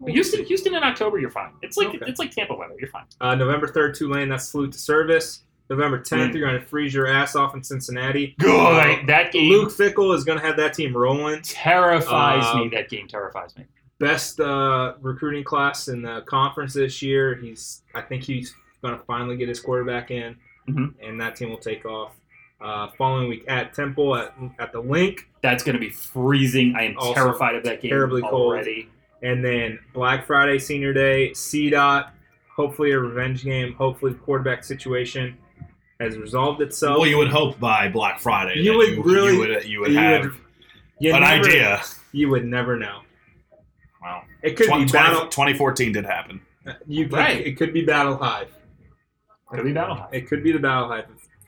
But 0.00 0.12
Houston, 0.12 0.44
Houston 0.44 0.74
in 0.74 0.82
October, 0.82 1.18
you're 1.18 1.30
fine. 1.30 1.52
It's 1.62 1.76
like 1.76 1.88
Okay. 1.88 1.98
it's 2.06 2.18
like 2.18 2.30
Tampa 2.30 2.54
weather. 2.54 2.74
You're 2.78 2.90
fine. 2.90 3.04
Uh, 3.20 3.34
November 3.34 3.66
3rd, 3.66 3.96
Tulane, 3.96 4.28
that's 4.28 4.48
salute 4.48 4.72
to 4.72 4.78
service. 4.78 5.42
November 5.70 5.98
10th, 5.98 6.30
Mm. 6.30 6.34
you're 6.34 6.48
going 6.48 6.60
to 6.60 6.66
freeze 6.66 6.94
your 6.94 7.08
ass 7.08 7.34
off 7.34 7.54
in 7.54 7.62
Cincinnati. 7.62 8.36
Oh, 8.44 8.74
that, 8.74 9.06
that 9.06 9.32
game 9.32 9.50
Luke 9.50 9.70
Fickell 9.70 10.14
is 10.14 10.22
going 10.22 10.38
to 10.38 10.44
have 10.46 10.56
that 10.58 10.74
team 10.74 10.96
rolling. 10.96 11.40
terrifies 11.42 12.44
Um, 12.46 12.60
me. 12.60 12.68
That 12.68 12.88
game 12.88 13.08
terrifies 13.08 13.56
me. 13.56 13.64
best 13.98 14.38
uh, 14.40 14.92
recruiting 15.00 15.42
class 15.42 15.88
in 15.88 16.02
the 16.02 16.20
conference 16.26 16.74
this 16.74 17.00
year. 17.02 17.34
He's, 17.34 17.82
I 17.94 18.02
think 18.02 18.22
he's 18.22 18.54
going 18.82 18.96
to 18.96 19.02
finally 19.06 19.36
get 19.36 19.48
his 19.48 19.58
quarterback 19.58 20.10
in, 20.10 20.36
Mhm. 20.68 20.92
and 21.02 21.20
that 21.20 21.34
team 21.36 21.48
will 21.50 21.56
take 21.58 21.84
off. 21.86 22.12
Uh, 22.60 22.88
following 22.96 23.28
week 23.28 23.44
at 23.48 23.74
Temple 23.74 24.14
at, 24.16 24.34
at 24.58 24.72
the 24.72 24.80
Linc, 24.80 25.28
That's 25.42 25.62
going 25.64 25.74
to 25.74 25.80
be 25.80 25.90
freezing. 25.90 26.74
I 26.76 26.84
am 26.84 26.96
Also 26.98 27.14
terrified 27.14 27.54
of 27.54 27.64
that 27.64 27.80
game 27.82 27.90
terribly 27.90 28.20
cold. 28.22 28.34
already. 28.34 28.88
And 29.22 29.44
then 29.44 29.78
Black 29.94 30.26
Friday, 30.26 30.58
Senior 30.58 30.92
Day, 30.92 31.32
C 31.34 31.70
dot. 31.70 32.12
Hopefully 32.54 32.92
a 32.92 32.98
revenge 32.98 33.44
game. 33.44 33.74
Hopefully 33.74 34.12
the 34.12 34.18
quarterback 34.18 34.64
situation 34.64 35.36
has 36.00 36.16
resolved 36.18 36.60
itself. 36.62 36.98
well, 36.98 37.06
you 37.08 37.18
would 37.18 37.28
hope 37.30 37.58
by 37.60 37.88
Black 37.88 38.18
Friday. 38.20 38.60
You 38.60 38.76
would 38.76 38.88
you, 38.90 39.02
really- 39.02 39.32
you 39.32 39.38
would, 39.40 39.64
you 39.64 39.80
would 39.80 39.92
you 39.92 39.98
have 39.98 40.22
would- 40.24 40.32
an 41.14 41.20
never- 41.20 41.46
idea. 41.46 41.82
You 42.12 42.30
would 42.30 42.44
never 42.46 42.76
know. 42.78 43.00
Wow. 44.02 44.22
It 44.42 44.56
could 44.56 44.68
20, 44.68 44.84
be 44.86 44.92
battle. 44.92 45.26
2014 45.28 45.92
did 45.92 46.04
happen. 46.06 46.40
You 46.86 47.08
Right. 47.08 47.46
It 47.46 47.56
could 47.58 47.72
be 47.74 47.84
Battle 47.84 48.16
Hive. 48.16 48.48
Could 49.50 49.64
be 49.64 49.72
Battle 49.72 49.96
Hive. 49.96 50.08
It 50.14 50.26
could 50.28 50.42
be 50.42 50.52
the 50.52 50.58
Battle 50.58 50.88
Hive. 50.88 51.04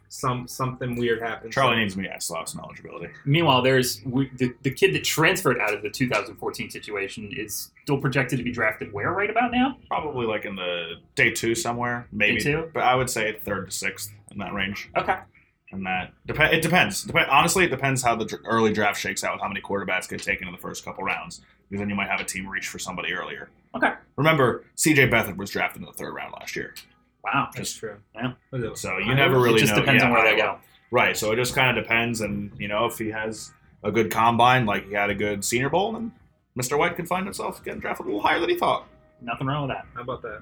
If 0.09 0.15
Some 0.15 0.49
something 0.49 0.97
weird 0.97 1.21
happens. 1.21 1.55
Charlie 1.55 1.77
needs 1.77 1.97
me 1.97 2.09
S 2.09 2.31
loss 2.31 2.55
knowledgeability. 2.55 3.11
Meanwhile, 3.25 3.63
there's 3.63 4.01
we, 4.05 4.31
the, 4.37 4.55
the 4.63 4.71
kid 4.71 4.95
that 4.95 5.05
transferred 5.05 5.61
out 5.61 5.75
of 5.75 5.83
the 5.83 5.91
2014 5.91 6.71
situation 6.71 7.31
is 7.37 7.71
still 7.83 7.99
projected 8.01 8.39
to 8.39 8.45
be 8.45 8.53
drafted 8.53 8.93
where 8.93 9.13
right 9.13 9.31
about 9.31 9.53
now? 9.53 9.77
Probably 9.89 10.27
like 10.27 10.45
in 10.45 10.57
the 10.57 10.95
day 11.15 11.31
two 11.31 11.55
somewhere, 11.55 12.07
maybe. 12.13 12.41
two? 12.41 12.71
But 12.73 12.83
I 12.83 12.95
would 12.95 13.11
say 13.11 13.39
third 13.45 13.67
to 13.67 13.73
sixth 13.73 14.13
in 14.31 14.39
that 14.39 14.53
range. 14.53 14.91
Okay. 14.97 15.19
And 15.71 15.85
that 15.87 16.13
dep- 16.27 16.53
it 16.53 16.63
depends. 16.63 17.03
Dep- 17.05 17.29
honestly, 17.31 17.65
it 17.65 17.69
depends 17.69 18.03
how 18.03 18.17
the 18.17 18.25
dr- 18.25 18.43
early 18.47 18.73
draft 18.73 18.99
shakes 18.99 19.23
out, 19.23 19.35
with 19.35 19.43
how 19.43 19.49
many 19.49 19.61
quarterbacks 19.61 20.09
get 20.09 20.23
taken 20.23 20.49
in 20.49 20.53
the 20.53 20.61
first 20.61 20.85
couple 20.85 21.05
rounds. 21.05 21.43
Because 21.69 21.81
then 21.81 21.91
you 21.91 21.95
might 21.95 22.09
have 22.09 22.21
a 22.21 22.25
team 22.25 22.49
reach 22.49 22.69
for 22.69 22.79
somebody 22.79 23.13
earlier. 23.13 23.51
Okay. 23.75 23.93
Remember, 24.17 24.65
C.J. 24.77 25.09
Beathard 25.09 25.37
was 25.37 25.51
drafted 25.51 25.83
in 25.83 25.87
the 25.87 25.93
third 25.93 26.15
round 26.15 26.33
last 26.33 26.57
year, 26.57 26.75
Wow. 27.25 27.49
That's 27.55 27.73
true. 27.73 27.97
Yeah. 28.15 28.33
What 28.51 28.61
is 28.63 28.73
it? 28.73 28.79
so 28.79 28.99
you 28.99 29.07
Iowa? 29.07 29.15
never 29.15 29.41
really 29.41 29.57
it 29.57 29.61
just 29.61 29.75
know. 29.75 29.81
depends 29.81 30.03
Yeah, 30.03 30.09
on 30.09 30.13
where 30.15 30.31
they 30.31 30.37
go. 30.41 30.59
Right. 30.91 31.17
So 31.17 31.33
it 31.33 31.37
just 31.37 31.55
kind 31.55 31.77
of 31.77 31.83
depends, 31.85 32.21
and 32.23 32.53
you 32.59 32.69
know, 32.69 32.87
if 32.87 32.99
he 32.99 33.09
has 33.11 33.53
a 33.83 33.91
good 33.93 34.11
combine, 34.11 34.65
like 34.67 34.87
he 34.89 34.95
had 34.95 35.11
a 35.11 35.15
good 35.15 35.45
Senior 35.45 35.69
Bowl, 35.69 35.93
then 35.93 36.13
Mr. 36.59 36.79
White 36.79 36.97
could 36.97 37.07
find 37.09 37.25
himself 37.27 37.63
getting 37.65 37.81
drafted 37.81 38.07
a 38.07 38.09
little 38.09 38.23
higher 38.23 38.41
than 38.41 38.49
he 38.49 38.57
thought. 38.57 38.87
Nothing 39.21 39.47
wrong 39.49 39.69
with 39.69 39.77
that. 39.77 39.87
How 39.95 40.03
about 40.03 40.23
that? 40.23 40.41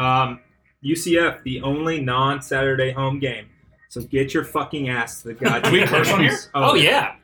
Um, 0.00 0.40
UCF, 0.84 1.42
the 1.42 1.62
only 1.62 2.00
non-Saturday 2.00 2.92
home 2.92 3.18
game. 3.18 3.46
So 3.88 4.02
get 4.02 4.34
your 4.34 4.44
fucking 4.44 4.88
ass 4.88 5.22
to 5.22 5.28
the 5.28 5.34
goddamn. 5.44 5.72
We 5.72 5.84
curse 5.86 6.10
on 6.10 6.20
here? 6.20 6.38
Oh, 6.54 6.74
yeah. 6.74 7.16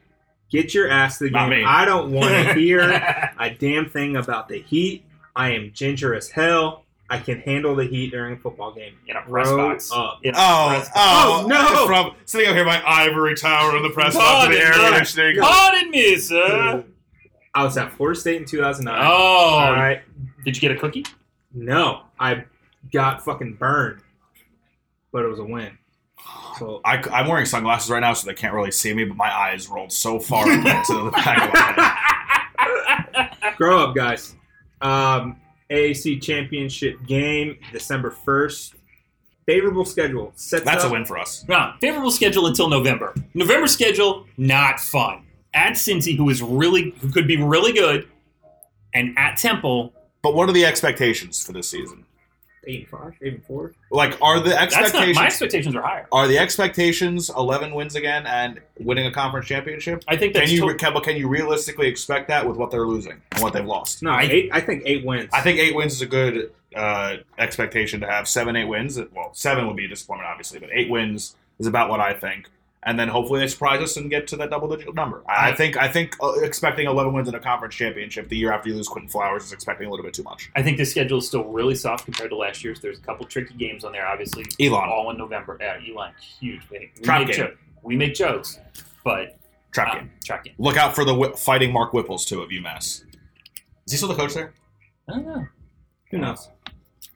Get 0.51 0.75
your 0.75 0.91
ass 0.91 1.19
to 1.19 1.25
the 1.25 1.31
Not 1.31 1.51
game. 1.51 1.61
me. 1.61 1.65
I 1.67 1.85
don't 1.85 2.11
want 2.13 2.31
to 2.49 2.55
hear 2.59 2.81
a 3.39 3.55
damn 3.59 3.89
thing 3.89 4.17
about 4.17 4.49
the 4.49 4.61
heat. 4.61 5.05
I 5.37 5.51
am 5.51 5.71
ginger 5.73 6.15
as 6.15 6.29
hell. 6.31 6.85
I 7.12 7.18
can 7.18 7.40
handle 7.40 7.77
the 7.77 7.85
heat 7.85 8.11
during 8.11 8.33
a 8.35 8.37
football 8.38 8.72
game. 8.72 8.94
In 9.07 9.16
a 9.16 9.20
press 9.22 9.46
Grow 9.48 9.68
box. 9.68 9.90
up. 9.92 10.20
In 10.22 10.35
a 10.35 10.38
Oh, 10.38 10.66
press 10.70 10.88
box. 10.88 10.90
oh, 10.96 11.42
Oh, 11.44 11.46
no! 11.46 11.87
From 11.87 12.14
sitting 12.25 12.48
up 12.48 12.55
here, 12.57 12.64
my 12.64 12.83
ivory 12.87 13.35
tower 13.35 13.77
in 13.77 13.83
the 13.83 13.90
press 13.90 14.14
box 14.14 14.48
with 14.48 14.57
the 14.59 14.64
air 14.64 14.72
conditioning. 14.72 15.37
Pardon 15.38 15.90
me, 15.90 16.16
sir. 16.16 16.85
I 17.55 17.64
was 17.64 17.77
at 17.77 17.92
Florida 17.92 18.18
State 18.18 18.40
in 18.40 18.46
2009. 18.48 18.98
Oh. 18.98 19.11
All 19.14 19.72
right. 19.75 20.01
Did 20.46 20.57
you 20.57 20.61
get 20.62 20.70
a 20.75 20.81
cookie? 20.81 21.05
No, 21.53 22.05
I 22.18 22.44
got 22.94 23.22
fucking 23.22 23.57
burned, 23.57 24.01
but 25.12 25.22
it 25.22 25.29
was 25.29 25.38
a 25.38 25.44
win. 25.44 25.77
So 26.59 26.81
I, 26.83 26.96
I'm 27.12 27.27
wearing 27.29 27.44
sunglasses 27.44 27.90
right 27.90 28.01
now, 28.01 28.14
so 28.14 28.27
they 28.27 28.33
can't 28.35 28.55
really 28.55 28.70
see 28.70 28.94
me, 28.94 29.05
but 29.05 29.18
my 29.18 29.31
eyes 29.31 29.68
rolled 29.68 29.92
so 29.92 30.18
far 30.18 30.51
into 30.51 30.64
the 31.05 31.11
back 31.11 31.42
of 31.46 31.53
my 31.53 33.29
head. 33.42 33.55
grow 33.59 33.81
up, 33.85 33.94
guys. 33.94 34.35
Um, 34.81 35.37
AAC 35.73 36.21
championship 36.23 37.05
game, 37.07 37.59
December 37.73 38.11
first. 38.11 38.75
Favorable 39.47 39.85
schedule. 39.85 40.33
Sets 40.37 40.65
That's 40.65 40.85
a 40.85 40.91
win 40.91 41.05
for 41.05 41.19
us. 41.19 41.45
No, 41.49 41.73
favorable 41.81 42.13
schedule 42.13 42.47
until 42.47 42.69
November. 42.69 43.13
November 43.35 43.67
schedule, 43.67 44.27
not 44.37 44.79
fun. 44.79 45.27
At 45.55 45.73
Cincy, 45.73 46.17
who 46.17 46.31
is 46.31 46.41
really 46.43 46.95
who 47.01 47.11
could 47.11 47.27
be 47.27 47.37
really 47.37 47.73
good, 47.73 48.09
and 48.95 49.19
at 49.19 49.37
Temple, 49.39 49.93
But 50.23 50.35
what 50.35 50.49
are 50.49 50.53
the 50.53 50.65
expectations 50.65 51.43
for 51.43 51.53
this 51.53 51.69
season? 51.69 52.05
Eight 52.64 52.81
and 52.81 52.88
five, 52.88 53.14
eight 53.22 53.33
and 53.35 53.44
four. 53.44 53.72
Like, 53.90 54.16
are 54.22 54.38
the 54.38 54.51
that's 54.51 54.72
not 54.75 54.83
expectations 54.85 55.16
my 55.16 55.27
expectations 55.27 55.75
are 55.75 55.83
higher. 55.83 56.07
are 56.12 56.29
the 56.29 56.38
expectations 56.38 57.29
11 57.37 57.75
wins 57.75 57.96
again 57.96 58.25
and 58.25 58.61
winning 58.79 59.07
a 59.07 59.11
conference 59.12 59.46
championship? 59.46 60.05
I 60.07 60.16
think 60.16 60.33
Can 60.35 60.42
that's 60.42 60.53
you 60.53 60.68
to- 60.68 60.75
can, 60.77 60.94
but 60.94 61.03
can 61.03 61.16
you 61.16 61.27
realistically 61.27 61.88
expect 61.88 62.29
that 62.29 62.46
with 62.46 62.57
what 62.57 62.70
they're 62.70 62.87
losing 62.87 63.20
and 63.33 63.42
what 63.42 63.53
they've 63.53 63.64
lost? 63.66 64.01
No, 64.03 64.11
I- 64.12 64.22
eight. 64.31 64.51
I 64.53 64.61
think 64.61 64.85
eight 64.87 65.05
wins. 65.05 65.29
I 65.33 65.40
think 65.40 65.59
eight 65.59 65.75
wins 65.75 65.94
is 65.94 66.03
a 66.03 66.07
good 66.07 66.53
uh, 66.77 67.16
expectation 67.37 68.01
to 68.01 68.07
have. 68.07 68.29
Seven, 68.29 68.55
eight 68.55 68.66
wins. 68.68 68.96
Well, 69.12 69.31
seven 69.35 69.66
would 69.66 69.77
be 69.77 69.87
a 69.87 69.88
disappointment, 69.88 70.31
obviously, 70.31 70.61
but 70.61 70.68
eight 70.72 70.88
wins 70.88 71.35
is 71.59 71.66
about 71.66 71.90
what 71.90 71.98
I 71.98 72.12
think. 72.14 72.48
And 72.85 72.99
then 72.99 73.07
hopefully 73.09 73.38
they 73.38 73.47
surprise 73.47 73.81
us 73.81 73.97
and 73.97 74.11
get 74.11 74.27
to 74.29 74.37
that 74.38 74.51
double-digit 74.51 74.92
number. 74.95 75.23
I, 75.29 75.53
think. 75.53 75.77
I 75.77 75.87
think 75.87 76.16
uh, 76.21 76.33
expecting 76.40 76.88
11 76.88 77.12
wins 77.12 77.29
in 77.29 77.35
a 77.37 77.40
conference 77.40 77.77
championship 77.77 78.29
the 78.29 78.37
year 78.37 78.53
after 78.53 78.71
you 78.71 78.75
lose 78.75 78.88
Quinton 78.88 79.09
Flowers 79.09 79.45
is 79.45 79.53
expecting 79.53 79.87
a 79.87 79.90
little 79.90 80.05
bit 80.05 80.14
too 80.14 80.25
much. 80.25 80.51
I 80.57 80.62
think 80.64 80.79
the 80.79 80.85
schedule 80.85 81.18
is 81.18 81.27
still 81.29 81.45
really 81.45 81.77
soft 81.77 82.05
compared 82.07 82.31
to 82.31 82.37
last 82.37 82.64
year's. 82.64 82.81
There's 82.81 82.99
a 82.99 83.03
couple 83.03 83.25
tricky 83.27 83.55
games 83.55 83.85
on 83.85 83.92
there, 83.92 84.05
obviously. 84.05 84.45
Elon. 84.61 84.88
all 84.88 85.11
in 85.11 85.16
November. 85.16 85.57
Yeah, 85.61 85.79
Elon, 85.88 86.12
huge. 86.40 86.62
We, 86.71 86.90
we 86.97 87.03
Trap 87.05 87.21
make 87.21 87.37
game. 87.37 87.47
jo- 87.47 87.55
we 87.85 87.97
make 87.97 88.14
jokes, 88.14 88.59
but 89.05 89.38
Trap 89.71 89.88
um, 89.95 89.99
game. 90.01 90.11
trap 90.25 90.45
game. 90.45 90.55
Look 90.59 90.77
out 90.77 90.95
for 90.95 91.05
the 91.05 91.14
whi 91.14 91.38
fighting 91.38 91.73
Mark 91.73 91.92
Whipples 91.92 92.25
too 92.27 92.42
of 92.42 92.51
UMass. 92.51 93.05
Is 93.87 93.92
he 93.92 93.97
still 93.97 94.09
the 94.09 94.14
coach 94.16 94.35
there? 94.35 94.53
I 95.09 95.12
don't 95.12 95.27
know. 95.27 95.47
Who 96.11 96.18
knows? 96.18 96.49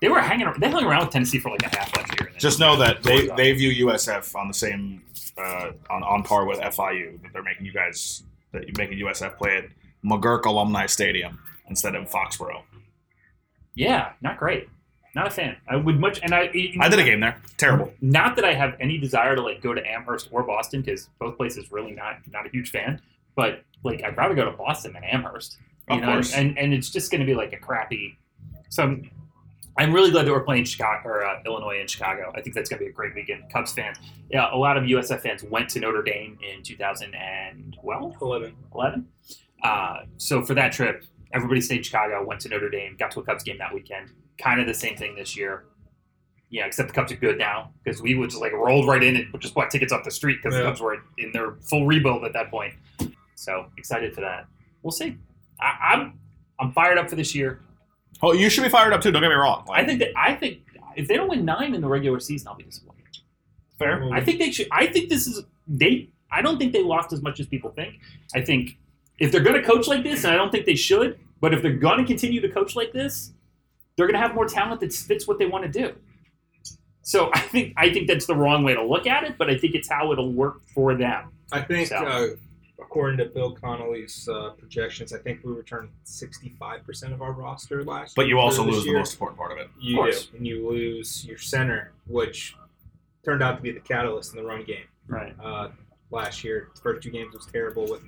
They 0.00 0.08
were 0.08 0.20
hanging. 0.20 0.52
They 0.58 0.70
hung 0.70 0.84
around 0.84 1.00
with 1.06 1.10
Tennessee 1.10 1.38
for 1.38 1.50
like 1.50 1.62
a 1.64 1.68
half 1.76 1.94
last 1.96 2.20
year. 2.20 2.30
Just 2.38 2.60
know 2.60 2.76
that 2.76 3.02
they, 3.02 3.28
they 3.36 3.52
view 3.52 3.86
USF 3.86 4.34
on 4.34 4.48
the 4.48 4.54
same 4.54 5.02
uh, 5.38 5.72
on 5.90 6.02
on 6.02 6.22
par 6.22 6.46
with 6.46 6.58
FIU. 6.60 7.20
That 7.22 7.32
they're 7.32 7.42
making 7.42 7.66
you 7.66 7.72
guys 7.72 8.22
that 8.52 8.62
you're 8.66 8.74
making 8.78 8.98
USF 9.06 9.36
play 9.36 9.56
at 9.58 9.64
McGuirk 10.04 10.44
Alumni 10.44 10.86
Stadium 10.86 11.38
instead 11.68 11.94
of 11.94 12.08
Foxborough. 12.10 12.62
yeah, 13.74 14.12
not 14.22 14.38
great. 14.38 14.68
Not 15.14 15.26
a 15.28 15.30
fan. 15.30 15.56
I 15.68 15.76
would 15.76 15.98
much, 15.98 16.20
and 16.22 16.34
I 16.34 16.50
I 16.80 16.88
did 16.88 16.98
a 16.98 17.04
game 17.04 17.20
there. 17.20 17.40
Terrible. 17.56 17.92
Not 18.02 18.36
that 18.36 18.44
I 18.44 18.52
have 18.52 18.76
any 18.80 18.98
desire 18.98 19.34
to 19.34 19.40
like 19.42 19.62
go 19.62 19.72
to 19.72 19.80
Amherst 19.86 20.28
or 20.30 20.42
Boston 20.42 20.82
because 20.82 21.08
both 21.18 21.36
places 21.38 21.72
really 21.72 21.92
not 21.92 22.18
not 22.30 22.46
a 22.46 22.50
huge 22.50 22.70
fan. 22.70 23.00
But 23.34 23.62
like 23.82 24.02
I'd 24.04 24.16
rather 24.16 24.34
go 24.34 24.44
to 24.44 24.50
Boston 24.50 24.92
than 24.92 25.04
Amherst. 25.04 25.56
You 25.88 25.96
Of 25.96 26.00
know, 26.02 26.12
course. 26.12 26.34
and 26.34 26.58
and 26.58 26.74
it's 26.74 26.90
just 26.90 27.10
going 27.10 27.20
to 27.20 27.26
be 27.26 27.34
like 27.34 27.52
a 27.54 27.58
crappy. 27.58 28.18
So 28.68 28.98
I'm, 29.78 29.92
really 29.92 30.10
glad 30.10 30.26
that 30.26 30.32
we're 30.32 30.42
playing 30.44 30.64
Chicago 30.64 31.08
or 31.08 31.24
uh, 31.26 31.40
Illinois 31.44 31.78
in 31.80 31.86
Chicago. 31.86 32.32
I 32.34 32.40
think 32.40 32.54
that's 32.54 32.68
going 32.70 32.78
to 32.78 32.84
be 32.86 32.90
a 32.90 32.92
great 32.92 33.14
weekend. 33.14 33.44
Cubs 33.52 33.72
fans, 33.72 33.98
yeah, 34.30 34.48
a 34.52 34.56
lot 34.56 34.76
of 34.76 34.84
USF 34.84 35.20
fans 35.20 35.42
went 35.42 35.68
to 35.70 35.80
Notre 35.80 36.02
Dame 36.02 36.38
in 36.42 36.62
2012. 36.62 38.16
Eleven. 38.22 38.54
11. 38.74 39.06
Uh, 39.62 39.96
so 40.16 40.42
for 40.42 40.54
that 40.54 40.72
trip, 40.72 41.04
everybody 41.32 41.60
stayed 41.60 41.78
in 41.78 41.82
Chicago, 41.82 42.24
went 42.24 42.40
to 42.42 42.48
Notre 42.48 42.70
Dame, 42.70 42.96
got 42.98 43.10
to 43.12 43.20
a 43.20 43.22
Cubs 43.22 43.42
game 43.42 43.58
that 43.58 43.72
weekend. 43.74 44.10
Kind 44.38 44.60
of 44.60 44.66
the 44.66 44.74
same 44.74 44.96
thing 44.96 45.14
this 45.16 45.36
year. 45.36 45.64
Yeah, 46.50 46.66
except 46.66 46.88
the 46.88 46.94
Cubs 46.94 47.10
are 47.12 47.16
good 47.16 47.38
now 47.38 47.72
because 47.82 48.00
we 48.00 48.14
would 48.14 48.30
just 48.30 48.40
like 48.40 48.52
rolled 48.52 48.86
right 48.86 49.02
in 49.02 49.16
and 49.16 49.40
just 49.40 49.54
bought 49.54 49.70
tickets 49.70 49.92
off 49.92 50.04
the 50.04 50.10
street 50.10 50.38
because 50.42 50.54
Yeah. 50.54 50.60
the 50.62 50.66
Cubs 50.68 50.80
were 50.80 50.98
in 51.18 51.32
their 51.32 51.54
full 51.62 51.86
rebuild 51.86 52.24
at 52.24 52.32
that 52.34 52.50
point. 52.50 52.74
So 53.34 53.66
excited 53.76 54.14
for 54.14 54.20
that. 54.20 54.46
We'll 54.82 54.92
see. 54.92 55.16
I, 55.60 55.94
I'm 55.94 56.18
I'm 56.60 56.72
fired 56.72 56.98
up 56.98 57.10
for 57.10 57.16
this 57.16 57.34
year. 57.34 57.60
Oh, 58.22 58.32
you 58.32 58.48
should 58.50 58.62
be 58.64 58.68
fired 58.70 58.92
up 58.92 59.00
too. 59.02 59.10
Don't 59.12 59.22
get 59.22 59.28
me 59.28 59.34
wrong. 59.34 59.64
Like, 59.68 59.82
I 59.82 59.86
think 59.86 59.98
that 60.00 60.10
I 60.16 60.34
think 60.34 60.60
if 60.96 61.06
they 61.08 61.14
don't 61.14 61.28
win 61.28 61.44
nine 61.44 61.74
in 61.74 61.80
the 61.80 61.88
regular 61.88 62.18
season, 62.20 62.48
I'll 62.48 62.54
be 62.56 62.64
disappointed. 62.64 63.02
fair. 63.78 64.08
I 64.12 64.20
think 64.24 64.38
they 64.38 64.50
should. 64.50 64.68
I 64.72 64.86
think 64.86 65.08
this 65.10 65.26
is 65.26 65.42
they. 65.68 66.08
I 66.30 66.42
don't 66.42 66.58
think 66.58 66.72
they 66.72 66.82
lost 66.82 67.12
as 67.12 67.22
much 67.22 67.40
as 67.40 67.46
people 67.46 67.70
think. 67.70 67.94
I 68.34 68.40
think 68.40 68.76
if 69.18 69.30
they're 69.32 69.42
going 69.42 69.60
to 69.60 69.66
coach 69.66 69.86
like 69.86 70.02
this, 70.02 70.24
and 70.24 70.32
I 70.32 70.36
don't 70.36 70.50
think 70.50 70.66
they 70.66 70.74
should, 70.74 71.18
but 71.40 71.54
if 71.54 71.62
they're 71.62 71.76
going 71.76 71.98
to 71.98 72.04
continue 72.04 72.40
to 72.40 72.48
coach 72.48 72.74
like 72.74 72.92
this, 72.92 73.32
they're 73.96 74.06
going 74.06 74.14
to 74.20 74.26
have 74.26 74.34
more 74.34 74.46
talent 74.48 74.80
that 74.80 74.92
fits 74.92 75.26
what 75.28 75.38
they 75.38 75.46
want 75.46 75.64
to 75.64 75.70
do. 75.70 75.94
So 77.02 77.30
I 77.34 77.40
think 77.40 77.74
I 77.76 77.92
think 77.92 78.08
that's 78.08 78.26
the 78.26 78.34
wrong 78.34 78.64
way 78.64 78.74
to 78.74 78.82
look 78.82 79.06
at 79.06 79.24
it, 79.24 79.36
but 79.38 79.48
I 79.50 79.56
think 79.58 79.74
it's 79.74 79.88
how 79.88 80.10
it'll 80.12 80.32
work 80.32 80.62
for 80.74 80.94
them. 80.94 81.30
I 81.52 81.60
think, 81.62 81.88
So- 81.88 81.96
uh, 81.96 82.26
according 82.80 83.18
to 83.18 83.24
Bill 83.26 83.54
Connelly's 83.54 84.28
uh, 84.28 84.50
projections, 84.58 85.12
I 85.12 85.18
think 85.18 85.40
we 85.44 85.52
returned 85.52 85.88
65% 86.04 87.12
of 87.12 87.22
our 87.22 87.32
roster 87.32 87.82
last 87.84 88.14
But 88.16 88.26
year. 88.26 88.36
But 88.36 88.38
you 88.38 88.38
also 88.38 88.62
for 88.64 88.66
this 88.66 88.74
lose 88.76 88.84
the 88.84 88.92
most 88.92 89.12
important 89.14 89.38
part 89.38 89.52
of 89.52 89.58
it. 89.58 89.68
You 89.80 89.96
Of 89.98 90.04
course. 90.04 90.26
do. 90.26 90.36
And 90.36 90.46
you 90.46 90.68
lose 90.68 91.24
your 91.24 91.38
center, 91.38 91.92
which 92.06 92.54
turned 93.24 93.42
out 93.42 93.56
to 93.56 93.62
be 93.62 93.72
the 93.72 93.80
catalyst 93.80 94.32
in 94.34 94.36
the 94.42 94.46
run 94.48 94.62
game 94.64 94.84
Right. 95.08 95.34
uh, 95.42 95.70
last 96.10 96.44
year. 96.44 96.68
The 96.74 96.80
first 96.80 97.02
two 97.02 97.10
games 97.10 97.34
was 97.34 97.46
terrible 97.46 97.86
with 97.88 98.02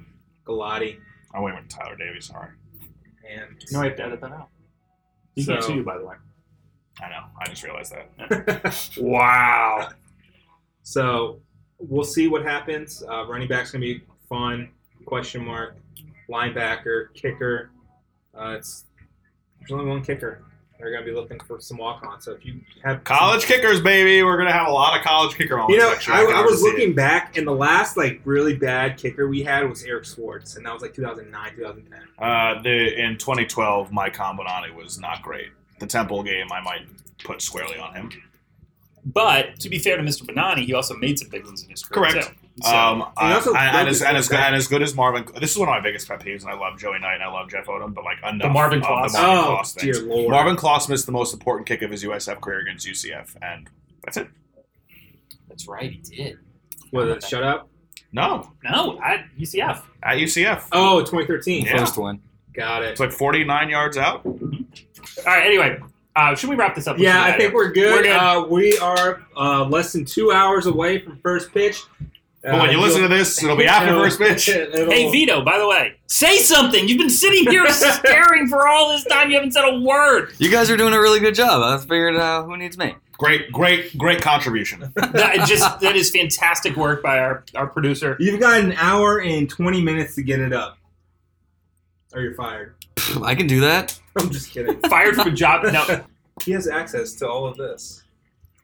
Galati. 0.46 0.98
I 1.35 1.40
went 1.40 1.57
with 1.57 1.68
Tyler 1.68 1.96
Davies. 1.96 2.26
Sorry. 2.26 2.50
And 3.28 3.62
No, 3.72 3.81
I 3.81 3.85
have 3.88 3.96
to 3.96 4.04
edit 4.04 4.20
that 4.20 4.33
out. 4.33 4.48
He 5.35 5.44
can't 5.44 5.62
So- 5.62 5.68
see 5.68 5.74
you, 5.76 5.83
by 5.83 5.98
the 5.98 6.04
way. 6.04 6.16
I 7.00 7.09
know. 7.11 7.24
I 7.40 7.46
just 7.48 7.62
realized 7.62 7.92
that. 7.92 8.94
Wow. 9.00 9.90
so 10.83 11.40
we'll 11.78 12.02
see 12.04 12.26
what 12.28 12.42
happens. 12.42 13.02
Uh, 13.09 13.24
running 13.28 13.46
back's 13.48 13.70
going 13.70 13.83
to 13.83 13.87
be 13.87 14.04
fun. 14.29 14.71
Question 15.05 15.45
mark. 15.45 15.77
Linebacker, 16.29 17.12
kicker. 17.14 17.71
Uh, 18.38 18.55
it's 18.59 18.85
there's 19.61 19.73
only 19.73 19.87
one 19.87 20.03
kicker. 20.05 20.43
They're 20.79 20.93
going 20.93 21.05
to 21.05 21.11
be 21.11 21.14
looking 21.17 21.41
for 21.41 21.59
some 21.61 21.77
walk-ons. 21.77 22.25
So 22.25 22.33
if 22.33 22.45
you 22.47 22.61
have 22.85 23.03
College 23.03 23.45
kickers, 23.47 23.81
baby. 23.81 24.23
We're 24.23 24.37
gonna 24.38 24.53
have 24.53 24.69
a 24.69 24.73
lot 24.73 24.97
of 24.97 25.05
college 25.05 25.35
kicker 25.37 25.57
moments 25.57 25.75
You 25.75 25.81
know, 25.83 25.91
next 25.91 26.07
year. 26.07 26.17
I, 26.17 26.41
I 26.41 26.43
was 26.43 26.62
looking 26.62 26.91
it. 26.91 26.97
back, 26.97 27.37
and 27.37 27.45
the 27.45 27.53
last 27.53 27.97
like 27.97 28.21
really 28.25 28.55
bad 28.55 28.97
kicker 28.97 29.27
we 29.27 29.43
had 29.43 29.69
was 29.69 29.83
Eric 29.83 30.05
Schwartz, 30.05 30.57
and 30.57 30.64
that 30.64 30.73
was 30.73 30.83
like 30.83 30.95
2009, 30.95 31.57
2010. 31.57 32.01
Uh, 32.25 32.62
the 32.62 33.03
in 33.03 33.19
2012, 33.19 33.91
Maikon 33.91 34.38
Bonani 34.38 34.73
was 34.73 35.01
not 35.01 35.21
great. 35.23 35.49
The 35.81 35.87
Temple 35.87 36.23
game, 36.23 36.47
I 36.53 36.61
might 36.61 36.87
put 37.25 37.43
squarely 37.43 37.79
on 37.79 37.95
him. 37.95 38.11
But 39.05 39.59
to 39.61 39.69
be 39.69 39.79
fair 39.81 39.97
to 39.97 40.03
Mr. 40.03 40.23
Bonani, 40.23 40.64
he 40.64 40.75
also 40.75 40.95
made 40.97 41.19
some 41.19 41.29
big 41.29 41.45
ones 41.45 41.64
in 41.64 41.71
his 41.71 41.83
career 41.83 42.12
Correct. 42.12 42.29
too. 42.29 42.35
So, 42.62 42.71
Um, 42.75 42.99
He 43.18 43.33
also 43.33 43.51
and, 43.55 43.77
and, 43.77 43.88
as, 43.88 44.03
and, 44.03 44.16
as 44.16 44.29
good, 44.29 44.40
and 44.40 44.55
as 44.57 44.66
good 44.66 44.83
as 44.83 44.94
Marvin, 44.94 45.27
this 45.40 45.53
is 45.53 45.59
one 45.59 45.68
of 45.68 45.73
my 45.73 45.81
biggest 45.81 46.09
pet 46.09 46.21
peeves, 46.21 46.42
and 46.42 46.51
I 46.51 46.55
love 46.55 46.79
Joey 46.79 46.99
Knight 46.99 47.14
and 47.14 47.23
I 47.23 47.29
love 47.29 47.49
Jeff 47.51 47.66
Odom, 47.66 47.94
but 47.94 48.05
like 48.05 48.18
enough 48.18 48.40
The 48.40 48.49
Marvin 48.49 48.79
of 48.81 48.85
Kloss. 48.87 49.12
the 49.12 49.18
Marvin 49.18 49.44
Oh, 49.44 49.57
Kloss 49.59 49.77
dear 49.79 50.03
lord! 50.03 50.31
Marvin 50.31 50.57
Kloss 50.57 50.88
missed 50.88 51.07
the 51.07 51.12
most 51.12 51.33
important 51.33 51.68
kick 51.68 51.83
of 51.83 51.90
his 51.90 52.03
USF 52.05 52.40
career 52.40 52.61
against 52.61 52.87
UCF, 52.87 53.37
and 53.42 53.68
that's 54.05 54.16
it. 54.16 54.29
that's 55.49 55.68
right, 55.68 55.90
he 55.92 55.99
did. 55.99 56.38
was 56.92 57.09
it 57.09 57.23
shutout? 57.23 57.64
No, 58.12 58.51
No, 58.64 58.99
at 59.03 59.27
UCF. 59.38 59.83
at 60.03 60.16
UCF, 60.18 60.68
Oh, 60.73 61.01
2013. 61.01 61.64
Yeah. 61.66 61.77
First 61.79 61.99
one. 61.99 62.21
Got 62.55 62.83
it. 62.83 62.88
it's 62.90 63.01
like 63.01 63.12
49 63.12 63.68
yards 63.68 63.97
out. 63.97 64.23
All 64.25 64.42
right. 65.27 65.47
Anyway, 65.47 65.79
uh, 66.16 66.35
should 66.35 66.51
we 66.51 66.57
wrap 66.57 66.75
this 66.75 66.87
up? 66.88 66.99
Yeah, 66.99 67.23
I 67.23 67.37
think 67.37 67.55
we're 67.55 67.71
good. 67.71 67.92
We're 67.92 68.03
good. 68.05 68.16
Uh, 68.16 68.47
we 68.49 68.77
are 68.79 69.21
uh, 69.37 69.64
less 69.66 69.92
than 69.92 70.05
two 70.05 70.33
hours 70.33 70.66
away 70.66 70.99
from 70.99 71.18
first 71.18 71.53
pitch. 71.53 71.83
But 72.42 72.53
when 72.53 72.68
uh, 72.68 72.72
you 72.72 72.81
listen 72.81 73.03
to 73.03 73.09
this, 73.09 73.42
it'll 73.42 73.57
be 73.57 73.66
after 73.66 73.92
first 73.94 74.18
pitch. 74.18 74.48
Hey 74.88 75.11
Vito, 75.11 75.44
by 75.44 75.59
the 75.59 75.66
way, 75.66 75.96
say 76.07 76.38
something. 76.38 76.88
You've 76.88 76.98
been 76.98 77.11
sitting 77.11 77.51
here 77.51 77.68
staring 77.72 78.48
for 78.48 78.68
all 78.68 78.90
this 78.90 79.05
time. 79.05 79.31
You 79.31 79.37
haven't 79.37 79.53
said 79.53 79.64
a 79.64 79.81
word. 79.81 80.33
You 80.38 80.51
guys 80.51 80.70
are 80.70 80.77
doing 80.77 80.94
a 80.94 81.01
really 81.01 81.20
good 81.20 81.35
job. 81.35 81.62
I 81.62 81.79
figured 81.79 82.16
out 82.16 82.46
who 82.46 82.57
needs 82.57 82.79
me. 82.79 82.94
Great, 83.18 83.51
great, 83.51 83.98
great 83.98 84.22
contribution. 84.22 84.92
That 84.94 85.46
just 85.48 85.81
that 85.81 85.96
is 85.96 86.11
fantastic 86.11 86.77
work 86.77 87.03
by 87.03 87.18
our, 87.18 87.44
our 87.57 87.66
producer. 87.66 88.16
You've 88.20 88.40
got 88.40 88.61
an 88.61 88.72
hour 88.74 89.20
and 89.20 89.51
20 89.51 89.83
minutes 89.83 90.14
to 90.14 90.22
get 90.22 90.38
it 90.38 90.53
up, 90.53 90.79
or 92.14 92.20
you're 92.20 92.35
fired. 92.35 92.77
I 93.22 93.35
can 93.35 93.48
do 93.48 93.61
that. 93.61 93.98
I'm 94.16 94.31
just 94.31 94.53
kidding. 94.53 94.79
Fired 94.83 95.16
from 95.16 95.29
a 95.29 95.33
job. 95.33 95.64
No, 95.64 96.05
he 96.44 96.53
has 96.53 96.68
access 96.68 97.14
to 97.14 97.29
all 97.29 97.46
of 97.46 97.57
this. 97.57 98.05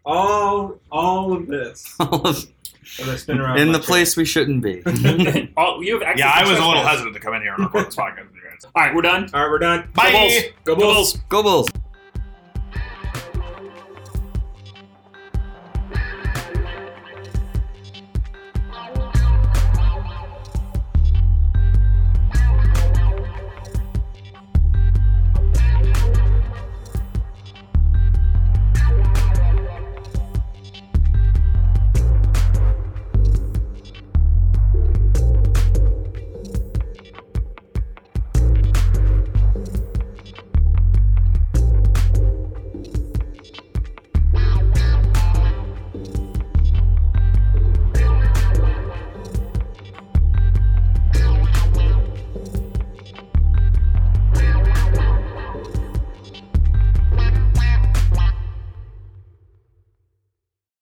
All, 0.05 0.79
all 0.93 1.33
of 1.33 1.47
this. 1.47 1.97
As 2.01 2.03
I 2.05 2.33
spin 2.33 2.43
around 2.43 2.64
In 2.99 3.73
the 3.73 3.79
chair. 3.79 3.87
place 3.87 4.17
we 4.17 4.25
shouldn't 4.25 4.63
be. 4.63 4.83
oh, 5.57 5.81
you 5.81 5.95
have 5.95 6.03
access. 6.03 6.19
Yeah, 6.19 6.31
I 6.35 6.49
was 6.49 6.59
a 6.59 6.67
little 6.67 6.83
hesitant 6.83 7.15
to 7.15 7.21
come 7.21 7.35
in 7.35 7.43
here 7.43 7.55
and 7.55 7.65
record 7.65 7.87
this 7.87 7.97
podcast 7.97 8.27
with 8.27 8.35
you 8.35 8.43
guys. 8.49 8.65
All 8.75 8.83
right, 8.83 8.95
we're 8.95 9.03
done. 9.03 9.29
All 9.33 9.43
right, 9.43 9.51
we're 9.51 9.59
done. 9.59 9.89
Bye. 9.95 10.11
Go 10.13 10.19
Bulls. 10.19 10.43
Go 10.65 10.75
Go 10.75 10.81
Bulls. 10.81 10.95
Bulls. 10.95 11.23
Go 11.29 11.43
Bulls. 11.43 11.84